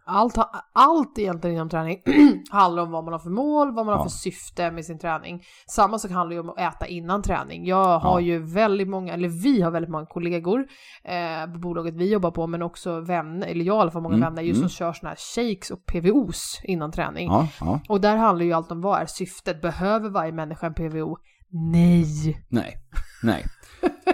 Allt, 0.09 0.39
allt 0.73 1.19
egentligen 1.19 1.57
inom 1.57 1.69
träning 1.69 1.99
handlar 2.51 2.83
om 2.83 2.91
vad 2.91 3.05
man 3.05 3.13
har 3.13 3.19
för 3.21 3.31
mål, 3.31 3.67
vad 3.75 3.87
man 3.87 3.93
har 3.95 4.01
Ja. 4.01 4.03
för 4.05 4.11
syfte 4.11 4.71
med 4.71 4.85
sin 4.85 4.99
träning. 4.99 5.43
Samma 5.71 5.99
sak 5.99 6.11
handlar 6.11 6.35
ju 6.35 6.41
om 6.41 6.51
att 6.51 6.59
äta 6.59 6.87
innan 6.87 7.23
träning. 7.23 7.67
Jag 7.67 7.99
har 7.99 8.21
Ja. 8.21 8.27
ju 8.27 8.39
väldigt 8.39 8.89
många, 8.89 9.13
eller 9.13 9.29
vi 9.29 9.63
har 9.63 9.71
väldigt 9.71 9.91
många 9.91 10.07
kollegor 10.07 10.67
eh, 11.05 11.53
på 11.53 11.59
bolaget 11.59 11.95
vi 11.95 12.13
jobbar 12.13 12.31
på, 12.31 12.47
men 12.47 12.63
också 12.63 13.01
vänner, 13.01 13.47
eller 13.47 13.65
jag 13.65 13.75
har 13.75 13.81
i 13.81 13.83
alla 13.83 13.91
fall 13.91 14.03
många 14.03 14.15
Mm, 14.17 14.27
vänner 14.29 14.43
just 14.43 14.57
mm. 14.59 14.69
som 14.69 14.75
kör 14.77 14.93
såna 14.93 15.09
här 15.11 15.17
shakes 15.35 15.71
och 15.71 15.87
PVOs 15.87 16.61
innan 16.65 16.93
träning. 16.93 17.29
Ja. 17.61 17.81
Och 17.89 18.01
där 18.01 18.17
handlar 18.17 18.45
ju 18.45 18.53
allt 18.53 18.73
om 18.73 18.81
vad 18.81 19.01
är 19.01 19.07
syftet? 19.07 19.63
Behöver 19.63 20.09
varje 20.11 20.33
människa 20.33 20.67
en 20.67 20.75
PVO? 20.75 21.17
Nej. 21.51 22.45
Nej, 22.49 22.77
nej. 23.23 23.45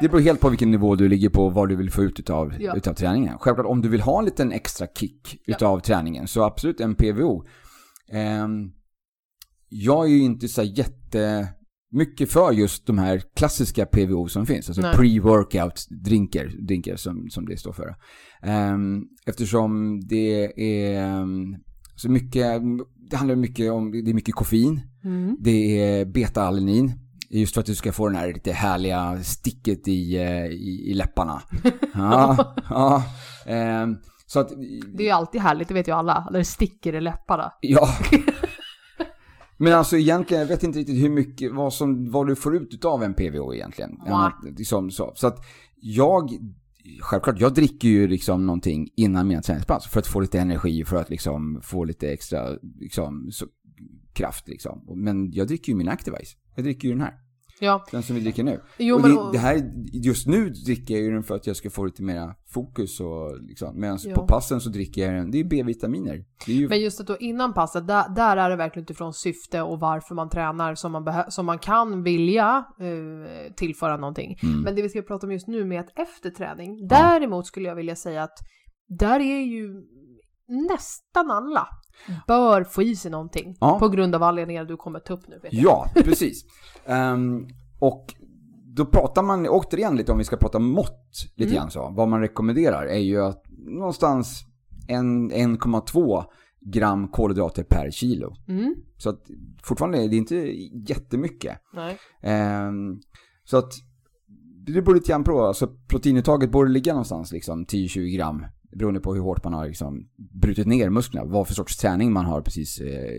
Det 0.00 0.08
beror 0.08 0.20
helt 0.20 0.40
på 0.40 0.48
vilken 0.48 0.70
nivå 0.70 0.94
du 0.94 1.08
ligger 1.08 1.28
på 1.28 1.44
och 1.46 1.54
vad 1.54 1.68
du 1.68 1.76
vill 1.76 1.90
få 1.90 2.02
ut 2.02 2.20
utav, 2.20 2.54
Ja. 2.60 2.76
utav 2.76 2.94
träningen. 2.94 3.38
Självklart 3.38 3.66
om 3.66 3.80
du 3.82 3.88
vill 3.88 4.00
ha 4.00 4.18
en 4.18 4.24
liten 4.24 4.52
extra 4.52 4.86
kick 4.86 5.40
Ja. 5.44 5.54
utav 5.54 5.80
träningen 5.80 6.26
så 6.28 6.42
absolut 6.44 6.80
en 6.80 6.94
PVO 6.94 7.44
Ehm, 8.12 8.70
jag 9.68 10.04
är 10.06 10.10
ju 10.10 10.22
inte 10.22 10.48
så 10.48 10.62
jättemycket 10.62 12.30
för 12.32 12.52
just 12.52 12.86
de 12.86 12.98
här 12.98 13.22
klassiska 13.36 13.86
PVO 13.86 14.28
som 14.28 14.46
finns. 14.46 14.68
Alltså 14.68 14.82
pre-workout 14.82 15.88
drinkar, 16.04 16.66
drinkar 16.66 16.96
som, 16.96 17.30
som 17.30 17.46
det 17.46 17.56
står 17.56 17.72
för. 17.72 17.96
Ehm, 18.42 19.02
eftersom 19.26 20.00
det 20.08 20.44
är 20.56 21.02
ehm, 21.02 21.56
så 21.96 22.10
mycket, 22.10 22.62
det 23.10 23.16
handlar 23.16 23.36
mycket 23.36 23.72
om, 23.72 23.90
det 23.90 24.10
är 24.10 24.14
mycket 24.14 24.34
koffein. 24.34 24.80
Mm. 25.04 25.36
Det 25.40 25.80
är 25.80 26.04
beta-alanin. 26.04 26.92
Just 27.32 27.54
för 27.54 27.60
att 27.60 27.66
du 27.66 27.74
ska 27.74 27.92
få 27.92 28.08
den 28.08 28.16
här 28.16 28.32
lite 28.32 28.52
härliga 28.52 29.22
sticket 29.22 29.88
i, 29.88 30.16
eh, 30.16 30.46
i, 30.46 30.90
i 30.90 30.94
läpparna. 30.94 31.42
Ja, 31.94 32.54
ja. 32.70 33.04
Ehm, 33.46 33.96
så 34.26 34.40
att, 34.40 34.48
Det 34.94 35.02
är 35.02 35.06
ju 35.06 35.10
alltid 35.10 35.40
härligt, 35.40 35.68
det 35.68 35.74
vet 35.74 35.88
ju 35.88 35.92
alla. 35.92 36.28
När 36.30 36.38
det 36.38 36.44
sticker 36.44 36.94
i 36.94 37.00
läpparna. 37.00 37.52
ja. 37.60 37.88
Men 39.56 39.72
alltså 39.72 39.96
egentligen, 39.96 40.40
jag 40.40 40.48
vet 40.48 40.62
inte 40.62 40.78
riktigt 40.78 41.02
hur 41.02 41.10
mycket, 41.10 41.52
vad, 41.54 41.72
som, 41.72 42.10
vad 42.10 42.26
du 42.26 42.36
får 42.36 42.56
ut 42.56 42.84
av 42.84 43.02
en 43.02 43.14
PVO 43.14 43.54
egentligen. 43.54 44.00
Annat, 44.06 44.34
liksom, 44.42 44.90
så. 44.90 45.12
så 45.14 45.26
att 45.26 45.38
jag, 45.80 46.30
självklart, 47.00 47.40
jag 47.40 47.54
dricker 47.54 47.88
ju 47.88 48.08
liksom 48.08 48.46
någonting 48.46 48.88
innan 48.96 49.28
mina 49.28 49.42
träningspass 49.42 49.86
för 49.86 50.00
att 50.00 50.06
få 50.06 50.20
lite 50.20 50.40
energi, 50.40 50.84
för 50.84 50.96
att 50.96 51.10
liksom 51.10 51.60
få 51.62 51.84
lite 51.84 52.12
extra 52.12 52.48
liksom, 52.80 53.28
så, 53.32 53.46
kraft 54.12 54.48
liksom. 54.48 54.84
Men 54.94 55.32
jag 55.32 55.46
dricker 55.46 55.72
ju 55.72 55.78
min 55.78 55.88
Activise. 55.88 56.36
Jag 56.54 56.64
dricker 56.64 56.88
ju 56.88 56.94
den 56.94 57.02
här. 57.02 57.14
Ja, 57.60 57.84
Den 57.90 58.02
som 58.02 58.16
vi 58.16 58.22
dricker 58.22 58.44
nu. 58.44 58.60
jo 58.78 58.94
och 58.96 59.02
men... 59.02 59.10
det, 59.10 59.32
det 59.32 59.38
här, 59.38 59.62
just 59.92 60.26
nu 60.26 60.50
dricker 60.50 60.94
jag 60.94 61.02
ju 61.02 61.10
den 61.10 61.22
för 61.22 61.34
att 61.34 61.46
jag 61.46 61.56
ska 61.56 61.70
få 61.70 61.84
lite 61.84 62.02
mera 62.02 62.34
fokus 62.54 63.00
och 63.00 63.40
liksom. 63.42 63.80
Medan 63.80 63.98
Ja. 64.04 64.14
på 64.14 64.26
passen 64.26 64.60
så 64.60 64.70
dricker 64.70 65.02
jag 65.06 65.14
den, 65.14 65.30
det 65.30 65.40
är 65.40 65.44
B-vitaminer. 65.44 66.24
Det 66.46 66.52
är 66.52 66.56
ju, 66.56 66.68
Men 66.68 66.80
just 66.80 67.00
att 67.00 67.06
då 67.06 67.16
innan 67.18 67.54
passet, 67.54 67.86
där, 67.86 68.14
där 68.14 68.36
är 68.36 68.50
det 68.50 68.56
verkligen 68.56 68.84
utifrån 68.84 69.12
syfte 69.12 69.62
och 69.62 69.80
varför 69.80 70.14
man 70.14 70.28
tränar 70.30 70.74
som 70.74 70.92
man, 70.92 71.24
som 71.28 71.46
man 71.46 71.58
kan 71.58 72.02
vilja 72.02 72.64
eh, 72.80 73.52
tillföra 73.54 73.96
någonting. 73.96 74.38
Mm. 74.42 74.60
Men 74.60 74.74
det 74.74 74.82
vi 74.82 74.88
ska 74.88 75.02
prata 75.02 75.26
om 75.26 75.32
just 75.32 75.48
nu 75.48 75.64
med 75.64 75.80
att 75.80 75.98
efter 75.98 76.30
träning, 76.30 76.86
däremot 76.88 77.46
skulle 77.46 77.68
jag 77.68 77.76
vilja 77.76 77.96
säga 77.96 78.22
att 78.22 78.38
där 78.98 79.20
är 79.20 79.40
ju 79.40 79.82
nästan 80.52 81.30
alla 81.30 81.68
bör 82.26 82.64
få 82.64 82.82
i 82.82 82.96
sig 82.96 83.10
någonting 83.10 83.56
Ja. 83.60 83.78
på 83.78 83.88
grund 83.88 84.14
av 84.14 84.22
anledningar 84.22 84.64
du 84.64 84.76
kommer 84.76 84.98
ta 85.00 85.14
upp 85.14 85.28
nu. 85.28 85.40
Ja, 85.50 85.86
precis. 85.94 86.44
Ehm, 86.86 87.46
och 87.78 88.14
då 88.76 88.86
pratar 88.86 89.22
man 89.22 89.46
återigen 89.48 89.96
lite 89.96 90.12
om 90.12 90.18
vi 90.18 90.24
ska 90.24 90.36
prata 90.36 90.58
mått 90.58 91.08
lite 91.36 91.50
Mm. 91.50 91.54
grann 91.56 91.70
så. 91.70 91.92
Vad 91.96 92.08
man 92.08 92.20
rekommenderar 92.20 92.86
är 92.86 92.98
ju 92.98 93.22
att 93.24 93.42
någonstans 93.66 94.40
en- 94.88 95.30
1,2 95.32 96.24
gram 96.60 97.08
kolhydrater 97.08 97.62
per 97.64 97.90
kilo. 97.90 98.34
Mm. 98.48 98.74
Så 98.96 99.10
att 99.10 99.20
fortfarande 99.62 99.98
är 100.04 100.08
det 100.08 100.16
inte 100.16 100.36
jättemycket. 100.88 101.58
Nej. 101.74 101.98
Ehm, 102.22 103.00
så 103.44 103.56
att 103.56 103.72
det 104.66 104.82
beror 104.82 104.94
lite 104.94 105.08
grann 105.08 105.24
på. 105.24 105.42
Alltså 105.46 105.68
proteinuttaget 105.88 106.50
borde 106.50 106.70
ligga 106.70 106.92
någonstans 106.92 107.32
liksom 107.32 107.64
10-20 107.66 108.16
gram. 108.16 108.46
Beroende 108.76 109.00
på 109.00 109.14
hur 109.14 109.22
hårt 109.22 109.44
man 109.44 109.52
har 109.52 109.66
liksom 109.66 110.08
brutit 110.16 110.66
ner 110.66 110.90
musklerna. 110.90 111.26
Vad 111.26 111.46
för 111.46 111.54
sorts 111.54 111.76
träning 111.76 112.12
man 112.12 112.24
har 112.24 112.40
precis 112.40 112.80
eh, 112.80 113.12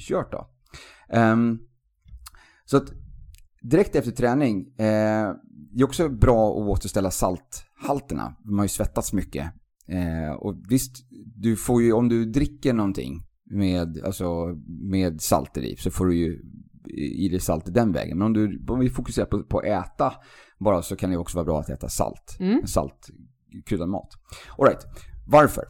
kört 0.00 0.32
då. 0.32 0.48
Ehm, 1.08 1.58
så 2.64 2.76
att 2.76 2.92
direkt 3.62 3.96
efter 3.96 4.10
träning. 4.10 4.66
Eh, 4.78 5.32
det 5.72 5.82
är 5.82 5.84
också 5.84 6.08
bra 6.08 6.50
att 6.50 6.68
återställa 6.68 7.10
salthalterna. 7.10 8.36
Man 8.44 8.58
har 8.58 8.64
ju 8.64 8.68
svettats 8.68 9.12
mycket. 9.12 9.52
Eh, 9.88 10.32
och 10.32 10.56
visst, 10.68 11.06
du 11.36 11.56
får 11.56 11.82
ju, 11.82 11.92
om 11.92 12.08
du 12.08 12.24
dricker 12.24 12.72
någonting 12.72 13.26
med, 13.50 14.00
alltså, 14.04 14.58
med 14.66 15.20
salter 15.20 15.62
i 15.62 15.76
så 15.76 15.90
får 15.90 16.06
du 16.06 16.16
ju 16.16 16.42
i 16.94 17.28
dig 17.28 17.40
salt 17.40 17.74
den 17.74 17.92
vägen. 17.92 18.18
Men 18.18 18.26
om, 18.26 18.32
du, 18.32 18.64
om 18.68 18.78
vi 18.80 18.90
fokuserar 18.90 19.26
på, 19.26 19.42
på 19.42 19.62
äta 19.62 20.12
bara 20.58 20.82
så 20.82 20.96
kan 20.96 21.10
det 21.10 21.16
också 21.16 21.36
vara 21.36 21.44
bra 21.44 21.60
att 21.60 21.68
äta 21.68 21.88
salt. 21.88 22.36
Mm. 22.40 22.66
Salt, 22.66 23.10
kryddad 23.66 23.88
mat. 23.88 24.08
Alright, 24.58 24.86
varför? 25.26 25.64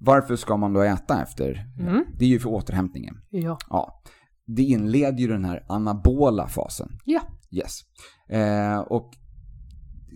Varför 0.00 0.36
ska 0.36 0.56
man 0.56 0.72
då 0.72 0.80
äta 0.80 1.22
efter? 1.22 1.66
Mm. 1.80 2.04
Det 2.18 2.24
är 2.24 2.28
ju 2.28 2.38
för 2.38 2.48
återhämtningen. 2.48 3.20
Ja. 3.30 3.58
Ja. 3.70 4.02
Det 4.46 4.62
inleder 4.62 5.18
ju 5.18 5.28
den 5.28 5.44
här 5.44 5.64
anabola 5.68 6.48
fasen. 6.48 6.88
Ja. 7.04 7.20
Yes. 7.50 7.80
Eh, 8.28 8.78
och 8.78 9.10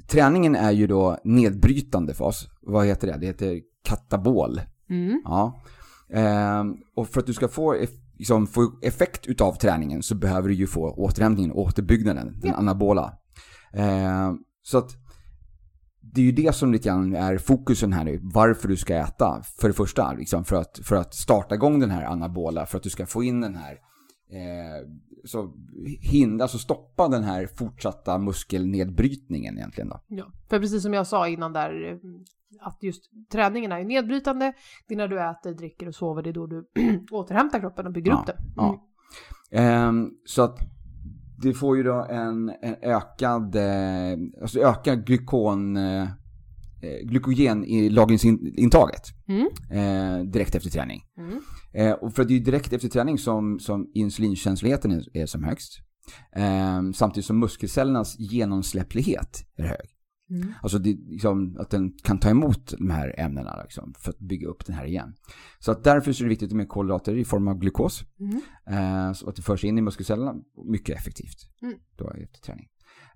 träningen 0.09 0.57
är 0.57 0.71
ju 0.71 0.87
då 0.87 1.19
nedbrytande 1.25 2.15
fas. 2.15 2.47
Vad 2.63 2.87
heter 2.87 3.07
det? 3.07 3.19
Det 3.19 3.27
heter 3.27 3.61
katabol. 3.85 4.61
Mm. 4.91 5.23
Ja. 5.25 5.63
Eh, 6.13 6.65
och 6.97 7.09
för 7.09 7.21
att 7.21 7.27
du 7.27 7.33
ska 7.35 7.49
få, 7.49 7.75
eff- 7.75 8.01
liksom, 8.19 8.47
få 8.47 8.79
effekt 8.83 9.27
utav 9.27 9.53
träningen 9.53 10.03
så 10.03 10.15
behöver 10.15 10.49
du 10.49 10.55
ju 10.55 10.67
få 10.67 10.91
återhämtningen, 10.91 11.53
återbyggnaden, 11.53 12.27
den 12.41 12.51
Ja. 12.51 12.57
anabola. 12.57 13.13
Eh, 13.73 14.33
så 14.63 14.79
att 14.79 14.91
det 16.15 16.21
är 16.21 16.25
ju 16.25 16.33
det 16.33 16.55
som 16.55 16.73
lite 16.73 16.89
grann 16.89 17.15
är 17.15 17.39
fokusen 17.39 17.93
här 17.93 18.05
nu, 18.05 18.21
varför 18.23 18.69
du 18.69 18.77
ska 18.77 18.95
äta. 18.95 19.43
För 19.61 19.69
det 19.69 19.75
första, 19.75 20.13
liksom 20.13 20.45
för, 20.45 20.57
att, 20.57 20.81
för 20.85 20.97
att 20.97 21.15
starta 21.15 21.55
igång 21.55 21.81
den 21.81 21.91
här 21.91 22.05
anabola, 22.05 22.67
för 22.67 22.77
att 22.77 22.83
du 22.83 22.91
ska 22.91 23.07
få 23.07 23.23
in 23.23 23.41
den 23.41 23.57
här, 23.57 23.73
eh, 24.31 24.89
så 25.25 25.53
hindra, 26.01 26.45
alltså 26.45 26.59
stoppa 26.59 27.09
den 27.09 27.25
här 27.25 27.47
fortsatta 27.47 28.19
muskelnedbrytningen 28.19 29.59
egentligen 29.59 29.89
då. 29.89 30.01
Ja, 30.09 30.27
för 30.49 30.61
precis 30.61 30.83
som 30.83 30.95
jag 30.95 31.07
sa 31.07 31.29
innan 31.29 31.53
där, 31.53 31.91
eh, 31.93 31.99
att 32.61 32.83
just 32.83 33.03
träningen 33.33 33.73
är 33.73 33.79
ju 33.79 33.85
nedbrytande. 33.85 34.53
Det 34.89 34.95
är 34.95 34.99
när 34.99 35.09
du 35.09 35.21
äter, 35.21 35.55
dricker 35.55 35.89
och 35.89 35.95
sover, 35.95 36.23
det 36.23 36.31
är 36.31 36.35
då 36.35 36.47
du 36.47 36.69
återhämtar 37.11 37.61
kroppen 37.61 37.87
och 37.87 37.93
bygger 37.93 38.11
Ja, 38.11 38.19
upp 38.21 38.27
den. 38.27 38.37
Mm. 38.37 38.53
ja. 38.57 38.89
Ehm, 39.51 40.11
så 40.25 40.43
att 40.43 40.59
det 41.43 41.55
får 41.55 41.77
ju 41.77 41.83
då 41.83 42.07
en, 42.11 42.53
en 42.63 42.77
ökad, 42.83 43.57
eh, 43.57 44.43
alltså 44.43 44.61
ökad 44.61 45.07
glykon, 45.07 45.77
eh, 45.77 46.03
eh, 46.03 46.09
glykogen 47.05 47.65
i 47.65 47.89
lagringsintaget 47.91 49.03
Mm. 49.29 49.47
eh, 49.71 50.25
direkt 50.25 50.55
efter 50.55 50.71
träning. 50.71 51.01
Mm. 51.19 51.41
Eh, 51.75 51.93
och 51.93 52.15
för 52.15 52.25
det 52.25 52.33
är 52.35 52.39
ju 52.39 52.45
direkt 52.45 52.73
efter 52.73 52.89
träning 52.89 53.19
som, 53.19 53.59
som 53.61 53.91
insulinkänsligheten 53.95 54.91
är, 54.93 55.17
är 55.17 55.27
som 55.27 55.45
högst. 55.45 55.73
Eh, 56.37 56.83
samtidigt 56.95 57.27
som 57.27 57.39
muskelcellernas 57.39 58.17
genomsläpplighet 58.19 59.45
är 59.57 59.65
hög. 59.65 59.87
Mm. 60.33 60.55
Alltså 60.63 60.79
det, 60.79 60.97
liksom, 61.09 61.57
att 61.59 61.71
den 61.71 61.93
kan 62.03 62.19
ta 62.19 62.31
emot 62.31 62.75
de 62.79 62.91
här 62.91 63.15
ämnena 63.21 63.63
liksom, 63.63 63.95
för 63.99 64.11
att 64.11 64.19
bygga 64.19 64.49
upp 64.49 64.67
den 64.67 64.77
här 64.77 64.85
igen. 64.85 65.15
Så 65.59 65.73
att 65.73 65.85
därför 65.85 66.13
så 66.13 66.23
är 66.23 66.25
det 66.25 66.29
viktigt 66.29 66.53
med 66.53 66.69
kolhydrater 66.69 67.17
i 67.17 67.25
form 67.25 67.49
av 67.49 67.59
glukos. 67.59 68.05
Mm. 68.21 68.41
Eh, 68.67 69.13
så 69.13 69.29
att 69.29 69.37
det 69.37 69.43
förs 69.43 69.65
in 69.65 69.79
i 69.79 69.83
muskelcellerna 69.83 70.35
mycket 70.65 70.97
effektivt 70.97 71.49
Mm. 71.63 71.75
då 71.97 72.11
efter 72.11 72.41
träning. 72.41 72.69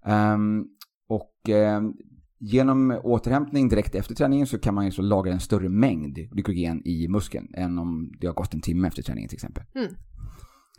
Ehm, 0.05 0.65
och 1.09 1.49
ehm, 1.49 1.93
genom 2.39 3.01
återhämtning 3.03 3.69
direkt 3.69 3.95
efter 3.95 4.15
träningen 4.15 4.47
så 4.47 4.59
kan 4.59 4.75
man 4.75 4.85
ju 4.85 4.91
så 4.91 5.03
lagra 5.03 5.33
en 5.33 5.41
större 5.41 5.69
mängd 5.69 6.15
glykogen 6.15 6.83
i 6.87 7.09
muskeln 7.09 7.49
än 7.55 7.79
om 7.79 8.13
det 8.21 8.27
har 8.27 8.35
gått 8.35 8.55
en 8.55 8.61
timme 8.61 8.89
efter 8.89 9.03
träningen 9.03 9.29
till 9.29 9.37
exempel. 9.37 9.65
Mm. 9.75 9.95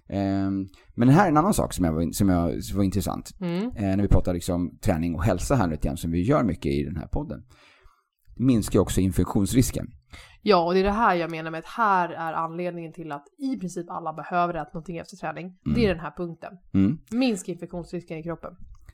Ehm, 0.10 0.68
men 0.96 1.10
här 1.10 1.26
är 1.26 1.30
en 1.30 1.38
annan 1.38 1.54
sak 1.54 1.74
som, 1.74 1.86
jag 1.86 1.94
var, 1.94 2.12
som, 2.12 2.30
jag, 2.30 2.64
som 2.64 2.78
var 2.78 2.84
intressant. 2.84 3.32
Mm. 3.42 3.64
Eh, 3.64 3.82
när 3.82 4.02
vi 4.02 4.08
pratar 4.08 4.34
liksom 4.34 4.78
träning 4.82 5.16
och 5.16 5.24
hälsa 5.24 5.56
här 5.56 5.68
lite 5.68 5.88
grann 5.88 5.98
som 5.98 6.12
vi 6.12 6.22
gör 6.22 6.44
mycket 6.44 6.72
i 6.72 6.84
den 6.84 6.96
här 6.96 7.08
podden. 7.08 7.44
Det 8.36 8.44
minskar 8.44 8.80
också 8.80 9.02
infektionsrisken. 9.02 9.88
Ja, 10.42 10.66
och 10.66 10.74
det 10.74 10.80
är 10.80 10.84
det 10.84 10.92
här 10.92 11.16
jag 11.16 11.32
menar 11.32 11.52
med 11.52 11.60
att 11.60 11.66
här 11.66 12.10
är 12.10 12.34
anledningen 12.34 12.94
till 12.94 13.12
att 13.12 13.26
i 13.38 13.58
princip 13.58 13.90
alla 13.90 14.14
behöver 14.14 14.54
äta 14.54 14.70
någonting 14.74 14.98
efter 14.98 15.18
träning. 15.18 15.58
Det 15.76 15.86
är 15.86 15.90
den 15.90 16.00
här 16.00 16.14
punkten. 16.18 16.54
Mm. 16.74 16.98
Minska 17.12 17.52
infektionsrisken 17.52 18.18
i 18.18 18.24
kroppen. 18.24 18.52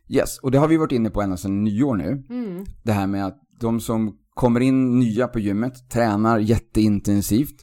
Yes, 0.10 0.39
och 0.39 0.52
det 0.52 0.58
har 0.58 0.67
vi 0.67 0.78
varit 0.78 0.91
inne 0.91 1.10
på 1.10 1.21
ända 1.21 1.38
sedan 1.38 1.63
nyår 1.63 1.95
nu. 1.95 2.23
Mm. 2.30 2.65
Det 2.84 2.91
här 2.91 3.08
med 3.08 3.26
att 3.26 3.41
de 3.60 3.80
som 3.80 4.17
kommer 4.34 4.60
in 4.60 4.99
nya 4.99 5.28
på 5.28 5.39
gymmet 5.39 5.89
tränar 5.89 6.39
jätteintensivt. 6.39 7.62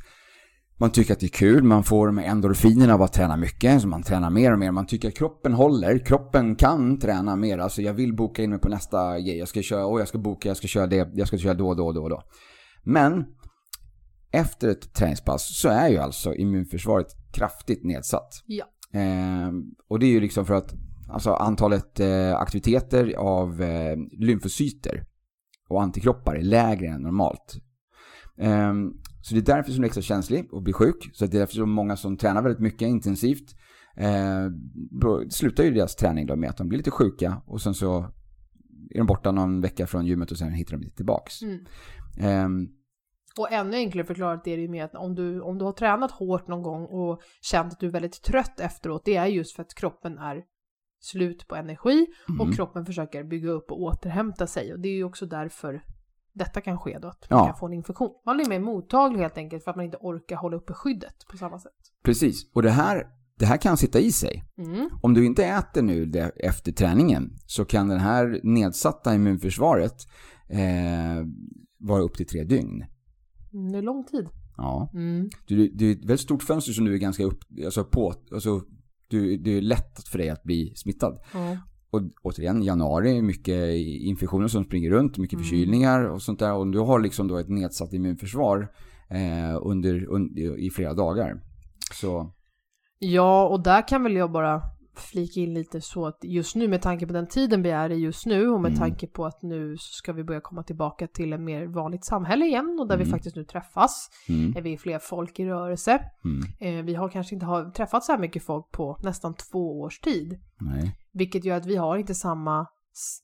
Man 0.81 0.91
tycker 0.91 1.13
att 1.13 1.21
det 1.21 1.27
är 1.27 1.29
kul, 1.29 1.63
man 1.63 1.85
får 1.85 2.07
de 2.07 2.19
endorfinerna 2.19 2.95
av 2.95 3.03
att 3.03 3.13
träna 3.13 3.37
mycket, 3.37 3.83
så 3.83 3.89
man 3.89 4.03
tränar 4.03 4.31
mer 4.31 4.53
och 4.53 4.59
mer. 4.59 4.71
Man 4.71 4.87
tycker 4.87 5.09
att 5.09 5.15
kroppen 5.15 5.53
håller, 5.53 5.99
kroppen 5.99 6.57
kan 6.57 6.99
träna 6.99 7.37
mer. 7.37 7.59
Alltså 7.59 7.83
jag 7.83 7.95
vill 7.95 8.17
boka 8.17 8.43
in 8.43 8.51
mig 8.51 8.59
på 8.59 8.69
nästa 8.69 9.21
grej, 9.21 9.39
jag 9.39 9.49
ska 9.49 9.63
köra, 9.63 9.87
och 9.87 10.01
jag 10.01 10.09
ska 10.09 10.19
boka, 10.19 10.49
jag 10.49 10.57
ska 10.57 10.67
köra 10.67 10.87
det, 10.87 11.11
jag 11.15 11.29
ska 11.29 11.39
köra 11.39 11.55
då, 11.55 11.75
då, 11.75 11.93
då, 11.93 12.09
då. 12.09 12.23
Men 12.85 13.25
efter 14.33 14.69
ett 14.69 14.95
träningspass 14.95 15.59
så 15.61 15.69
är 15.69 15.89
ju 15.89 15.99
alltså 15.99 16.35
immunförsvaret 16.35 17.07
kraftigt 17.33 17.85
nedsatt. 17.85 18.43
Ja. 18.47 18.65
Eh, 19.01 19.51
och 19.89 19.99
det 19.99 20.07
är 20.07 20.11
ju 20.11 20.21
liksom 20.21 20.47
för 20.47 20.55
att 20.55 20.75
alltså 21.09 21.33
antalet 21.33 22.01
eh, 22.01 22.37
aktiviteter 22.37 23.15
av 23.19 23.63
eh, 23.63 23.97
lymfocyter 24.19 25.05
och 25.69 25.83
antikroppar 25.83 26.35
är 26.35 26.43
lägre 26.43 26.87
än 26.87 27.03
normalt. 27.03 27.57
Eh, 29.21 29.23
så 29.23 29.35
det 29.35 29.41
är 29.41 29.57
därför 29.57 29.73
som 29.73 29.81
du 29.81 29.87
är 29.87 29.89
extra 29.89 30.03
känslig 30.03 30.55
och 30.55 30.63
blir 30.63 30.75
sjuk. 30.75 31.11
Så 31.13 31.27
det 31.27 31.37
är 31.37 31.39
därför 31.39 31.55
som 31.55 31.71
många 31.71 31.97
som 31.97 32.17
tränar 32.17 32.43
väldigt 32.43 32.61
mycket 32.63 32.89
intensivt 32.89 33.55
eh, 33.97 34.47
slutar 35.31 35.65
ju 35.65 35.71
deras 35.71 35.97
träning 35.97 36.27
då 36.27 36.37
med 36.37 36.51
att 36.51 36.57
de 36.57 36.69
blir 36.69 36.79
lite 36.79 36.91
sjuka 36.91 37.43
och 37.47 37.61
sen 37.63 37.75
så 37.75 37.99
är 38.91 38.99
de 38.99 39.07
borta 39.07 39.33
någon 39.33 39.61
vecka 39.61 39.87
från 39.87 40.07
gymmet 40.07 40.31
och 40.31 40.39
sen 40.39 40.53
hittar 40.53 40.77
de 40.77 40.83
inte 40.85 40.97
tillbaks. 40.97 41.43
Mm. 41.43 41.65
Ehm, 42.21 42.69
Och 43.39 43.53
ännu 43.53 43.77
enklare 43.77 44.07
förklarat 44.07 44.47
är 44.47 44.57
det 44.57 44.63
ju 44.63 44.69
med 44.69 44.85
att 44.85 44.95
om 44.95 45.15
du, 45.15 45.41
om 45.41 45.59
du 45.59 45.65
har 45.65 45.73
tränat 45.73 46.11
hårt 46.11 46.49
någon 46.49 46.63
gång 46.63 46.85
och 46.85 47.21
känt 47.43 47.73
att 47.73 47.81
du 47.81 47.87
är 47.87 47.91
väldigt 47.91 48.23
trött 48.23 48.61
efteråt, 48.61 49.03
det 49.05 49.17
är 49.17 49.27
just 49.27 49.57
för 49.57 49.63
att 49.63 49.75
kroppen 49.75 50.19
är 50.19 50.43
slut 51.01 51.49
på 51.49 51.57
energi 51.57 52.07
Mm. 52.29 52.41
och 52.41 52.55
kroppen 52.55 52.87
försöker 52.87 53.25
bygga 53.25 53.51
upp 53.51 53.71
och 53.71 53.83
återhämta 53.83 54.47
sig. 54.47 54.73
Och 54.73 54.81
det 54.81 54.89
är 54.89 54.95
ju 54.97 55.05
också 55.05 55.27
därför 55.27 55.83
detta 56.45 56.61
kan 56.61 56.79
ske 56.79 56.99
då, 56.99 57.09
att 57.09 57.27
Ja. 57.29 57.37
man 57.37 57.47
kan 57.47 57.57
få 57.59 57.67
en 57.67 57.73
infektion. 57.73 58.11
Man 58.27 58.37
blir 58.37 58.49
mer 58.49 58.61
mottaglig 58.61 59.21
helt 59.21 59.39
enkelt 59.39 59.65
för 59.65 59.71
att 59.71 59.77
man 59.77 59.85
inte 59.85 59.97
orkar 60.01 60.37
hålla 60.37 60.57
uppe 60.57 60.73
skyddet 60.73 61.15
på 61.31 61.37
samma 61.37 61.59
sätt. 61.59 61.73
Precis. 62.05 62.51
Och 62.55 62.63
det 62.63 62.71
här, 62.71 63.07
det 63.39 63.47
här 63.47 63.57
kan 63.57 63.77
sitta 63.77 63.99
i 63.99 64.13
sig. 64.13 64.45
Mm. 64.59 64.89
Om 65.03 65.15
du 65.15 65.27
inte 65.27 65.45
äter 65.45 65.83
nu 65.83 66.07
det, 66.07 66.31
efter 66.37 66.73
träningen 66.73 67.37
så 67.47 67.65
kan 67.65 67.89
det 67.89 67.99
här 67.99 68.41
nedsatta 68.43 69.15
immunförsvaret 69.15 69.97
eh, 70.49 71.27
vara 71.79 72.03
upp 72.03 72.15
till 72.17 72.27
tre 72.27 72.45
dygn. 72.45 72.85
Mm, 73.53 73.73
Det 73.73 73.79
är 73.79 73.83
lång 73.83 74.05
tid. 74.05 74.29
Ja. 74.57 74.91
Mm. 74.95 75.29
Du, 75.47 75.69
det 75.69 75.85
är 75.87 75.93
ett 75.93 75.99
väldigt 75.99 76.21
stort 76.21 76.43
fönster 76.43 76.73
som 76.73 76.85
du 76.85 76.95
är 76.95 76.99
ganska 76.99 77.25
upp, 77.25 77.39
alltså 77.65 77.85
på, 77.85 78.15
alltså 78.33 78.61
du, 79.09 79.37
det 79.37 79.51
är 79.51 79.61
lätt 79.63 80.09
för 80.09 80.19
dig 80.19 80.31
att 80.31 80.43
bli 80.43 80.73
smittad. 80.77 81.19
Ja. 81.35 81.57
Och 81.91 82.01
återigen, 82.23 82.63
januari, 82.63 83.19
är 83.19 83.23
mycket 83.23 83.77
infektioner 84.03 84.49
som 84.49 84.65
springer 84.65 84.91
runt, 84.91 85.19
mycket 85.19 85.35
Mm. 85.35 85.45
förkylningar 85.45 86.05
och 86.05 86.23
sånt 86.23 86.39
där. 86.39 86.55
Och 86.55 86.67
du 86.67 86.79
har 86.79 87.01
liksom 87.01 87.29
då 87.29 87.37
ett 87.37 87.49
nedsatt 87.49 87.93
immunförsvar 87.93 88.69
eh, 89.09 89.59
under, 89.63 90.05
under, 90.09 90.59
i 90.59 90.71
flera 90.71 90.95
dagar. 90.95 91.41
Så, 91.95 92.33
Ja, 92.99 93.49
och 93.49 93.63
där 93.63 93.89
kan 93.89 94.03
väl 94.03 94.17
jag 94.17 94.33
bara 94.33 94.63
flika 94.97 95.41
in 95.41 95.55
lite 95.55 95.81
så 95.81 96.07
att 96.07 96.19
just 96.23 96.57
nu 96.57 96.69
med 96.69 96.83
tanke 96.83 97.07
på 97.07 97.13
den 97.13 97.27
tiden 97.27 97.63
vi 97.63 97.71
är 97.71 97.91
i 97.91 97.95
just 97.95 98.27
nu 98.27 98.49
och 98.49 98.61
med 98.61 98.69
Mm. 98.69 98.79
tanke 98.81 99.07
på 99.07 99.27
att 99.27 99.43
nu 99.43 99.77
ska 99.79 100.13
vi 100.13 100.25
börja 100.25 100.41
komma 100.41 100.63
tillbaka 100.63 101.07
till 101.07 101.33
en 101.33 101.45
mer 101.45 101.67
vanligt 101.67 102.05
samhälle 102.05 102.45
igen 102.47 102.77
och 102.81 102.89
där 102.89 102.97
vi 102.97 103.03
Mm. 103.03 103.11
faktiskt 103.13 103.37
nu 103.37 103.45
träffas. 103.45 104.11
mm, 104.29 104.57
Är 104.57 104.63
vi 104.63 104.79
fler 104.79 104.99
folk 104.99 105.39
i 105.39 105.45
rörelse. 105.45 106.05
mm, 106.25 106.43
Eh, 106.79 106.85
vi 106.85 106.95
har 106.95 107.09
kanske 107.09 107.35
inte 107.35 107.47
har 107.47 107.71
träffat 107.71 108.05
så 108.05 108.13
här 108.13 108.19
mycket 108.19 108.43
folk 108.45 108.71
på 108.73 108.99
nästan 109.03 109.35
två 109.35 109.81
års 109.81 109.99
tid. 110.01 110.39
nej. 110.61 110.97
Vilket 111.13 111.45
gör 111.45 111.57
att 111.57 111.67
vi 111.67 111.77
har 111.77 111.97
inte 111.97 112.15
samma 112.15 112.67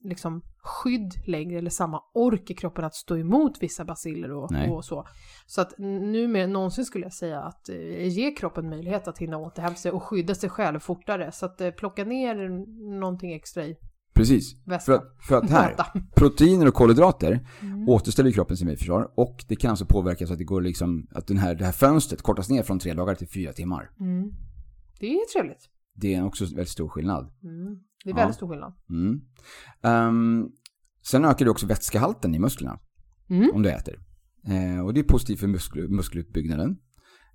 liksom, 0.01 0.43
skydd 0.59 1.15
längre 1.27 1.59
eller 1.59 1.71
samma 1.71 2.01
ork 2.15 2.51
i 2.51 2.55
kroppen 2.55 2.85
att 2.85 2.95
stå 2.95 3.17
emot 3.17 3.63
vissa 3.63 3.85
basiller 3.85 4.33
och, 4.33 4.51
och 4.71 4.85
så. 4.85 5.07
Så 5.47 5.61
att 5.61 5.75
nu 5.79 6.29
mer 6.29 6.45
än 6.45 6.53
någonsin 6.53 6.85
skulle 6.85 7.05
jag 7.05 7.13
säga 7.13 7.41
att 7.41 7.69
eh, 7.69 8.09
ge 8.09 8.31
kroppen 8.31 8.69
möjlighet 8.69 9.09
att 9.09 9.19
hinna 9.19 9.39
återhämta 9.39 9.81
sig 9.81 9.93
och 9.93 10.03
skydda 10.03 10.35
sig 10.35 10.51
själv 10.51 10.79
fortare. 10.81 11.33
Så 11.33 11.47
att 11.47 11.61
eh, 11.61 11.71
plocka 11.71 12.05
ner 12.05 12.49
någonting 13.01 13.33
extra 13.33 13.65
i 13.65 13.77
Precis. 14.15 14.55
För 14.65 14.93
att, 14.93 15.17
för 15.29 15.37
att 15.37 15.51
här, 15.51 15.75
proteiner 16.17 16.69
och 16.69 16.75
kolhydrater 16.75 17.47
Mm. 17.63 17.89
återställer 17.89 18.31
kroppens 18.31 18.63
immunförsvar 18.63 19.11
och 19.15 19.45
det 19.49 19.57
kan 19.57 19.71
alltså 19.71 19.87
påverka 19.87 20.27
så 20.27 20.33
att 20.33 20.39
det 20.39 20.45
går 20.45 20.61
liksom, 20.61 21.07
att 21.11 21.27
den 21.27 21.37
här, 21.37 21.55
det 21.55 21.65
här 21.65 21.73
fönstret 21.73 22.23
kortas 22.23 22.51
ner 22.51 22.63
från 22.63 22.79
tre 22.79 22.95
dagar 22.95 23.15
till 23.15 23.29
fyra 23.29 23.53
timmar. 23.53 23.91
Mm. 24.01 24.33
Det 25.01 25.07
är 25.07 25.33
trevligt. 25.33 25.71
Det 25.97 26.15
är 26.15 26.25
också 26.25 26.45
väldigt 26.45 26.69
stor 26.69 26.89
skillnad. 26.89 27.33
Mm. 27.43 27.75
Det 28.05 28.11
är 28.11 28.15
Ja. 28.15 28.17
väldigt 28.17 28.37
stor 28.37 28.49
skillnad. 28.49 28.73
Mm. 28.91 29.21
Ehm, 29.83 30.49
sen 31.03 31.25
ökar 31.25 31.45
det 31.45 31.51
också 31.51 31.67
vätskehalten 31.67 32.35
i 32.35 32.39
musklerna 32.39 32.79
Mm. 33.31 33.51
om 33.55 33.63
du 33.63 33.71
äter. 33.71 34.01
Eh, 34.47 34.85
och 34.85 34.95
det 34.95 35.01
är 35.01 35.05
positivt 35.05 35.41
för 35.41 35.47
muskel, 35.47 35.89
muskelutbyggnaden. 35.89 36.77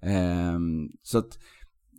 Ehm, 0.02 0.88
så 1.02 1.18
att, 1.18 1.40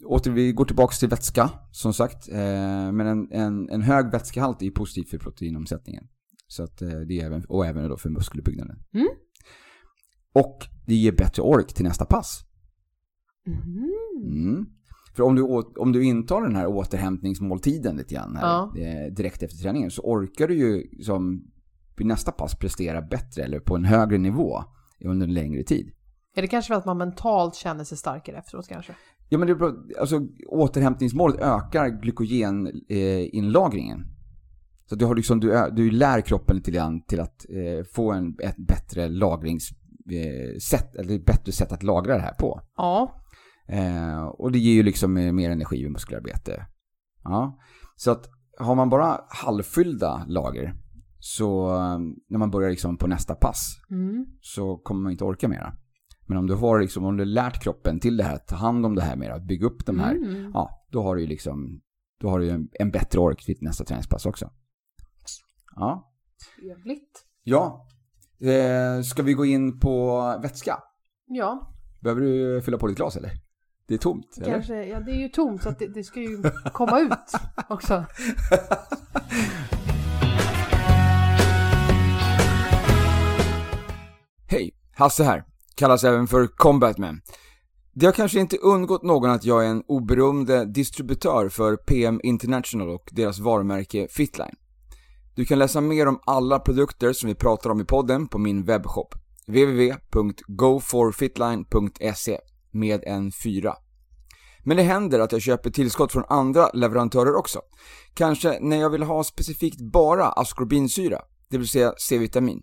åter, 0.07 0.31
vi 0.31 0.53
går 0.53 0.65
tillbaka 0.65 0.95
till 0.95 1.09
vätska, 1.09 1.51
som 1.71 1.93
sagt. 1.95 2.29
Eh, 2.29 2.93
men 2.93 3.01
en, 3.01 3.33
en, 3.33 3.69
en 3.71 3.83
hög 3.83 4.13
vätskehalt 4.13 4.63
är 4.63 4.71
positivt 4.71 5.11
för 5.11 5.19
proteinomsättningen. 5.19 6.09
Så 6.47 6.63
att, 6.63 6.83
eh, 6.83 6.89
det 6.89 7.21
är 7.21 7.27
även, 7.27 7.45
och 7.45 7.67
även 7.67 7.89
då 7.89 7.97
för 7.97 8.11
muskelutbyggnaden. 8.11 8.77
Mm. 8.95 9.09
Och 10.35 10.59
det 10.87 10.95
ger 10.95 11.13
bättre 11.13 11.43
ork 11.43 11.75
till 11.75 11.85
nästa 11.85 12.05
pass. 12.05 12.41
Mm. 13.47 14.67
För 15.15 15.23
om 15.23 15.35
du, 15.35 15.43
om 15.77 15.93
du 15.93 16.05
intar 16.05 16.43
den 16.43 16.57
här 16.57 16.67
återhämtningsmåltiden 16.67 17.97
lite 17.97 18.15
grann 18.15 18.37
här, 18.37 18.47
Ja. 18.47 18.73
eh, 18.77 19.13
direkt 19.13 19.43
efter 19.43 19.59
träningen 19.59 19.91
så 19.91 20.03
orkar 20.03 20.49
du 20.49 20.55
ju 20.55 21.03
som 21.03 21.45
vid 21.97 22.07
nästa 22.07 22.33
pass 22.33 22.59
prestera 22.59 23.03
bättre 23.03 23.43
eller 23.43 23.61
på 23.61 23.77
en 23.77 23.85
högre 23.85 24.19
nivå 24.19 24.65
under 25.05 25.27
en 25.27 25.35
längre 25.35 25.63
tid. 25.63 25.93
Är 26.37 26.43
det 26.43 26.49
kanske 26.49 26.69
för 26.69 26.75
att 26.79 26.85
man 26.85 26.99
mentalt 26.99 27.55
känner 27.55 27.85
sig 27.85 27.99
starkare 27.99 28.37
efteråt 28.37 28.69
kanske? 28.69 28.93
Ja 29.29 29.39
men 29.39 29.49
det 29.49 29.75
alltså 30.01 30.21
återhämtningsmålet 30.49 31.41
ökar 31.41 31.89
glykogeninlagringen. 32.03 34.05
Så 34.87 34.95
du, 34.95 35.05
har 35.05 35.15
liksom, 35.15 35.41
du, 35.41 35.69
du 35.73 35.91
lär 35.91 36.21
kroppen 36.21 36.57
lite 36.57 36.71
grann 36.71 37.03
till 37.05 37.21
att 37.21 37.47
eh, 37.51 37.85
få 37.93 38.13
en, 38.13 38.37
ett 38.43 38.57
bättre 38.57 39.09
lagringssätt, 39.09 40.95
eh, 40.95 41.01
eller 41.01 41.15
ett 41.15 41.27
bättre 41.27 41.53
sätt 41.53 41.73
att 41.73 41.83
lagra 41.83 42.15
det 42.15 42.21
här 42.23 42.35
på. 42.35 42.61
Ja. 42.77 43.19
Eh, 43.73 44.23
och 44.25 44.53
det 44.53 44.59
ger 44.59 44.73
ju 44.75 44.83
liksom 44.83 45.12
mer 45.14 45.51
energi 45.51 45.83
vid 45.83 45.93
muskelarbete. 45.93 46.66
Ja. 47.25 47.59
Så 47.97 48.11
att 48.11 48.29
har 48.59 48.75
man 48.75 48.89
bara 48.91 49.20
halvfyllda 49.29 50.25
lager 50.29 50.75
så 51.18 51.68
när 52.29 52.39
man 52.39 52.51
börjar 52.51 52.70
liksom 52.70 52.97
på 52.97 53.07
nästa 53.07 53.35
pass 53.35 53.77
Mm. 53.91 54.27
så 54.41 54.77
kommer 54.77 55.03
man 55.03 55.12
inte 55.12 55.25
orka 55.25 55.49
mera. 55.49 55.73
Men 56.27 56.39
om 56.39 56.47
du 56.47 56.55
har 56.55 56.81
liksom, 56.81 57.05
om 57.05 57.16
du 57.16 57.25
lärt 57.25 57.62
kroppen 57.62 58.01
till 58.01 58.16
det 58.16 58.25
här, 58.25 58.37
ta 58.39 58.57
hand 58.57 58.87
om 58.87 58.95
det 58.95 59.03
här 59.03 59.16
mer, 59.16 59.31
att 59.31 59.47
bygga 59.47 59.66
upp 59.66 59.87
de 59.87 59.99
här, 60.01 60.14
Mm. 60.14 60.51
ja, 60.55 60.87
då 60.93 61.03
har 61.03 61.14
du 61.16 61.20
ju 61.23 61.27
liksom, 61.27 61.81
då 62.20 62.29
har 62.29 62.39
du 62.39 62.51
en, 62.51 62.68
en 62.73 62.91
bättre 62.91 63.18
ork 63.20 63.45
vid 63.49 63.62
nästa 63.62 63.85
träningspass 63.85 64.27
också. 64.27 64.51
Ja. 65.77 66.12
Trevligt. 66.61 67.27
Ja. 67.43 67.87
Eh, 68.41 69.03
ska 69.03 69.23
vi 69.23 69.33
gå 69.33 69.45
in 69.45 69.81
på 69.81 70.20
vätska? 70.43 70.79
Ja, 71.27 71.68
Behöver 72.01 72.20
du 72.20 72.62
fylla 72.62 72.79
på 72.79 72.87
ditt 72.87 72.97
glas 72.97 73.16
eller? 73.16 73.31
Det 73.93 73.97
är 73.97 73.99
tomt, 73.99 74.36
eller? 74.36 74.53
kanske. 74.53 74.84
Ja, 74.84 75.01
det 75.01 75.11
är 75.11 75.16
ju 75.16 75.28
tomt 75.28 75.62
så 75.62 75.68
att 75.68 75.78
det, 75.78 75.88
det 75.88 76.05
ska 76.05 76.20
ju 76.20 76.43
komma 76.72 77.01
ut 77.01 77.32
också. 77.68 78.05
Hej, 84.47 84.70
Hasse 84.97 85.24
här. 85.24 85.45
Kallas 85.74 86.05
även 86.05 86.26
för 86.26 86.47
Combatman. 86.47 87.20
Det 87.93 88.07
har 88.07 88.12
kanske 88.12 88.40
inte 88.40 88.57
undgått 88.57 89.03
någon 89.03 89.30
att 89.30 89.45
jag 89.45 89.64
är 89.64 89.68
en 89.68 89.82
oberoende 89.86 90.64
distributör 90.64 91.49
för 91.49 91.76
PM 91.76 92.20
International 92.22 92.88
och 92.88 93.09
deras 93.12 93.38
varumärke 93.38 94.09
Fitline. 94.11 94.57
Du 95.34 95.45
kan 95.45 95.59
läsa 95.59 95.80
mer 95.80 96.09
om 96.09 96.20
alla 96.26 96.59
produkter 96.59 97.12
som 97.12 97.28
vi 97.28 97.34
pratar 97.34 97.70
om 97.70 97.80
i 97.80 97.84
podden 97.84 98.28
på 98.28 98.38
min 98.38 98.64
webbshop 98.64 99.14
www.goforfitline.se 99.47 102.38
med 102.72 103.05
en 103.07 103.32
4. 103.32 103.74
Men 104.65 104.77
det 104.77 104.83
händer 104.83 105.21
att 105.21 105.33
jag 105.33 105.43
köper 105.43 105.71
tillskott 105.71 106.13
från 106.13 106.25
andra 106.29 106.71
leverantörer 106.75 107.35
också. 107.35 107.61
Kanske 108.15 108.59
när 108.61 108.77
jag 108.77 108.91
vill 108.91 109.03
ha 109.03 109.25
specifikt 109.25 109.81
bara 109.81 110.29
askorbinsyra, 110.29 111.19
det 111.51 111.59
vill 111.59 111.69
säga 111.69 111.95
C-vitamin. 111.99 112.63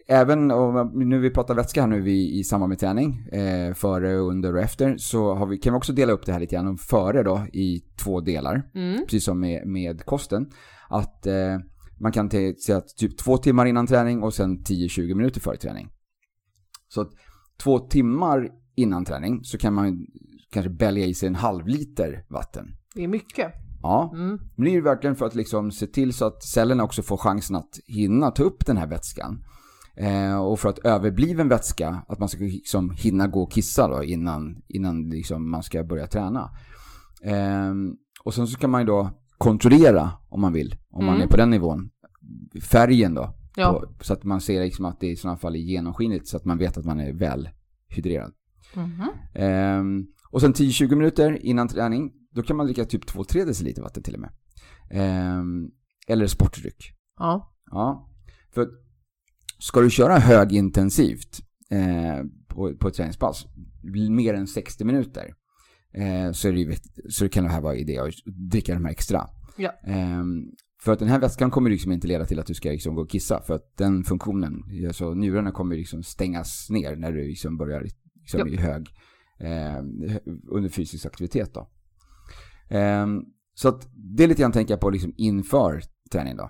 även 0.08 0.52
om 0.52 0.92
nu 0.96 1.20
vi 1.20 1.30
pratar 1.30 1.56
vätska 1.56 1.82
här 1.82 1.88
nu 1.88 2.02
vi, 2.02 2.40
i 2.40 2.44
samband 2.44 2.70
med 2.70 2.80
träning, 2.80 3.28
eh, 3.28 3.74
före, 3.74 4.16
under 4.16 4.56
och 4.56 4.62
efter, 4.62 4.98
så 4.98 5.46
vi, 5.46 5.58
kan 5.58 5.74
vi 5.74 5.78
också 5.78 5.94
dela 5.94 6.14
upp 6.14 6.26
det 6.26 6.32
här 6.34 6.40
lite 6.40 6.56
grann 6.56 6.78
före 6.78 7.24
då 7.24 7.46
i 7.54 7.84
två 8.04 8.22
delar. 8.22 8.72
Mm. 8.76 9.02
Precis 9.06 9.26
som 9.26 9.40
med, 9.40 9.68
med 9.68 10.06
kosten. 10.06 10.52
Att 10.90 11.28
eh, 11.28 11.58
man 12.00 12.12
kan 12.12 12.30
säga 12.30 12.78
att 12.78 12.98
typ 12.98 13.18
två 13.18 13.38
timmar 13.38 13.66
innan 13.66 13.88
träning 13.88 14.24
och 14.24 14.34
sen 14.34 14.58
10-20 14.58 15.16
minuter 15.16 15.40
före 15.42 15.58
träning. 15.58 15.90
Så 16.88 17.02
att 17.02 17.10
två 17.64 17.80
timmar 17.80 18.50
innan 18.76 19.06
träning 19.06 19.44
så 19.44 19.58
kan 19.58 19.74
man 19.74 20.06
kanske 20.52 20.70
bälga 20.70 21.06
i 21.06 21.14
sig 21.14 21.28
en 21.28 21.36
halv 21.36 21.68
liter 21.68 22.26
vatten. 22.30 22.76
Det 22.96 23.04
är 23.04 23.08
mycket. 23.08 23.54
Ja, 23.82 24.12
Mm. 24.14 24.40
men 24.56 24.66
det 24.66 24.72
är 24.72 24.74
ju 24.74 24.82
verkligen 24.82 25.16
för 25.16 25.26
att 25.26 25.36
liksom 25.36 25.72
se 25.72 25.88
till 25.88 26.14
så 26.14 26.26
att 26.26 26.44
cellerna 26.44 26.84
också 26.84 27.02
får 27.02 27.18
chansen 27.18 27.56
att 27.56 27.80
hinna 27.88 28.32
ta 28.32 28.44
upp 28.44 28.66
den 28.66 28.78
här 28.78 28.88
vätskan. 28.88 29.44
Eh, 29.96 30.38
och 30.38 30.60
för 30.60 30.70
att 30.70 30.80
överbliven 30.80 31.48
vätska, 31.50 32.04
att 32.08 32.20
man 32.20 32.30
ska 32.30 32.40
liksom 32.44 32.90
hinna 32.92 33.28
gå 33.28 33.44
och 33.44 33.52
kissa 33.52 33.88
då 33.88 34.04
innan, 34.04 34.62
innan 34.68 35.10
liksom 35.10 35.52
man 35.52 35.64
ska 35.64 35.84
börja 35.84 36.08
träna. 36.08 36.50
Eh, 37.24 37.74
och 38.24 38.34
sen 38.34 38.48
så 38.48 38.58
kan 38.60 38.70
man 38.70 38.82
ju 38.82 38.88
då 38.88 39.10
kontrollera 39.38 40.12
om 40.30 40.42
man 40.42 40.54
vill, 40.54 40.76
om 40.90 41.06
man 41.06 41.16
Mm. 41.16 41.28
är 41.28 41.32
på 41.32 41.38
den 41.38 41.50
nivån, 41.50 41.90
färgen 42.62 43.14
då. 43.14 43.34
Ja. 43.56 43.72
På, 43.98 44.04
så 44.04 44.14
att 44.14 44.24
man 44.24 44.42
ser 44.42 44.64
liksom 44.64 44.86
att 44.86 45.00
det 45.00 45.08
i 45.08 45.16
sådana 45.16 45.38
fall 45.38 45.56
är 45.56 45.60
genomskinligt 45.60 46.28
så 46.28 46.38
att 46.38 46.46
man 46.46 46.58
vet 46.58 46.78
att 46.78 46.86
man 46.86 47.00
är 47.00 47.14
väl 47.14 47.50
hydrerad. 47.88 48.32
Mhm. 48.76 49.04
Ehm, 49.34 50.06
och 50.30 50.42
sen 50.42 50.54
10-20 50.54 50.96
minuter 50.96 51.46
innan 51.46 51.68
träning, 51.68 52.12
då 52.32 52.44
kan 52.44 52.58
man 52.58 52.66
dricka 52.66 52.86
typ 52.86 53.06
2-3 53.06 53.46
deciliter 53.46 53.82
vatten 53.82 54.04
till 54.04 54.14
och 54.14 54.20
med. 54.20 54.32
Ehm, 54.92 55.70
eller 56.08 56.28
sportdryck. 56.28 56.94
Ja. 57.20 57.54
Ja, 57.72 58.10
för 58.54 58.68
ska 59.60 59.82
du 59.82 59.90
köra 59.90 60.18
högintensivt 60.20 61.40
eh, 61.70 62.26
på, 62.48 62.76
på 62.80 62.88
ett 62.88 62.94
träningspass, 62.94 63.46
mer 64.10 64.34
än 64.34 64.48
60 64.48 64.84
minuter, 64.86 65.34
eh, 65.94 66.32
så, 66.32 66.48
är 66.48 66.54
det 66.54 66.80
så 67.10 67.30
kan 67.30 67.44
det 67.44 67.50
här 67.50 67.62
vara 67.62 67.76
idé 67.76 67.98
att 67.98 68.14
dricka 68.26 68.74
de 68.74 68.86
här 68.86 68.92
extra. 68.92 69.28
Ja. 69.58 69.72
Ehm, 69.84 70.44
för 70.84 70.94
att 70.94 71.00
den 71.00 71.08
här 71.08 71.20
vätskan 71.20 71.52
kommer 71.52 71.70
liksom 71.70 71.92
inte 71.92 72.08
leda 72.08 72.26
till 72.26 72.40
att 72.40 72.46
du 72.46 72.54
ska 72.54 72.70
liksom 72.70 72.96
gå 72.96 73.02
och 73.02 73.10
kissa, 73.10 73.42
för 73.42 73.56
att 73.56 73.78
den 73.78 74.04
funktionen, 74.04 74.64
alltså 74.88 75.14
njurarna 75.14 75.52
kommer 75.52 75.76
liksom 75.76 76.04
stängas 76.04 76.70
ner 76.70 76.96
när 76.96 77.12
du 77.12 77.28
liksom 77.28 77.58
börjar 77.58 77.82
liksom 77.82 78.40
Ja. 78.40 78.48
i 78.48 78.56
hög, 78.56 78.88
eh, 79.40 79.78
under 80.52 80.70
fysisk 80.70 81.06
aktivitet 81.06 81.54
då. 81.54 81.68
Ehm, 82.70 83.22
så 83.54 83.70
att 83.70 83.88
det 83.96 84.24
är 84.24 84.28
lite 84.28 84.42
grann 84.42 84.52
tänka 84.52 84.78
på 84.78 84.90
liksom 84.90 85.14
inför 85.18 85.82
träning 86.12 86.38
då. 86.38 86.50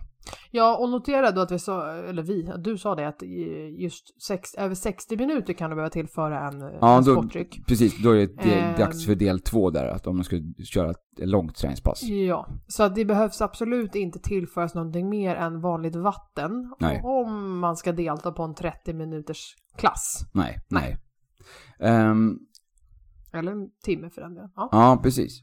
Ja, 0.51 0.77
och 0.77 0.89
notera 0.89 1.31
då 1.31 1.41
att 1.41 1.51
vi 1.51 1.59
sa, 1.59 1.93
eller 1.93 2.23
vi, 2.23 2.51
du 2.59 2.77
sa 2.77 2.95
det 2.95 3.07
att 3.07 3.21
just 3.79 4.23
sex, 4.23 4.53
över 4.55 4.75
60 4.75 5.17
minuter 5.17 5.53
kan 5.53 5.69
du 5.69 5.75
behöva 5.75 5.89
tillföra 5.89 6.47
en, 6.47 6.59
Ja, 6.61 6.97
en 6.97 7.03
då- 7.03 7.13
sportdryck. 7.13 7.67
Precis, 7.67 8.03
då 8.03 8.11
är 8.11 8.15
det 8.27 8.51
Ehm. 8.53 8.77
dags 8.77 9.05
för 9.05 9.15
del 9.15 9.39
två 9.39 9.69
där, 9.69 9.85
att 9.87 10.07
om 10.07 10.15
man 10.15 10.23
ska 10.23 10.35
köra 10.63 10.91
ett 10.91 10.97
långt 11.17 11.55
träningspass. 11.55 12.03
Ja, 12.03 12.47
så 12.67 12.83
att 12.83 12.95
det 12.95 13.05
behövs 13.05 13.41
absolut 13.41 13.95
inte 13.95 14.19
tillföras 14.19 14.75
någonting 14.75 15.09
mer 15.09 15.35
än 15.35 15.61
vanligt 15.61 15.95
vatten 15.95 16.73
Nej. 16.79 17.01
om 17.03 17.59
man 17.59 17.77
ska 17.77 17.91
delta 17.91 18.31
på 18.31 18.43
en 18.43 18.55
30 18.55 18.93
minuters 18.93 19.55
klass. 19.77 20.25
Nej, 20.33 20.57
nej. 20.69 20.97
Ehm, 21.79 22.39
eller 23.33 23.51
en 23.51 23.69
timme 23.83 24.09
för 24.09 24.21
den 24.21 24.33
delen. 24.33 24.49
Ja. 24.55 24.69
ja, 24.71 24.99
precis. 25.03 25.41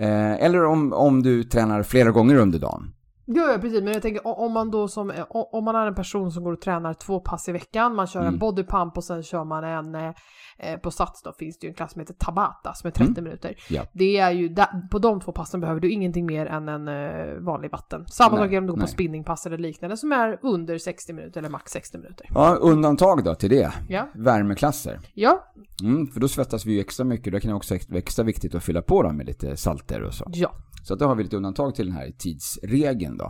Eh, 0.00 0.32
eller 0.32 0.64
om, 0.64 0.92
om 0.92 1.22
du 1.22 1.44
tränar 1.44 1.82
flera 1.82 2.10
gånger 2.10 2.36
under 2.36 2.58
dagen. 2.58 2.94
Ja, 3.36 3.58
precis. 3.60 3.82
Men 3.82 3.92
jag 3.92 4.02
tänker 4.02 4.26
om 4.26 4.52
man 4.52 4.70
då 4.70 4.88
som, 4.88 5.12
om 5.30 5.64
man 5.64 5.76
är 5.76 5.86
en 5.86 5.94
person 5.94 6.32
som 6.32 6.44
går 6.44 6.52
och 6.52 6.60
tränar 6.60 6.94
två 6.94 7.20
pass 7.20 7.48
i 7.48 7.52
veckan, 7.52 7.94
man 7.94 8.06
kör 8.06 8.20
Mm. 8.20 8.32
en 8.34 8.38
bodypump 8.38 8.96
och 8.96 9.04
sen 9.04 9.22
kör 9.22 9.44
man 9.44 9.64
en, 9.64 9.94
eh, 9.94 10.12
eh, 10.58 10.78
på 10.78 10.90
Sats 10.90 11.22
då 11.22 11.32
finns 11.32 11.58
det 11.58 11.66
ju 11.66 11.68
en 11.68 11.74
klass 11.74 11.92
som 11.92 12.00
heter 12.00 12.14
Tabata 12.14 12.74
som 12.74 12.88
är 12.88 12.92
30 12.92 13.20
minuter. 13.22 13.48
Mm. 13.48 13.58
Ja. 13.70 13.82
Det 13.92 14.18
är 14.18 14.30
ju, 14.30 14.54
på 14.90 14.98
de 14.98 15.20
två 15.20 15.32
passen 15.32 15.60
behöver 15.60 15.80
du 15.80 15.90
ingenting 15.90 16.26
mer 16.26 16.46
än 16.46 16.68
en 16.68 16.88
eh, 16.88 17.34
vanlig 17.40 17.70
vatten. 17.70 18.04
Samma 18.08 18.36
sak 18.36 18.52
om 18.52 18.66
du 18.66 18.72
går 18.72 18.80
på 18.80 18.86
spinningpass 18.86 19.46
eller 19.46 19.58
liknande 19.58 19.96
som 19.96 20.12
är 20.12 20.38
under 20.42 20.78
60 20.78 21.12
minuter 21.12 21.40
eller 21.40 21.50
max 21.50 21.72
60 21.72 21.98
minuter. 21.98 22.26
Ja, 22.34 22.54
undantag 22.60 23.24
då 23.24 23.34
till 23.34 23.50
det. 23.50 23.72
Ja, 23.88 24.08
Värmeklasser. 24.14 24.98
ja, 25.14 25.48
Mm, 25.82 26.06
för 26.06 26.20
då 26.20 26.28
svettas 26.28 26.66
vi 26.66 26.72
ju 26.72 26.80
extra 26.80 27.04
mycket. 27.04 27.32
Då 27.32 27.40
kan 27.40 27.48
det 27.48 27.54
också 27.56 27.74
vara 27.88 27.98
extra 27.98 28.24
viktigt 28.24 28.54
att 28.54 28.64
fylla 28.64 28.82
på 28.82 29.02
dem 29.02 29.16
med 29.16 29.26
lite 29.26 29.56
salter 29.56 30.02
och 30.02 30.14
så. 30.14 30.24
ja. 30.28 30.52
Så 30.84 30.94
att 30.94 31.00
då 31.00 31.06
har 31.06 31.14
vi 31.14 31.22
lite 31.22 31.36
undantag 31.36 31.74
till 31.74 31.86
den 31.86 31.94
här 31.96 32.10
tidsregeln 32.18 33.16
då. 33.16 33.21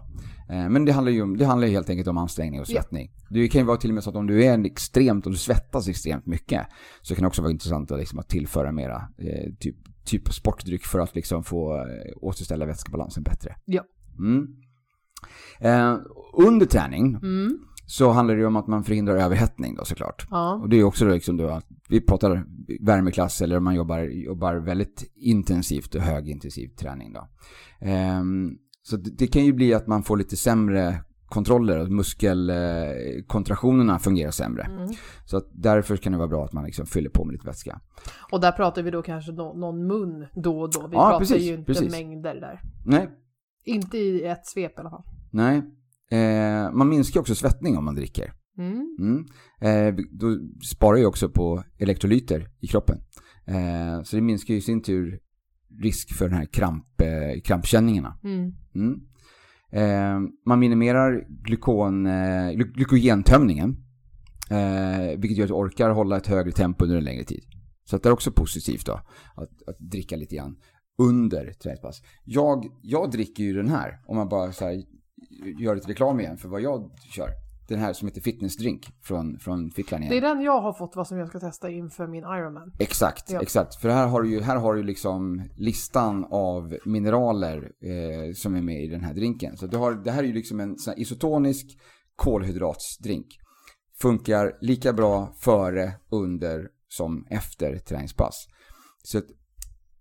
Eh, 0.49 0.69
men 0.69 0.85
det 0.85 0.93
handlar 0.93 1.13
ju 1.13 1.37
det 1.37 1.45
handlar 1.45 1.69
ju 1.69 1.73
helt 1.75 1.91
enkelt 1.91 2.09
om 2.09 2.19
ansträngning 2.19 2.61
och 2.61 2.67
Ja. 2.71 2.75
svettning. 2.81 3.11
Det 3.31 3.49
kan 3.49 3.61
ju 3.61 3.67
vara 3.67 3.77
till 3.77 3.91
och 3.91 3.95
med 3.95 4.05
så 4.05 4.11
att 4.11 4.17
om 4.17 4.27
du 4.27 4.45
är 4.45 4.67
extremt, 4.67 5.27
och 5.27 5.33
du 5.33 5.39
svettas 5.39 5.89
extremt 5.89 6.27
mycket, 6.27 6.67
så 7.03 7.15
kan 7.15 7.23
det 7.23 7.29
också 7.29 7.43
vara 7.43 7.53
intressant 7.53 7.91
att, 7.91 7.99
liksom, 7.99 8.19
att 8.19 8.29
tillföra 8.29 8.73
mera 8.73 8.97
eh, 9.19 9.53
typ, 9.61 9.77
typ 10.05 10.33
sportdryck 10.33 10.85
för 10.85 10.99
att 10.99 11.15
liksom 11.15 11.45
få 11.45 11.77
eh, 11.77 11.85
återställa 12.17 12.67
vätskebalansen 12.67 13.23
bättre. 13.23 13.57
Ja. 13.65 13.85
Mm. 14.19 14.47
Eh, 15.61 15.97
under 16.47 16.67
träning 16.67 17.15
Mm. 17.15 17.59
så 17.87 18.11
handlar 18.11 18.35
det 18.35 18.41
ju 18.41 18.47
om 18.47 18.57
att 18.57 18.67
man 18.67 18.85
förhindrar 18.85 19.17
överhettning 19.17 19.75
då 19.75 19.85
såklart. 19.85 20.27
Ja. 20.31 20.55
Och 20.55 20.69
det 20.69 20.77
är 20.77 20.85
också 20.85 21.05
då 21.05 21.11
liksom 21.15 21.37
då 21.37 21.49
att 21.49 21.67
vi 21.89 22.01
pratar 22.01 22.45
värmeklass 22.81 23.43
eller 23.43 23.57
om 23.57 23.65
man 23.65 23.75
jobbar, 23.75 23.99
jobbar 24.01 24.55
väldigt 24.55 25.13
intensivt 25.15 25.95
och 25.95 26.01
högintensiv 26.01 26.69
träning 26.69 27.13
då. 27.13 27.29
Ehm, 27.81 28.51
så 28.83 28.97
det, 28.97 29.11
det 29.11 29.27
kan 29.27 29.45
ju 29.45 29.53
bli 29.53 29.75
att 29.75 29.87
man 29.87 30.03
får 30.03 30.17
lite 30.17 30.37
sämre 30.37 31.05
kontroller 31.27 31.79
och 31.79 31.91
muskelkontraktionerna 31.91 33.99
fungerar 33.99 34.31
sämre. 34.31 34.63
Mm. 34.63 34.89
Så 35.27 35.37
att 35.37 35.49
därför 35.53 35.97
kan 35.97 36.13
det 36.13 36.19
vara 36.19 36.29
bra 36.29 36.45
att 36.45 36.53
man 36.53 36.65
liksom 36.65 36.87
fyller 36.87 37.11
på 37.11 37.25
med 37.25 37.33
lite 37.33 37.47
vätska. 37.47 37.81
Och 38.33 38.41
där 38.41 38.53
pratar 38.53 38.83
vi 38.83 38.91
då 38.91 39.03
kanske 39.03 39.33
nå- 39.33 39.55
någon 39.55 39.87
mun 39.87 40.27
då 40.35 40.61
och 40.61 40.71
då. 40.73 40.87
Vi 40.87 40.97
Ja, 40.97 41.03
pratar 41.11 41.19
precis, 41.19 41.43
ju 41.43 41.55
inte 41.55 41.65
precis. 41.65 41.93
mängder 41.93 42.35
där. 42.35 42.61
Nej, 42.87 43.09
Inte 43.65 43.99
i 43.99 44.25
ett 44.25 44.47
svep 44.47 44.73
i 44.73 44.81
alla 44.81 44.91
fall. 44.91 45.05
nej. 45.31 45.63
Eh, 46.11 46.71
man 46.73 46.89
minskar 46.89 47.21
också 47.21 47.35
svettning 47.35 47.77
om 47.79 47.85
man 47.85 47.95
dricker. 47.95 48.33
Mm. 48.59 48.97
Mm. 49.01 49.25
Eh, 49.61 49.95
då 50.11 50.39
sparar 50.63 50.97
ju 50.99 51.07
också 51.07 51.29
på 51.29 51.63
elektrolyter 51.79 52.49
i 52.61 52.67
kroppen. 52.67 52.99
Eh, 53.47 54.03
så 54.03 54.17
det 54.17 54.23
minskar 54.23 54.55
ju 54.55 54.59
i 54.59 54.63
sin 54.63 54.83
tur 54.83 55.21
risk 55.83 56.13
för 56.15 56.29
den 56.29 56.39
här 56.39 56.47
kramp, 56.53 57.01
eh, 57.01 57.41
krampkänningarna. 57.45 58.19
Mm. 58.25 58.53
Mm. 58.75 59.01
Eh, 59.71 60.21
man 60.47 60.59
minimerar 60.59 61.25
glykon, 61.29 62.07
eh, 62.07 62.51
gly- 62.51 62.73
glykogentömningen. 62.75 63.77
Eh, 64.51 65.19
vilket 65.19 65.39
gör 65.39 65.45
att 65.45 65.49
du 65.49 65.55
orkar 65.55 65.91
hålla 65.91 66.17
ett 66.17 66.27
högre 66.27 66.53
tempo 66.53 66.85
under 66.85 66.97
en 66.99 67.05
längre 67.05 67.25
tid. 67.25 67.45
Så 67.85 67.97
att 67.97 68.03
det 68.03 68.09
är 68.09 68.13
också 68.13 68.33
positivt 68.33 68.87
då. 68.87 69.01
Att, 69.35 69.69
att 69.69 69.79
dricka 69.79 70.17
lite 70.17 70.37
grann 70.37 70.57
under 70.99 71.53
träningspass. 71.53 72.03
Jag, 72.25 72.65
jag 72.83 73.11
dricker 73.11 73.43
ju 73.45 73.53
den 73.53 73.69
här, 73.69 74.01
om 74.07 74.17
man 74.17 74.29
bara 74.29 74.53
så 74.53 74.65
här, 74.65 74.83
gör 75.61 75.75
lite 75.75 75.89
reklam 75.89 76.21
igen 76.21 76.37
för 76.37 76.49
vad 76.49 76.61
jag 76.61 76.91
kör. 77.17 77.29
Den 77.69 77.79
här 77.79 77.93
som 77.93 78.09
heter 78.09 78.21
fitnessdrink 78.21 78.87
från, 79.03 79.39
från 79.39 79.71
Fitline 79.71 80.01
Det 80.01 80.07
är 80.07 80.13
igen. 80.13 80.23
den 80.37 80.41
jag 80.41 80.61
har 80.61 80.73
fått 80.73 80.97
vad 80.97 81.07
som 81.09 81.19
jag 81.19 81.29
ska 81.29 81.41
testa 81.41 81.71
inför 81.71 82.07
min 82.07 82.25
Ironman. 82.25 82.73
Exakt, 82.79 83.31
Ja. 83.31 83.43
exakt. 83.43 83.75
För 83.75 83.89
här 83.89 84.07
har 84.07 84.23
du 84.23 84.31
ju, 84.31 84.41
här 84.41 84.57
har 84.57 84.75
du 84.75 84.83
liksom 84.83 85.43
listan 85.57 86.25
av 86.31 86.77
mineraler 86.85 87.57
eh, 87.83 88.33
som 88.35 88.55
är 88.55 88.63
med 88.63 88.83
i 88.85 88.87
den 88.89 89.01
här 89.01 89.15
drinken. 89.15 89.57
Så 89.57 89.67
du 89.67 89.77
har, 89.77 89.93
det 89.95 90.11
här 90.11 90.23
är 90.23 90.27
ju 90.27 90.33
liksom 90.33 90.61
en 90.61 90.79
sån 90.79 90.95
isotonisk 90.97 91.67
kolhydratsdrink. 92.17 93.27
Funkar 94.01 94.53
lika 94.61 94.93
bra 94.93 95.33
före, 95.41 95.93
under 96.11 96.69
som 96.89 97.27
efter 97.31 97.79
träningspass. 97.79 98.47
Så 99.05 99.21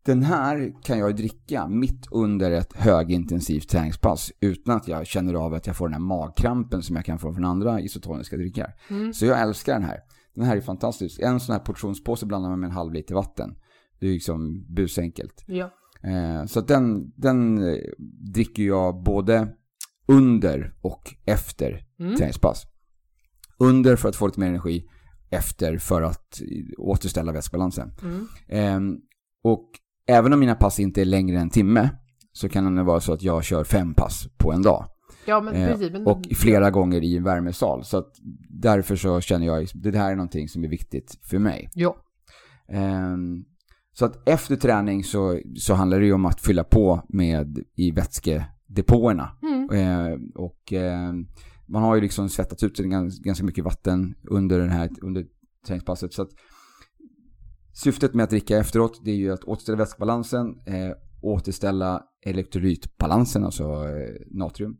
den 0.05 0.23
här 0.23 0.73
kan 0.83 0.99
jag 0.99 1.15
dricka 1.15 1.67
mitt 1.67 2.07
under 2.11 2.51
ett 2.51 2.73
högintensivt 2.73 3.69
träningspass 3.69 4.31
utan 4.39 4.77
att 4.77 4.87
jag 4.87 5.07
känner 5.07 5.33
av 5.33 5.53
att 5.53 5.67
jag 5.67 5.75
får 5.75 5.87
den 5.87 5.93
här 5.93 5.99
magkrampen 5.99 6.81
som 6.81 6.95
jag 6.95 7.05
kan 7.05 7.19
få 7.19 7.33
från 7.33 7.45
andra 7.45 7.81
isotoniska 7.81 8.37
drycker. 8.37 8.73
Mm. 8.89 9.13
Så 9.13 9.25
jag 9.25 9.41
älskar 9.41 9.73
den 9.73 9.83
här. 9.83 9.99
Den 10.35 10.45
här 10.45 10.57
är 10.57 10.61
fantastisk. 10.61 11.19
En 11.19 11.39
sån 11.39 11.53
här 11.53 11.59
portionspåse 11.59 12.25
blandar 12.25 12.49
man 12.49 12.59
med 12.59 12.67
en 12.67 12.73
halv 12.75 12.93
liter 12.93 13.15
vatten. 13.15 13.55
Det 13.99 14.07
är 14.07 14.11
liksom 14.11 14.65
busenkelt. 14.75 15.43
Ja. 15.47 15.71
Eh, 16.03 16.45
så 16.45 16.61
den, 16.61 17.11
den 17.15 17.57
eh, 17.57 17.77
dricker 18.33 18.63
jag 18.63 19.03
både 19.03 19.47
under 20.07 20.73
och 20.81 21.15
efter 21.25 21.87
Mm. 21.99 22.15
träningspass. 22.15 22.63
Under 23.57 23.95
för 23.95 24.09
att 24.09 24.15
få 24.15 24.27
lite 24.27 24.39
mer 24.39 24.47
energi, 24.47 24.85
efter 25.29 25.77
för 25.77 26.01
att 26.01 26.41
eh, 26.41 26.47
återställa 26.77 27.31
vätskebalansen. 27.31 27.91
Mm. 28.01 28.27
Ehm, 28.47 28.97
och 29.43 29.69
även 30.07 30.33
om 30.33 30.39
mina 30.39 30.55
pass 30.55 30.79
inte 30.79 31.01
är 31.01 31.05
längre 31.05 31.35
än 31.35 31.41
en 31.41 31.49
timme 31.49 31.89
så 32.33 32.49
kan 32.49 32.75
det 32.75 32.83
vara 32.83 32.99
så 32.99 33.13
att 33.13 33.23
jag 33.23 33.43
kör 33.43 33.63
fem 33.63 33.93
pass 33.93 34.27
på 34.37 34.51
en 34.51 34.61
dag. 34.61 34.85
Ja 35.25 35.41
men 35.41 35.55
Eh, 35.55 35.67
precis. 35.67 35.91
Men, 35.91 36.07
Och 36.07 36.21
flera 36.35 36.71
gånger 36.71 37.03
i 37.03 37.17
en 37.17 37.23
värmesal. 37.23 37.83
Så 37.83 37.97
att 37.97 38.13
därför 38.49 38.95
så 38.95 39.21
känner 39.21 39.45
jag 39.45 39.63
att 39.63 39.71
det 39.73 39.97
här 39.97 40.11
är 40.11 40.15
någonting 40.15 40.49
som 40.49 40.63
är 40.63 40.67
viktigt 40.67 41.19
för 41.23 41.39
mig. 41.39 41.69
Ja. 41.73 41.95
Ehm, 42.69 43.45
Så 43.93 44.05
att 44.05 44.29
efter 44.29 44.55
träning 44.55 45.03
så, 45.03 45.39
så 45.55 45.73
handlar 45.73 45.99
det 45.99 46.05
ju 46.05 46.13
om 46.13 46.25
att 46.25 46.41
fylla 46.41 46.63
på 46.63 47.03
med 47.09 47.59
i 47.75 47.91
vätskedepåerna. 47.91 49.31
Mm. 49.43 49.69
Eh, 49.69 50.19
och 50.35 50.73
eh, 50.73 51.13
man 51.67 51.83
har 51.83 51.95
ju 51.95 52.01
liksom 52.01 52.29
svettats 52.29 52.63
ut 52.63 52.77
ganska 53.23 53.43
mycket 53.43 53.63
vatten 53.63 54.15
under, 54.23 54.59
den 54.59 54.69
här, 54.69 54.89
under 55.01 55.25
träningspasset. 55.67 56.13
Så 56.13 56.21
att 56.21 56.29
syftet 57.73 58.13
med 58.13 58.23
att 58.23 58.29
dricka 58.29 58.57
efteråt 58.57 59.01
det 59.05 59.11
är 59.11 59.15
ju 59.15 59.31
att 59.31 59.43
återställa 59.43 59.77
vätskebalansen, 59.77 60.47
eh, 60.65 60.91
återställa 61.21 62.03
elektrolytbalansen, 62.25 63.43
alltså 63.43 63.63
eh, 63.63 64.15
natrium, 64.31 64.77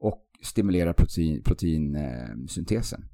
och 0.00 0.22
stimulera 0.42 0.92
protein, 0.92 1.42
proteinsyntesen. 1.42 3.04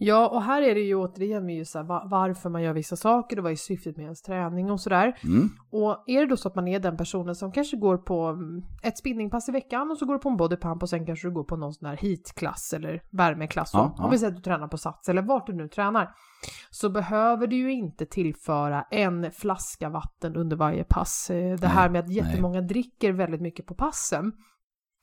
Ja, 0.00 0.28
och 0.28 0.42
här 0.42 0.62
är 0.62 0.74
det 0.74 0.80
ju 0.80 0.94
återigen 0.94 1.46
med 1.46 1.56
just 1.56 1.72
så 1.72 1.78
här, 1.78 1.84
va- 1.86 2.02
varför 2.06 2.50
man 2.50 2.62
gör 2.62 2.72
vissa 2.72 2.96
saker 2.96 3.36
och 3.38 3.42
vad 3.42 3.52
är 3.52 3.56
syftet 3.56 3.96
med 3.96 4.04
ens 4.04 4.22
träning 4.22 4.70
och 4.70 4.80
sådär. 4.80 5.18
Mm. 5.24 5.48
Och 5.70 6.04
är 6.06 6.20
det 6.20 6.26
då 6.26 6.36
så 6.36 6.48
att 6.48 6.54
man 6.54 6.68
är 6.68 6.80
den 6.80 6.96
personen 6.96 7.34
som 7.34 7.52
kanske 7.52 7.76
går 7.76 7.96
på 7.98 8.24
mm, 8.26 8.62
ett 8.82 8.98
spinningpass 8.98 9.48
i 9.48 9.52
veckan 9.52 9.90
och 9.90 9.98
så 9.98 10.06
går 10.06 10.12
du 10.14 10.20
på 10.20 10.28
en 10.28 10.36
bodypump 10.36 10.82
och 10.82 10.88
sen 10.88 11.06
kanske 11.06 11.28
du 11.28 11.34
går 11.34 11.44
på 11.44 11.56
någon 11.56 11.72
sån 11.74 11.88
här 11.88 11.96
heatklass 11.96 12.72
eller 12.72 13.02
värmeklass. 13.10 13.70
Ja, 13.72 13.94
ja. 13.98 14.04
Om 14.04 14.10
vi 14.10 14.18
säger 14.18 14.30
att 14.30 14.36
du 14.36 14.42
tränar 14.42 14.68
på 14.68 14.78
Sats 14.78 15.08
eller 15.08 15.22
vart 15.22 15.46
du 15.46 15.52
nu 15.52 15.68
tränar. 15.68 16.14
Så 16.70 16.88
behöver 16.90 17.46
du 17.46 17.56
ju 17.56 17.72
inte 17.72 18.06
tillföra 18.06 18.82
en 18.90 19.30
flaska 19.32 19.88
vatten 19.88 20.36
under 20.36 20.56
varje 20.56 20.84
pass. 20.84 21.30
Eh, 21.30 21.56
Det 21.58 21.66
här 21.66 21.88
med 21.88 22.04
att 22.04 22.10
jättemånga 22.10 22.60
dricker 22.60 23.12
väldigt 23.12 23.40
mycket 23.40 23.66
på 23.66 23.74
passen. 23.74 24.32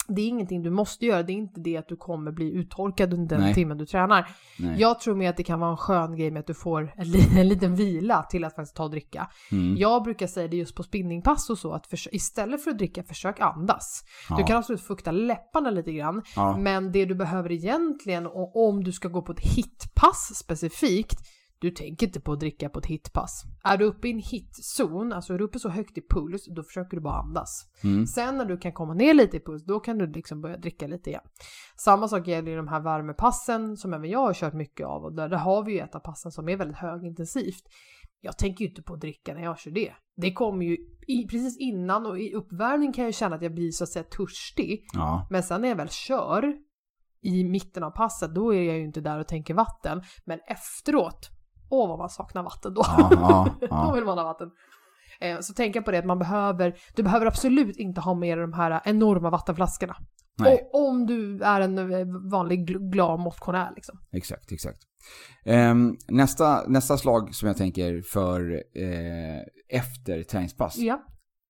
Det 0.08 0.22
är 0.22 0.28
ingenting 0.28 0.64
du 0.64 0.70
måste 0.70 1.06
göra, 1.06 1.24
det 1.24 1.32
är 1.34 1.36
inte 1.36 1.60
det 1.62 1.78
att 1.78 1.88
du 1.88 1.96
kommer 1.96 2.32
bli 2.32 2.52
uttorkad 2.52 3.14
under 3.14 3.36
den 3.36 3.46
Nej. 3.46 3.54
timmen 3.54 3.78
du 3.78 3.86
tränar. 3.86 4.28
Nej. 4.60 4.76
Jag 4.82 5.00
tror 5.00 5.16
mer 5.16 5.30
att 5.30 5.38
det 5.38 5.44
kan 5.44 5.60
vara 5.60 5.72
en 5.72 5.78
skön 5.78 6.16
grej 6.16 6.32
med 6.32 6.40
att 6.40 6.48
du 6.48 6.54
får 6.54 6.94
en, 6.98 7.12
li- 7.12 7.40
en 7.40 7.48
liten 7.48 7.76
vila 7.76 8.24
till 8.24 8.44
att 8.44 8.56
faktiskt 8.56 8.76
ta 8.76 8.84
och 8.84 8.92
dricka. 8.92 9.30
Mm. 9.52 9.76
Jag 9.78 10.04
brukar 10.04 10.28
säga 10.28 10.48
det 10.48 10.58
just 10.58 10.76
på 10.76 10.84
spinningpass 10.84 11.50
och 11.50 11.58
så 11.58 11.72
att 11.74 11.94
istället 12.12 12.64
för 12.64 12.72
att 12.72 12.78
dricka, 12.78 13.04
försök 13.04 13.40
andas. 13.40 14.04
Du 14.30 14.36
Ja. 14.42 14.48
kan 14.48 14.58
absolut 14.58 14.82
fukta 14.82 15.12
läpparna 15.12 15.70
lite 15.70 15.92
grann, 15.94 16.22
Ja. 16.36 16.58
men 16.58 16.92
det 16.92 17.06
du 17.06 17.16
behöver 17.16 17.52
egentligen 17.52 18.26
och 18.28 18.68
om 18.70 18.84
du 18.84 18.92
ska 18.92 19.08
gå 19.08 19.22
på 19.22 19.32
ett 19.32 19.40
hitpass 19.56 20.32
specifikt, 20.36 21.20
du 21.60 21.72
tänker 21.72 22.06
inte 22.06 22.22
på 22.22 22.32
att 22.32 22.40
dricka 22.40 22.70
på 22.70 22.80
ett 22.80 22.86
hitpass. 22.86 23.44
Är 23.64 23.78
du 23.78 23.86
uppe 23.86 24.08
i 24.08 24.12
en 24.12 24.20
hitzon, 24.20 25.14
alltså 25.14 25.34
är 25.34 25.38
du 25.38 25.44
uppe 25.44 25.60
så 25.60 25.70
högt 25.70 25.98
i 25.98 26.02
puls, 26.10 26.46
då 26.56 26.64
försöker 26.64 26.98
du 26.98 27.04
bara 27.04 27.20
andas. 27.20 27.70
Mm. 27.84 28.06
Sen 28.06 28.38
när 28.38 28.46
du 28.46 28.58
kan 28.58 28.74
komma 28.74 28.94
ner 28.94 29.14
lite 29.14 29.38
i 29.38 29.40
puls, 29.40 29.66
då 29.66 29.80
kan 29.80 29.98
du 29.98 30.08
liksom 30.08 30.42
börja 30.42 30.58
dricka 30.58 30.88
lite 30.88 31.10
igen. 31.10 31.24
Samma 31.78 32.08
sak 32.08 32.28
gäller 32.28 32.52
ju 32.52 32.58
de 32.58 32.68
här 32.68 32.80
värmepassen 32.80 33.78
som 33.78 33.94
även 33.94 34.10
jag 34.10 34.20
har 34.20 34.34
kört 34.34 34.54
mycket 34.54 34.88
av 34.88 35.04
och 35.04 35.16
där, 35.16 35.30
där 35.30 35.38
har 35.38 35.64
vi 35.64 35.74
ju 35.74 35.80
ett 35.80 35.96
av 35.96 36.00
passen 36.00 36.32
som 36.32 36.50
är 36.50 36.58
väldigt 36.58 36.78
högintensivt. 36.78 37.64
Jag 38.22 38.38
tänker 38.38 38.64
ju 38.64 38.70
inte 38.70 38.82
på 38.82 38.94
att 38.94 39.02
dricka 39.02 39.34
när 39.34 39.44
jag 39.44 39.60
kör 39.60 39.72
det. 39.72 39.94
Det 40.18 40.34
kommer 40.34 40.66
ju 40.66 40.78
i, 41.08 41.28
precis 41.28 41.58
innan 41.60 42.06
och 42.06 42.20
i 42.20 42.34
uppvärmning 42.34 42.94
kan 42.94 43.04
jag 43.04 43.14
känna 43.14 43.36
att 43.36 43.42
jag 43.42 43.54
blir 43.54 43.72
så 43.72 43.84
att 43.84 43.90
säga 43.90 44.04
törstig. 44.04 44.86
Ja. 44.94 45.28
Men 45.30 45.44
sen 45.44 45.62
när 45.62 45.70
jag 45.70 45.76
väl 45.76 45.90
kör 45.90 46.54
i 47.22 47.44
mitten 47.44 47.84
av 47.84 47.92
passet, 47.92 48.36
då 48.36 48.54
är 48.54 48.62
jag 48.62 48.78
ju 48.78 48.84
inte 48.84 49.02
där 49.02 49.20
och 49.20 49.28
tänker 49.28 49.54
vatten. 49.54 50.02
Men 50.26 50.40
efteråt, 50.48 51.30
åh 51.70 51.88
vad 51.90 51.98
man 52.00 52.10
saknar 52.10 52.44
vatten 52.44 52.74
då. 52.74 52.84
Ja, 52.98 53.10
ja, 53.62 53.68
då 53.88 53.92
vill 53.96 54.06
man 54.06 54.18
ha 54.18 54.26
vatten. 54.26 54.52
Eh, 55.20 55.40
Så 55.40 55.54
tänka 55.54 55.82
på 55.82 55.92
det 55.92 55.98
att 55.98 56.06
man 56.06 56.20
behöver, 56.20 56.76
du 56.96 57.04
behöver 57.04 57.26
absolut 57.26 57.78
inte 57.78 58.02
ha 58.02 58.14
med 58.14 58.38
dig 58.38 58.42
de 58.48 58.54
här 58.54 58.82
enorma 58.86 59.30
vattenflaskorna. 59.30 59.96
Nej. 60.38 60.54
Och 60.74 60.88
om 60.88 61.06
du 61.06 61.40
är 61.44 61.62
en 61.62 61.78
eh, 61.78 62.06
vanlig 62.32 62.70
gl- 62.70 62.90
glad 62.92 63.20
motionär 63.20 63.72
liksom. 63.76 64.00
Exakt, 64.12 64.52
exakt. 64.52 64.78
Ehm, 65.46 65.96
nästa, 66.08 66.64
nästa 66.68 66.98
slag 66.98 67.36
som 67.36 67.48
jag 67.48 67.58
tänker 67.58 68.02
för 68.02 68.52
eh, 68.54 69.42
efter 69.80 70.24
träningspass. 70.24 70.78
Ja. 70.78 71.04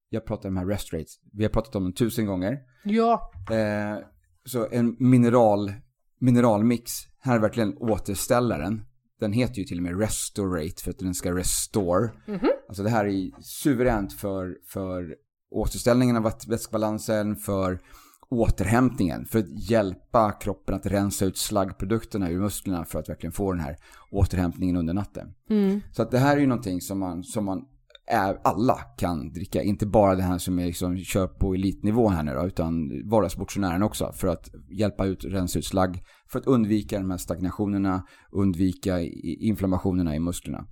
Jag 0.09 0.25
pratar 0.25 0.49
om 0.49 0.55
de 0.55 0.59
här 0.61 0.67
rest 0.67 0.93
rates. 0.93 1.15
Vi 1.33 1.43
har 1.43 1.49
pratat 1.49 1.75
om 1.75 1.83
dem 1.83 1.93
tusen 1.93 2.25
gånger. 2.25 2.57
Ja. 2.83 3.31
Eh, 3.51 3.97
så 4.45 4.67
en 4.71 4.95
mineral, 4.99 5.71
mineralmix, 6.19 6.91
här 7.21 7.35
är 7.35 7.39
verkligen 7.39 7.77
återställaren. 7.77 8.85
Den 9.19 9.33
heter 9.33 9.55
ju 9.55 9.63
till 9.63 9.77
och 9.77 9.83
med 9.83 9.99
Restorate 9.99 10.83
för 10.83 10.91
att 10.91 10.99
den 10.99 11.13
ska 11.13 11.35
restore. 11.35 12.09
Mhm. 12.25 12.49
Alltså 12.67 12.83
det 12.83 12.89
här 12.89 13.05
är 13.05 13.41
suveränt 13.41 14.13
för, 14.13 14.57
för 14.67 15.15
återställningen 15.51 16.15
av 16.17 16.23
väts- 16.23 16.49
vätskebalansen, 16.49 17.35
för 17.35 17.79
återhämtningen, 18.29 19.25
för 19.25 19.39
att 19.39 19.69
hjälpa 19.69 20.31
kroppen 20.31 20.75
att 20.75 20.85
rensa 20.85 21.25
ut 21.25 21.37
slaggprodukterna 21.37 22.29
ur 22.29 22.39
musklerna 22.39 22.85
för 22.85 22.99
att 22.99 23.09
verkligen 23.09 23.33
få 23.33 23.51
den 23.51 23.61
här 23.61 23.77
återhämtningen 24.11 24.75
under 24.75 24.93
natten. 24.93 25.33
Mm. 25.49 25.81
Så 25.91 26.01
att 26.01 26.11
det 26.11 26.19
här 26.19 26.35
är 26.35 26.41
ju 26.41 26.47
någonting 26.47 26.81
som 26.81 26.99
man, 26.99 27.23
som 27.23 27.45
man 27.45 27.65
är, 28.07 28.37
alla 28.43 28.77
kan 28.97 29.33
dricka. 29.33 29.61
Inte 29.61 29.85
bara 29.85 30.15
det 30.15 30.23
här 30.23 30.37
som 30.37 30.59
är 30.59 30.65
liksom, 30.65 30.97
kör 30.97 31.27
på 31.27 31.53
elitnivå 31.53 32.09
här 32.09 32.23
nu 32.23 32.33
då, 32.33 32.47
utan 32.47 32.91
vardagsmotionären 33.09 33.83
också. 33.83 34.11
För 34.13 34.27
att 34.27 34.49
hjälpa 34.79 35.05
ut, 35.05 35.25
rensa 35.25 35.59
ut 35.59 35.65
slagg. 35.65 36.03
För 36.31 36.39
att 36.39 36.47
undvika 36.47 36.99
de 36.99 37.11
här 37.11 37.17
stagnationerna, 37.17 38.03
undvika 38.31 38.99
inflammationerna 39.39 40.15
i 40.15 40.19
musklerna. 40.19 40.65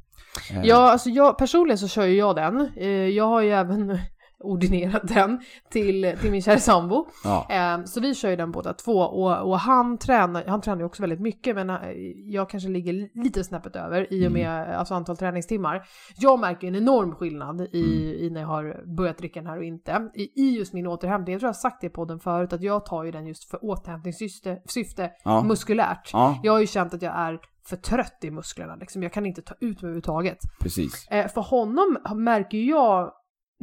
Eh. 0.52 0.62
Ja, 0.64 0.92
alltså 0.92 1.10
jag, 1.10 1.38
personligen 1.38 1.78
så 1.78 1.88
kör 1.88 2.06
ju 2.06 2.18
jag 2.18 2.36
den. 2.36 2.70
Eh, 2.78 2.88
jag 2.88 3.28
har 3.28 3.42
ju 3.42 3.50
även 3.50 4.00
ordinerat 4.40 5.08
den 5.08 5.40
till, 5.70 6.16
till 6.22 6.32
min 6.32 6.42
kära 6.42 6.58
sambo. 6.60 7.06
Ja, 7.24 7.48
Eh, 7.50 7.84
Så 7.86 8.00
vi 8.02 8.16
kör 8.16 8.30
ju 8.30 8.36
den 8.36 8.52
båda 8.52 8.74
två 8.74 8.92
och, 9.00 9.50
och 9.50 9.60
han, 9.60 9.98
tränar, 9.98 10.44
han 10.48 10.62
tränar 10.62 10.80
ju 10.80 10.86
också 10.86 11.04
väldigt 11.04 11.20
mycket 11.20 11.56
men 11.56 11.70
eh, 11.70 11.78
jag 12.26 12.50
kanske 12.50 12.70
ligger 12.70 13.24
lite 13.24 13.44
snäppet 13.44 13.76
över 13.76 14.14
i 14.14 14.28
och 14.28 14.32
med 14.32 14.70
eh, 14.70 14.80
alltså, 14.80 14.94
antal 14.94 15.18
träningstimmar. 15.18 15.84
Jag 16.18 16.40
märker 16.40 16.68
en 16.68 16.76
enorm 16.76 17.16
skillnad 17.16 17.62
i, 17.62 18.16
i 18.26 18.30
när 18.30 18.42
jag 18.42 18.48
har 18.48 18.96
börjat 18.98 19.18
dricka 19.18 19.40
den 19.40 19.50
här 19.50 19.58
och 19.58 19.64
inte. 19.64 20.10
I, 20.16 20.42
I 20.42 20.58
just 20.58 20.74
min 20.74 20.88
återhämtning, 20.88 21.34
jag 21.34 21.40
tror 21.40 21.48
jag 21.48 21.54
har 21.54 21.60
sagt 21.60 21.82
det 21.82 21.88
i 21.88 21.90
podden 21.90 22.20
förut, 22.20 22.54
att 22.54 22.62
jag 22.62 22.86
tar 22.86 23.04
ju 23.04 23.12
den 23.12 23.28
just 23.28 23.50
för 23.50 23.66
återhämtningssyfte 23.66 24.58
syfte, 24.66 25.12
ja, 25.24 25.44
muskulärt. 25.44 26.10
ja 26.14 26.40
Jag 26.44 26.54
har 26.54 26.60
ju 26.60 26.68
känt 26.68 26.94
att 26.94 27.02
jag 27.02 27.16
är 27.16 27.40
för 27.66 27.76
trött 27.76 28.18
i 28.24 28.32
musklerna 28.32 28.76
liksom. 28.76 29.04
Jag 29.04 29.14
kan 29.14 29.26
inte 29.26 29.42
ta 29.42 29.54
ut 29.60 29.62
mig 29.62 29.74
överhuvudtaget. 29.90 30.38
precis. 30.62 31.08
Eh, 31.08 31.28
för 31.28 31.42
honom 31.42 31.98
märker 32.16 32.58
jag, 32.58 33.12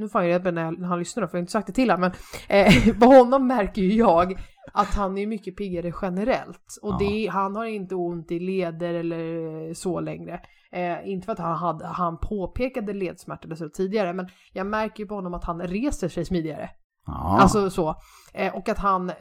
nu 0.01 0.09
får 0.09 0.22
jag 0.22 0.28
reda 0.28 0.51
när, 0.51 0.64
jag- 0.64 0.78
när 0.78 0.88
han 0.88 0.98
lyssnar 0.98 1.20
då, 1.20 1.28
för 1.28 1.36
jag 1.36 1.38
har 1.38 1.42
inte 1.42 1.53
sagt 1.53 1.66
det 1.66 1.72
till 1.72 1.90
honom, 1.90 2.11
men 2.48 2.66
eh, 2.66 2.98
på 3.01 3.07
honom 3.07 3.46
märker 3.46 3.82
ju 3.82 3.92
jag 3.92 4.40
att 4.72 4.94
han 4.94 5.18
är 5.18 5.26
mycket 5.26 5.57
piggare 5.57 5.92
generellt. 6.03 6.78
Och 6.82 6.92
Ja. 6.92 6.98
det, 6.98 7.26
han 7.26 7.57
har 7.57 7.64
inte 7.64 7.94
ont 7.94 8.30
i 8.32 8.40
leder 8.40 8.94
eller 8.94 9.74
så 9.74 10.01
längre. 10.01 10.40
Eh, 10.72 11.09
inte 11.09 11.24
för 11.24 11.32
att 11.32 11.38
han, 11.38 11.57
hade, 11.57 11.86
han 11.86 12.18
påpekade 12.18 12.92
så 13.57 13.68
tidigare, 13.68 14.12
men 14.12 14.28
jag 14.53 14.66
märker 14.66 15.03
ju 15.03 15.07
på 15.09 15.14
honom 15.14 15.34
att 15.34 15.44
han 15.44 15.61
reser 15.62 16.09
sig 16.09 16.24
smidigare. 16.24 16.70
Ja, 17.14 17.38
Alltså 17.40 17.70
så. 17.70 17.94
Eh, 18.34 18.54
och 18.56 18.68
att 18.68 18.78
han, 18.78 19.11
eh, 19.11 19.16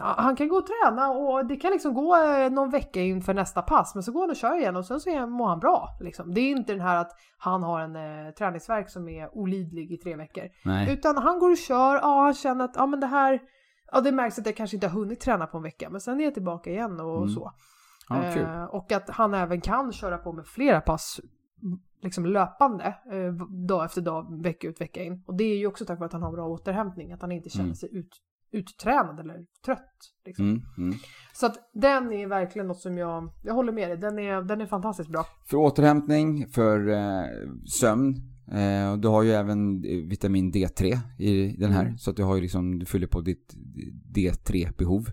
han 0.00 0.36
kan 0.36 0.48
gå 0.48 0.56
och 0.56 0.66
träna 0.66 1.10
och 1.10 1.46
det 1.46 1.56
kan 1.56 1.70
liksom 1.72 1.94
gå 1.94 2.16
eh, 2.16 2.50
någon 2.50 2.70
vecka 2.70 3.00
inför 3.00 3.34
nästa 3.34 3.62
pass. 3.62 3.94
Men 3.94 4.02
så 4.02 4.12
går 4.12 4.20
han 4.20 4.30
och 4.30 4.36
kör 4.36 4.58
igen 4.58 4.76
och 4.76 4.84
sen 4.86 5.00
så 5.00 5.26
mår 5.26 5.48
han 5.48 5.58
bra. 5.58 5.88
Liksom. 6.00 6.34
Det 6.34 6.40
är 6.40 6.50
inte 6.50 6.72
den 6.72 6.80
här 6.80 6.96
att 6.96 7.10
han 7.38 7.62
har 7.62 7.80
en 7.80 7.96
eh, 7.96 8.30
träningsverk 8.32 8.90
som 8.90 9.08
är 9.08 9.36
olidlig 9.38 9.92
i 9.92 9.96
tre 9.96 10.16
veckor. 10.16 10.44
nej. 10.64 10.92
Utan 10.92 11.16
han 11.18 11.38
går 11.38 11.50
och 11.50 11.56
kör, 11.56 11.94
ja 11.94 12.20
han 12.22 12.34
känner 12.34 12.64
att 12.64 12.72
ja 12.76 12.86
men 12.86 13.00
det 13.00 13.06
här, 13.06 13.40
ja 13.92 14.00
det 14.00 14.12
märks 14.12 14.38
att 14.38 14.46
jag 14.46 14.56
kanske 14.56 14.76
inte 14.76 14.88
har 14.88 14.98
hunnit 15.00 15.20
träna 15.20 15.46
på 15.46 15.56
en 15.56 15.62
vecka. 15.62 15.90
Men 15.90 16.00
sen 16.00 16.20
är 16.20 16.24
jag 16.24 16.34
tillbaka 16.34 16.70
igen 16.70 17.00
och 17.00 17.16
Mm. 17.16 17.28
så. 17.28 17.52
Ja. 18.08 18.24
Eh, 18.24 18.64
och 18.64 18.92
att 18.92 19.10
han 19.10 19.34
även 19.34 19.60
kan 19.60 19.92
köra 19.92 20.18
på 20.18 20.32
med 20.32 20.46
flera 20.46 20.80
pass 20.80 21.20
liksom 22.02 22.26
löpande 22.26 22.84
eh, 23.12 23.32
dag 23.66 23.84
efter 23.84 24.00
dag, 24.00 24.42
vecka 24.42 24.68
ut, 24.68 24.80
vecka 24.80 25.02
in. 25.04 25.22
Och 25.26 25.36
det 25.36 25.44
är 25.44 25.58
ju 25.58 25.66
också 25.66 25.84
tack 25.84 25.98
vare 25.98 26.06
att 26.06 26.12
han 26.12 26.22
har 26.22 26.32
bra 26.32 26.48
återhämtning, 26.48 27.12
att 27.12 27.22
han 27.22 27.32
inte 27.32 27.50
känner 27.50 27.64
Mm. 27.64 27.74
sig 27.74 27.88
ut, 27.92 28.10
uttränad 28.52 29.20
eller 29.20 29.46
trött. 29.64 29.96
Liksom. 30.26 30.44
Mm, 30.48 30.62
mm. 30.78 30.94
Så 31.34 31.46
att 31.46 31.70
den 31.74 32.12
är 32.12 32.26
verkligen 32.26 32.68
något 32.68 32.80
som 32.80 32.98
jag, 32.98 33.32
jag 33.42 33.54
håller 33.54 33.72
med 33.72 33.88
dig, 33.90 33.96
den 33.98 34.18
är, 34.18 34.42
den 34.42 34.60
är 34.60 34.66
fantastiskt 34.66 35.10
bra. 35.10 35.24
För 35.50 35.56
återhämtning, 35.56 36.48
för 36.48 36.88
eh, 36.88 37.24
sömn. 37.80 38.14
Eh, 38.52 38.96
du 38.96 39.08
har 39.08 39.22
ju 39.22 39.30
även 39.32 39.84
eh, 39.84 39.96
vitamin 40.08 40.52
D3 40.52 40.98
i 41.18 41.56
den 41.58 41.70
här. 41.72 41.84
Mm. 41.84 41.98
Så 41.98 42.10
att 42.10 42.16
du 42.16 42.22
har 42.22 42.34
ju 42.36 42.40
liksom, 42.42 42.78
du 42.78 42.86
fyller 42.86 43.06
på 43.06 43.20
ditt 43.20 43.54
D3-behov. 44.14 45.06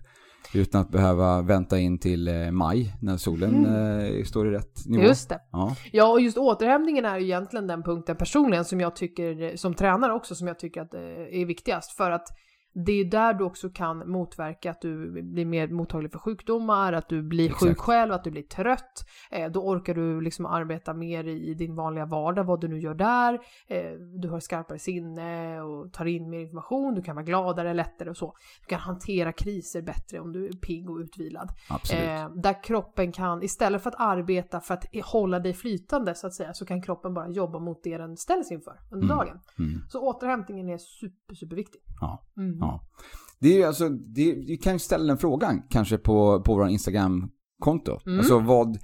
Utan 0.54 0.80
att 0.80 0.90
behöva 0.90 1.42
vänta 1.42 1.78
in 1.78 1.98
till 1.98 2.28
eh, 2.28 2.50
maj 2.50 2.94
när 3.00 3.16
solen 3.16 3.66
eh, 3.66 4.24
står 4.24 4.48
i 4.48 4.50
rätt 4.50 4.86
nivå. 4.86 5.00
Mm. 5.00 5.08
Just 5.08 5.28
det. 5.28 5.40
Ja, 5.52 5.76
Ja, 5.92 6.12
och 6.12 6.20
just 6.20 6.38
återhämtningen 6.38 7.04
är 7.04 7.18
ju 7.18 7.24
egentligen 7.24 7.66
den 7.66 7.82
punkten 7.82 8.16
personligen 8.16 8.64
som 8.64 8.80
jag 8.80 8.96
tycker, 8.96 9.56
som 9.56 9.74
tränare 9.74 10.12
också, 10.12 10.34
som 10.34 10.46
jag 10.46 10.58
tycker 10.58 10.80
att 10.80 10.94
eh, 10.94 11.00
är 11.40 11.46
viktigast. 11.46 11.96
För 11.96 12.10
att 12.10 12.28
det 12.72 12.92
är 12.92 13.04
där 13.04 13.34
du 13.34 13.44
också 13.44 13.70
kan 13.70 14.10
motverka 14.10 14.70
att 14.70 14.80
du 14.80 15.22
blir 15.22 15.44
mer 15.44 15.68
mottaglig 15.68 16.12
för 16.12 16.18
sjukdomar, 16.18 16.92
att 16.92 17.08
du 17.08 17.22
blir 17.22 17.46
Exakt. 17.46 17.62
sjuk 17.62 17.78
själv, 17.78 18.12
att 18.12 18.24
du 18.24 18.30
blir 18.30 18.42
trött. 18.42 19.04
Eh, 19.30 19.50
då 19.50 19.60
orkar 19.68 19.94
du 19.94 20.20
liksom 20.20 20.46
arbeta 20.46 20.94
mer 20.94 21.24
i 21.24 21.54
din 21.54 21.74
vanliga 21.76 22.06
vardag, 22.06 22.44
vad 22.44 22.60
du 22.60 22.68
nu 22.68 22.78
gör 22.78 22.94
där. 22.94 23.34
Eh, 23.66 23.92
du 24.20 24.28
har 24.28 24.40
skarpare 24.40 24.78
sinne 24.78 25.60
och 25.60 25.92
tar 25.92 26.04
in 26.04 26.30
mer 26.30 26.40
information, 26.40 26.94
du 26.94 27.02
kan 27.02 27.16
vara 27.16 27.24
gladare, 27.24 27.74
lättare 27.74 28.10
och 28.10 28.16
så. 28.16 28.34
Du 28.60 28.66
kan 28.66 28.80
hantera 28.80 29.32
kriser 29.32 29.82
bättre 29.82 30.20
om 30.20 30.32
du 30.32 30.46
är 30.46 30.52
pigg 30.52 30.90
och 30.90 30.96
utvilad. 30.96 31.48
Absolut. 31.68 32.04
Eh, 32.04 32.30
där 32.34 32.62
kroppen 32.62 33.12
kan, 33.12 33.42
istället 33.42 33.82
för 33.82 33.90
att 33.90 34.00
arbeta 34.00 34.60
för 34.60 34.74
att 34.74 34.84
hålla 35.04 35.38
dig 35.38 35.54
flytande 35.54 36.14
så 36.14 36.26
att 36.26 36.34
säga, 36.34 36.54
så 36.54 36.66
kan 36.66 36.82
kroppen 36.82 37.14
bara 37.14 37.28
jobba 37.28 37.58
mot 37.58 37.82
det 37.84 37.98
den 37.98 38.16
ställs 38.16 38.50
inför 38.52 38.80
under 38.90 39.06
Mm. 39.06 39.16
dagen. 39.16 39.40
Mm. 39.58 39.80
Så 39.88 40.00
återhämtningen 40.00 40.68
är 40.68 40.78
super, 40.78 41.34
superviktig. 41.34 41.80
Ja. 42.00 42.22
Mm. 42.36 42.59
Ja. 42.60 42.80
Det 43.40 43.62
är 43.62 43.66
alltså, 43.66 43.88
det, 43.88 44.34
vi 44.34 44.56
kan 44.56 44.78
ställa 44.78 45.04
den 45.04 45.18
frågan 45.18 45.62
kanske 45.70 45.98
på, 45.98 46.42
på 46.42 46.54
vår 46.54 46.68
Instagram-konto. 46.68 47.98
Mm. 48.06 48.18
Alltså 48.18 48.38
vad, 48.38 48.78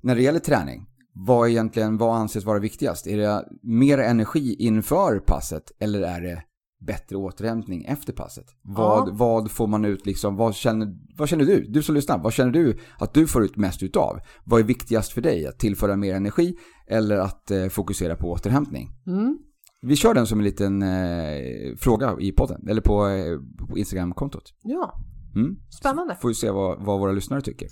när 0.00 0.14
det 0.16 0.22
gäller 0.22 0.38
träning, 0.38 0.86
vad 1.14 1.48
egentligen, 1.48 1.98
vad 1.98 2.16
anses 2.16 2.44
vara 2.44 2.58
viktigast? 2.58 3.06
Är 3.06 3.18
det 3.18 3.44
mer 3.62 3.98
energi 3.98 4.54
inför 4.58 5.18
passet 5.18 5.72
eller 5.80 6.02
är 6.02 6.20
det 6.20 6.42
bättre 6.86 7.16
återhämtning 7.16 7.84
efter 7.84 8.12
passet? 8.12 8.44
Vad, 8.62 9.08
Ja. 9.08 9.12
vad 9.12 9.50
får 9.50 9.66
man 9.66 9.84
ut 9.84 10.06
liksom, 10.06 10.36
vad 10.36 10.54
känner, 10.54 10.88
vad 11.16 11.28
känner 11.28 11.44
du? 11.44 11.64
Du 11.68 11.82
som 11.82 11.94
lyssnar, 11.94 12.18
vad 12.18 12.32
känner 12.32 12.52
du 12.52 12.78
att 12.98 13.14
du 13.14 13.26
får 13.26 13.44
ut 13.44 13.56
mest 13.56 13.82
utav? 13.82 14.18
Vad 14.44 14.60
är 14.60 14.64
viktigast 14.64 15.12
för 15.12 15.20
dig? 15.20 15.46
Att 15.46 15.58
tillföra 15.58 15.96
mer 15.96 16.14
energi 16.14 16.54
eller 16.86 17.16
att 17.16 17.50
eh, 17.50 17.66
fokusera 17.68 18.16
på 18.16 18.30
återhämtning? 18.30 18.88
Mm. 19.06 19.38
Vi 19.84 19.96
kör 19.96 20.14
den 20.14 20.26
som 20.26 20.38
en 20.38 20.44
liten 20.44 20.82
eh, 20.82 21.76
fråga 21.78 22.16
i 22.20 22.32
podden, 22.32 22.68
eller 22.68 22.80
på, 22.80 23.08
eh, 23.08 23.66
på 23.68 23.78
Instagram-kontot. 23.78 24.54
Ja, 24.62 24.94
Mm. 25.34 25.56
spännande. 25.70 26.16
Får 26.20 26.28
vi 26.28 26.34
se 26.34 26.50
vad, 26.50 26.84
vad 26.84 27.00
våra 27.00 27.12
lyssnare 27.12 27.40
tycker. 27.40 27.68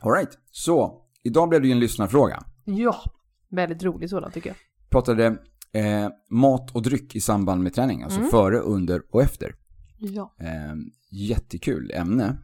Alright, 0.00 0.38
så 0.50 1.00
idag 1.22 1.48
blev 1.48 1.60
det 1.62 1.66
ju 1.68 1.72
en 1.72 1.80
lyssnarfråga. 1.80 2.42
Ja, 2.64 2.96
väldigt 3.50 3.82
rolig 3.82 4.10
sådan 4.10 4.32
tycker 4.32 4.50
jag. 4.50 4.56
Pratade 4.90 5.26
eh, 5.72 6.08
mat 6.30 6.70
och 6.74 6.82
dryck 6.82 7.16
i 7.16 7.20
samband 7.20 7.62
med 7.62 7.74
träning, 7.74 8.02
alltså 8.02 8.18
Mm. 8.18 8.30
före, 8.30 8.58
under 8.58 9.02
och 9.10 9.22
efter. 9.22 9.54
Ja. 9.98 10.34
Eh, 10.40 10.74
jättekul 11.10 11.90
ämne. 11.94 12.36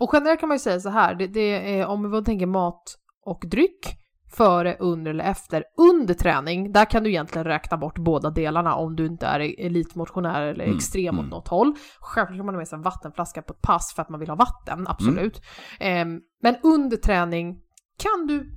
Och 0.00 0.10
generellt 0.12 0.40
kan 0.40 0.48
man 0.48 0.54
ju 0.54 0.58
säga 0.60 0.80
så 0.80 0.88
här, 0.88 1.14
det, 1.14 1.26
det 1.26 1.78
är, 1.78 1.86
om 1.86 2.10
vi 2.10 2.24
tänker 2.24 2.46
mat 2.46 2.98
och 3.24 3.44
dryck, 3.50 3.98
före, 4.36 4.76
under 4.80 5.10
eller 5.10 5.24
efter. 5.24 5.64
Under 5.76 6.14
träning, 6.14 6.72
där 6.72 6.84
kan 6.84 7.02
du 7.02 7.10
egentligen 7.10 7.44
räkna 7.44 7.76
bort 7.76 7.98
båda 7.98 8.30
delarna 8.30 8.74
om 8.74 8.96
du 8.96 9.06
inte 9.06 9.26
är 9.26 9.40
elitmotionär 9.66 10.42
eller 10.42 10.64
Mm, 10.64 10.76
extrem 10.76 11.14
åt 11.14 11.20
mm. 11.20 11.30
något 11.30 11.48
håll. 11.48 11.74
Självklart 12.00 12.38
kan 12.38 12.46
man 12.46 12.54
ha 12.54 12.58
med 12.58 12.68
sig 12.68 12.76
en 12.76 12.82
vattenflaska 12.82 13.42
på 13.42 13.52
ett 13.52 13.62
pass 13.62 13.92
för 13.94 14.02
att 14.02 14.08
man 14.08 14.20
vill 14.20 14.28
ha 14.28 14.36
vatten, 14.36 14.86
absolut. 14.88 15.42
Ehm, 15.80 16.20
men 16.42 16.56
under 16.62 16.96
träning 16.96 17.60
kan 17.98 18.26
du 18.26 18.50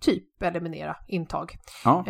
typ 0.00 0.42
eliminera 0.42 0.96
intag. 1.08 1.52
Ja. 1.84 2.04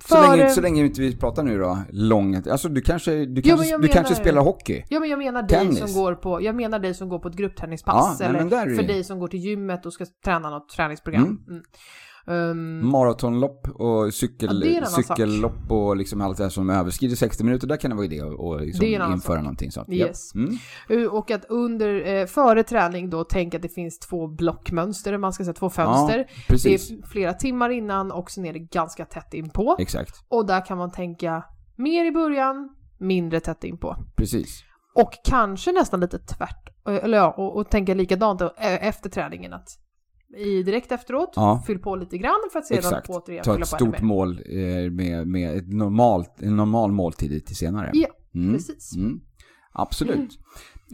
Ehm, 0.00 0.24
Så, 0.24 0.36
länge, 0.36 0.50
så 0.50 0.60
länge 0.60 0.84
inte 0.84 1.00
vi 1.00 1.16
pratar 1.16 1.42
nu 1.42 1.58
då, 1.58 1.78
långt, 1.90 2.46
alltså 2.46 2.68
du 2.68 2.80
kanske, 2.80 3.26
du 3.26 3.42
Jo, 3.44 3.50
kanske, 3.56 3.70
jag 3.70 3.82
du 3.82 3.88
kanske 3.88 4.14
spelar 4.14 4.42
hockey? 4.42 4.84
Ja 4.88 5.00
men 5.00 5.10
jag 5.10 5.18
menar 5.18 5.42
dig 5.42 5.58
Tennis. 5.58 5.78
som 5.78 6.02
går 6.02 6.14
på, 6.14 6.42
jag 6.42 6.54
menar 6.54 6.78
dig 6.78 6.94
som 6.94 7.08
går 7.08 7.18
på 7.18 7.28
ett 7.28 7.34
gruppträningspass 7.34 8.20
Ja, 8.20 8.30
nej, 8.32 8.40
eller 8.40 8.56
är 8.56 8.76
för 8.76 8.82
dig 8.82 9.04
som 9.04 9.18
går 9.18 9.28
till 9.28 9.40
gymmet 9.40 9.86
och 9.86 9.92
ska 9.92 10.06
träna 10.24 10.50
något 10.50 10.68
träningsprogram. 10.68 11.22
Mm. 11.22 11.38
Mm. 11.48 11.62
Ehm, 12.30 12.88
Maratonlopp 12.88 13.68
och 13.68 14.14
cykel, 14.14 14.78
Ja, 14.80 14.86
cykellopp 14.86 15.70
och 15.70 15.96
liksom 15.96 16.20
allt 16.20 16.36
det 16.36 16.42
här 16.42 16.50
som 16.50 16.70
överskrider 16.70 17.16
60 17.16 17.44
minuter, 17.44 17.66
där 17.66 17.76
kan 17.76 17.90
det 17.90 17.96
vara 17.96 18.06
idé 18.06 18.20
att 18.20 18.60
liksom 18.66 18.86
införa 18.86 19.18
sak. 19.20 19.36
någonting 19.36 19.70
sånt. 19.70 19.88
Yes. 19.88 20.30
Ja. 20.34 20.40
Mm. 20.94 21.10
Och 21.10 21.30
att 21.30 21.44
under, 21.48 22.06
eh, 22.06 22.26
före 22.26 22.62
träning 22.62 23.10
då 23.10 23.24
tänka 23.24 23.56
att 23.56 23.62
det 23.62 23.68
finns 23.68 23.98
två 23.98 24.26
blockmönster, 24.26 25.18
man 25.18 25.32
ska 25.32 25.44
säga 25.44 25.54
två 25.54 25.70
fönster. 25.70 26.26
Ja, 26.48 26.56
det 26.64 26.74
är 26.74 27.06
flera 27.06 27.34
timmar 27.34 27.70
innan 27.70 28.12
och 28.12 28.30
sen 28.30 28.44
är 28.44 28.52
det 28.52 28.58
ganska 28.58 29.04
tätt 29.04 29.34
inpå. 29.34 29.76
Exakt. 29.78 30.24
Och 30.28 30.46
där 30.46 30.66
kan 30.66 30.78
man 30.78 30.90
tänka 30.90 31.44
mer 31.76 32.04
i 32.04 32.12
början, 32.12 32.68
mindre 32.98 33.40
tätt 33.40 33.64
inpå. 33.64 33.96
Precis. 34.16 34.64
Och 34.94 35.12
kanske 35.24 35.72
nästan 35.72 36.00
lite 36.00 36.18
tvärt, 36.18 36.68
eh, 36.88 37.04
eller 37.04 37.18
ja, 37.18 37.34
och, 37.36 37.56
och 37.56 37.70
tänka 37.70 37.94
likadant 37.94 38.40
eh, 38.40 38.48
efter 38.58 39.10
träningen 39.10 39.52
att 39.52 39.68
i 40.36 40.62
direkt 40.62 40.92
efteråt, 40.92 41.32
Ja. 41.36 41.62
fyll 41.66 41.78
på 41.78 41.96
lite 41.96 42.18
grann 42.18 42.40
för 42.52 42.58
att 42.58 42.66
sedan 42.66 42.78
Exakt. 42.78 43.10
återigen 43.10 43.44
Ta 43.44 43.58
ett 43.58 43.66
stort 43.66 44.00
mål 44.00 44.30
eh, 44.46 44.90
med, 44.90 45.26
med 45.26 45.56
ett 45.56 45.68
normalt, 45.72 46.42
en 46.42 46.56
normal 46.56 46.92
måltid 46.92 47.46
till 47.46 47.56
senare. 47.56 47.90
Ja, 47.92 48.08
Mm. 48.34 48.52
precis. 48.52 48.96
Mm. 48.96 49.20
Absolut. 49.72 50.38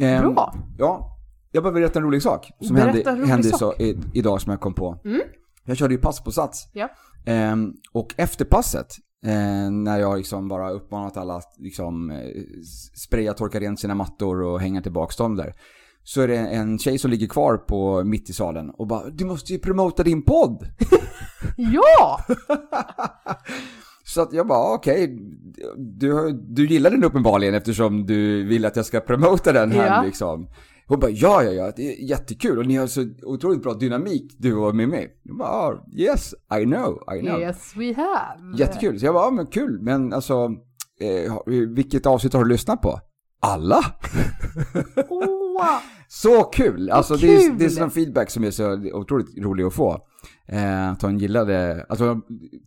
Ehm, 0.00 0.34
Bra! 0.34 0.54
Ja, 0.78 1.16
jag 1.52 1.62
bara 1.62 1.72
berätta 1.72 1.98
en 1.98 2.04
rolig 2.04 2.22
sak 2.22 2.50
som 2.60 2.76
Berätta 2.76 3.10
hände, 3.10 3.26
hände 3.26 3.48
sak. 3.48 3.58
Så, 3.58 3.82
i, 3.82 3.98
idag 4.14 4.40
som 4.42 4.50
jag 4.50 4.60
kom 4.60 4.74
på. 4.74 5.00
Mm. 5.04 5.20
Jag 5.64 5.76
körde 5.76 5.94
ju 5.94 6.00
pass 6.00 6.24
på 6.24 6.30
Sats. 6.30 6.68
Ja. 6.72 6.88
Ehm, 7.26 7.72
och 7.92 8.14
efter 8.16 8.44
passet, 8.44 8.86
eh, 9.26 9.70
när 9.70 9.98
jag 9.98 10.16
liksom 10.18 10.48
bara 10.48 10.70
uppmanat 10.70 11.16
alla 11.16 11.34
att 11.36 11.54
liksom, 11.58 12.10
eh, 12.10 12.18
spraya, 13.06 13.34
torka 13.34 13.60
rent 13.60 13.80
sina 13.80 13.94
mattor 13.94 14.42
och 14.42 14.60
hänga 14.60 14.82
tillbaka 14.82 15.22
dem 15.22 15.36
där. 15.36 15.54
Så 16.08 16.20
är 16.20 16.28
det 16.28 16.36
en 16.36 16.78
tjej 16.78 16.98
som 16.98 17.10
ligger 17.10 17.26
kvar 17.26 17.56
på 17.56 18.04
mitt 18.04 18.30
i 18.30 18.32
salen 18.32 18.70
och 18.70 18.86
bara 18.86 19.10
Du 19.10 19.24
måste 19.24 19.52
ju 19.52 19.58
promota 19.58 20.02
din 20.02 20.22
podd! 20.22 20.66
Ja! 21.56 22.20
Så 24.04 24.22
att 24.22 24.32
jag 24.32 24.46
bara 24.46 24.74
okej, 24.74 25.18
du, 25.76 26.32
du 26.48 26.66
gillar 26.66 26.90
den 26.90 27.04
uppenbarligen 27.04 27.54
eftersom 27.54 28.06
du 28.06 28.44
vill 28.44 28.64
att 28.64 28.76
jag 28.76 28.86
ska 28.86 29.00
promota 29.00 29.52
den 29.52 29.72
här 29.72 29.86
Ja. 29.86 30.02
liksom. 30.02 30.48
Hon 30.86 31.00
bara 31.00 31.10
ja, 31.10 31.42
ja, 31.42 31.50
ja, 31.52 31.72
det 31.76 31.82
är 31.82 32.08
jättekul 32.08 32.58
och 32.58 32.66
ni 32.66 32.76
har 32.76 32.86
så 32.86 33.08
otroligt 33.22 33.62
bra 33.62 33.74
dynamik 33.74 34.34
du 34.38 34.56
och 34.56 34.76
Mimmi. 34.76 35.06
Jag 35.22 35.36
bara 35.36 35.48
ah, 35.48 35.84
yes, 35.96 36.34
I 36.60 36.64
know, 36.64 37.02
I 37.16 37.20
know. 37.20 37.40
Yes 37.40 37.72
we 37.76 37.94
have. 37.94 38.56
Jättekul. 38.58 39.00
Så 39.00 39.06
jag 39.06 39.14
bara, 39.14 39.24
ja 39.24 39.30
men 39.30 39.46
kul, 39.46 39.78
men 39.82 40.12
alltså, 40.12 40.50
eh, 41.00 41.32
vilket 41.74 42.06
avsnitt 42.06 42.32
har 42.32 42.44
du 42.44 42.50
lyssat 42.50 42.82
på? 42.82 43.00
Alla? 43.40 43.80
Åh! 45.08 45.45
Så 46.08 46.42
kul! 46.42 46.90
Alltså 46.90 47.16
det 47.16 47.34
är, 47.34 47.48
kul! 47.48 47.58
det 47.58 47.64
är 47.64 47.68
sån 47.68 47.90
feedback 47.90 48.30
som 48.30 48.44
är 48.44 48.50
så 48.50 48.72
otroligt 48.92 49.38
rolig 49.38 49.64
att 49.64 49.74
få. 49.74 50.00
Eh, 50.48 50.90
att 50.90 51.02
hon 51.02 51.18
gillade, 51.18 51.86
alltså 51.88 52.20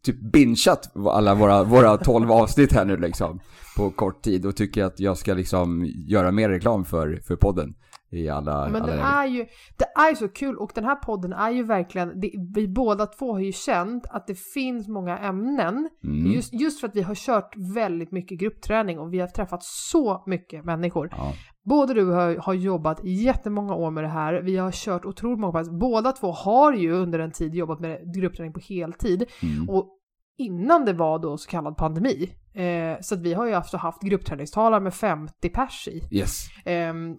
typ 0.04 0.22
bingeat 0.22 0.92
alla 0.96 1.36
våra, 1.36 1.64
våra 1.64 1.98
12 1.98 2.32
avsnitt 2.32 2.74
här 2.74 2.86
nu 2.86 2.98
liksom. 2.98 3.40
På 3.78 3.92
kort 3.92 4.22
tid 4.22 4.46
och 4.46 4.56
tycker 4.56 4.84
att 4.84 5.00
jag 5.00 5.18
ska 5.18 5.34
liksom 5.34 5.86
göra 6.08 6.32
mer 6.32 6.50
reklam 6.50 6.86
för, 6.86 7.22
för 7.28 7.36
podden. 7.36 7.74
I 8.12 8.30
alla, 8.30 8.70
Men 8.70 8.82
alla 8.82 8.92
den 8.92 9.00
är 9.06 9.26
ju, 9.26 9.46
det 9.78 9.86
är 9.96 10.10
ju 10.10 10.16
så 10.16 10.28
kul 10.28 10.58
och 10.58 10.72
den 10.76 10.84
här 10.84 10.96
podden 10.96 11.34
är 11.34 11.50
ju 11.50 11.64
verkligen, 11.64 12.20
det, 12.20 12.32
vi 12.56 12.68
båda 12.68 13.06
två 13.06 13.34
har 13.34 13.40
ju 13.40 13.52
känt 13.52 14.06
att 14.10 14.28
det 14.28 14.40
finns 14.40 14.88
många 14.88 15.18
ämnen. 15.18 15.90
Mm. 16.04 16.32
Just, 16.32 16.54
just 16.54 16.80
för 16.80 16.88
att 16.88 16.96
vi 16.96 17.02
har 17.02 17.16
kört 17.16 17.54
väldigt 17.76 18.12
mycket 18.12 18.40
gruppträning 18.40 19.00
och 19.00 19.14
vi 19.14 19.20
har 19.20 19.28
träffat 19.28 19.64
så 19.64 20.24
mycket 20.26 20.66
människor. 20.66 21.10
Ja, 21.12 21.34
Både 21.64 21.94
du 21.94 22.06
har, 22.06 22.36
har 22.36 22.54
jobbat 22.54 23.04
jättemånga 23.04 23.76
år 23.76 23.92
med 23.92 24.04
det 24.04 24.08
här, 24.08 24.42
vi 24.42 24.58
har 24.58 24.72
kört 24.72 25.06
otroligt 25.06 25.40
många 25.40 25.54
pass. 25.54 25.70
Båda 25.70 26.12
två 26.12 26.32
har 26.32 26.74
ju 26.74 26.92
under 26.92 27.20
en 27.20 27.32
tid 27.32 27.56
jobbat 27.56 27.80
med 27.80 28.14
gruppträning 28.16 28.54
på 28.54 28.60
heltid. 28.60 29.26
mm. 29.44 29.70
Och 29.70 29.96
innan 30.38 30.86
det 30.86 30.94
var 30.94 31.20
då 31.20 31.38
så 31.38 31.50
kallad 31.50 31.78
pandemi. 31.78 32.30
Eh, 32.54 32.98
så 33.02 33.16
att 33.16 33.22
vi 33.22 33.34
har 33.34 33.46
ju 33.46 33.54
alltså 33.54 33.78
haft 33.78 34.02
gruppträningstalar 34.02 34.80
med 34.80 34.94
50 34.94 35.50
pers 35.50 35.88
i. 35.88 36.08
Yes. 36.12 36.48
Ehm, 36.66 37.16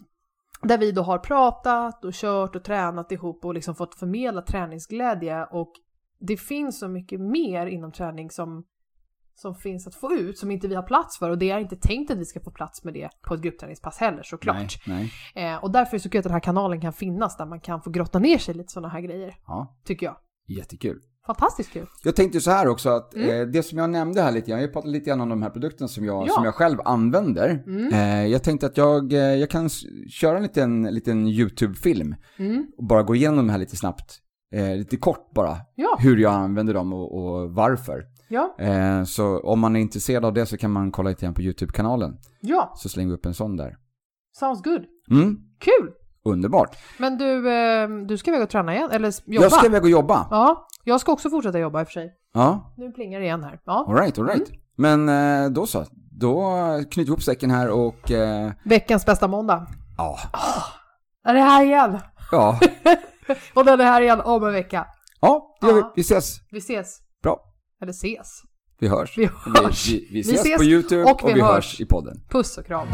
där 0.62 0.78
vi 0.78 0.92
då 0.92 1.02
har 1.02 1.18
pratat 1.18 2.04
och 2.04 2.12
kört 2.14 2.56
och 2.56 2.64
tränat 2.64 3.12
ihop 3.12 3.44
och 3.44 3.54
liksom 3.54 3.74
fått 3.74 3.94
förmedla 3.94 4.42
träningsglädje 4.42 5.44
och 5.44 5.72
det 6.20 6.36
finns 6.36 6.78
så 6.78 6.88
mycket 6.88 7.20
mer 7.20 7.66
inom 7.66 7.92
träning 7.92 8.30
som, 8.30 8.64
som 9.34 9.54
finns 9.54 9.86
att 9.86 9.94
få 9.94 10.12
ut 10.12 10.38
som 10.38 10.50
inte 10.50 10.68
vi 10.68 10.74
har 10.74 10.82
plats 10.82 11.18
för 11.18 11.30
och 11.30 11.38
det 11.38 11.50
är 11.50 11.58
inte 11.58 11.76
tänkt 11.76 12.10
att 12.10 12.18
vi 12.18 12.24
ska 12.24 12.40
få 12.40 12.50
plats 12.50 12.84
med 12.84 12.94
det 12.94 13.08
på 13.22 13.34
ett 13.34 13.40
gruppträningspass 13.40 13.98
heller 13.98 14.22
såklart. 14.22 14.56
Nej, 14.86 15.12
nej. 15.34 15.52
Eh, 15.52 15.64
och 15.64 15.70
därför 15.70 15.90
är 15.90 15.98
det 15.98 16.02
så 16.02 16.10
kul 16.10 16.18
att 16.18 16.24
den 16.24 16.32
här 16.32 16.40
kanalen 16.40 16.80
kan 16.80 16.92
finnas 16.92 17.36
där 17.36 17.46
man 17.46 17.60
kan 17.60 17.82
få 17.82 17.90
grotta 17.90 18.18
ner 18.18 18.38
sig 18.38 18.54
lite 18.54 18.72
sådana 18.72 18.88
här 18.88 19.00
grejer, 19.00 19.34
Ja, 19.46 19.76
tycker 19.84 20.06
jag. 20.06 20.16
jättekul. 20.46 21.00
Fantastiskt 21.26 21.72
kul! 21.72 21.86
Jag 22.04 22.16
tänkte 22.16 22.40
så 22.40 22.50
här 22.50 22.68
också 22.68 22.88
att 22.90 23.14
Mm. 23.14 23.30
eh, 23.40 23.46
det 23.46 23.62
som 23.62 23.78
jag 23.78 23.90
nämnde 23.90 24.22
här 24.22 24.32
lite 24.32 24.50
grann, 24.50 24.60
jag 24.60 24.72
pratade 24.72 24.92
lite 24.92 25.10
grann 25.10 25.20
om 25.20 25.28
de 25.28 25.42
här 25.42 25.50
produkterna 25.50 25.88
som 25.88 26.04
jag, 26.04 26.26
Ja. 26.28 26.32
som 26.32 26.44
jag 26.44 26.54
själv 26.54 26.78
använder. 26.84 27.62
Mm. 27.66 27.92
Eh, 27.92 28.26
jag 28.26 28.42
tänkte 28.42 28.66
att 28.66 28.76
jag, 28.76 29.12
eh, 29.12 29.18
jag 29.18 29.50
kan 29.50 29.68
köra 30.08 30.36
en 30.36 30.42
liten, 30.42 30.82
liten 30.82 31.28
YouTube-film 31.28 32.14
Mm. 32.38 32.66
och 32.76 32.84
bara 32.84 33.02
gå 33.02 33.14
igenom 33.14 33.36
de 33.36 33.48
här 33.48 33.58
lite 33.58 33.76
snabbt. 33.76 34.18
Eh, 34.54 34.76
lite 34.76 34.96
kort 34.96 35.30
bara, 35.34 35.56
Ja, 35.74 35.96
hur 36.00 36.16
jag 36.16 36.32
använder 36.34 36.74
dem 36.74 36.92
och, 36.92 37.14
och 37.18 37.50
varför. 37.54 38.04
ja, 38.28 38.56
Eh, 38.58 39.04
så 39.04 39.40
om 39.40 39.60
man 39.60 39.76
är 39.76 39.80
intresserad 39.80 40.24
av 40.24 40.32
det 40.34 40.46
så 40.46 40.56
kan 40.56 40.70
man 40.70 40.92
kolla 40.92 41.08
lite 41.08 41.24
grann 41.26 41.34
på 41.34 41.42
YouTube-kanalen. 41.42 42.18
ja, 42.40 42.72
Så 42.76 42.88
slänger 42.88 43.08
vi 43.08 43.14
upp 43.14 43.26
en 43.26 43.34
sån 43.34 43.56
där. 43.56 43.76
sounds 44.38 44.62
good. 44.62 44.84
Mm, 45.10 45.36
Kul! 45.58 45.92
Underbart. 46.24 46.76
Men 46.98 47.18
du, 47.18 47.52
eh, 47.52 47.88
du 47.88 48.18
ska 48.18 48.30
iväg 48.30 48.42
och 48.42 48.50
träna 48.50 48.74
igen, 48.74 48.90
eller 48.90 49.14
jobba? 49.26 49.44
Jag 49.44 49.52
ska 49.52 49.66
iväg 49.66 49.82
och 49.82 49.90
jobba. 49.90 50.26
Ja, 50.30 50.66
jag 50.84 51.00
ska 51.00 51.12
också 51.12 51.30
fortsätta 51.30 51.58
jobba 51.58 51.80
i 51.80 51.84
och 51.84 51.88
för 51.88 51.92
sig. 51.92 52.12
Ja, 52.34 52.74
Nu 52.76 52.90
plingar 52.92 53.18
det 53.20 53.24
igen 53.26 53.44
här. 53.44 53.58
Ja. 53.64 53.86
alright, 53.88 54.18
alright. 54.18 54.50
Men 54.76 55.08
eh, 55.08 55.50
då 55.50 55.66
så. 55.66 55.84
Då 56.12 56.52
knyter 56.90 56.96
vi 56.96 57.02
ihop 57.06 57.22
säcken 57.22 57.50
här 57.50 57.68
och... 57.70 58.10
Eh, 58.10 58.50
Veckans 58.64 59.06
bästa 59.06 59.28
måndag. 59.28 59.66
ja. 59.96 60.18
Är 61.24 61.34
det 61.34 61.40
här 61.40 61.64
igen? 61.64 61.98
Ja. 62.32 62.60
Och 63.54 63.64
den 63.64 63.80
är 63.80 63.84
här 63.84 64.00
igen 64.02 64.20
om 64.20 64.44
en 64.46 64.52
vecka. 64.52 64.86
Ja, 65.20 65.56
det 65.60 65.66
gör 65.66 65.74
vi. 65.74 65.80
Ja. 65.80 65.92
Vi 65.96 66.00
ses. 66.02 66.36
Vi 66.50 66.58
ses. 66.58 66.98
Bra. 67.22 67.40
Eller 67.82 67.90
ses. 67.92 68.42
Vi 68.80 68.88
hörs. 68.88 69.18
Vi 69.18 69.26
hörs. 69.26 69.88
Vi, 69.88 69.92
vi, 69.92 70.06
vi 70.10 70.14
Vi 70.14 70.20
ses, 70.20 70.40
ses 70.40 70.58
på 70.58 70.64
YouTube 70.64 71.02
och 71.04 71.22
och 71.24 71.28
vi 71.28 71.34
vi 71.34 71.40
hörs. 71.40 71.50
hörs 71.54 71.80
i 71.80 71.86
podden. 71.86 72.16
Puss 72.30 72.58
och 72.58 72.66
kram. 72.66 72.86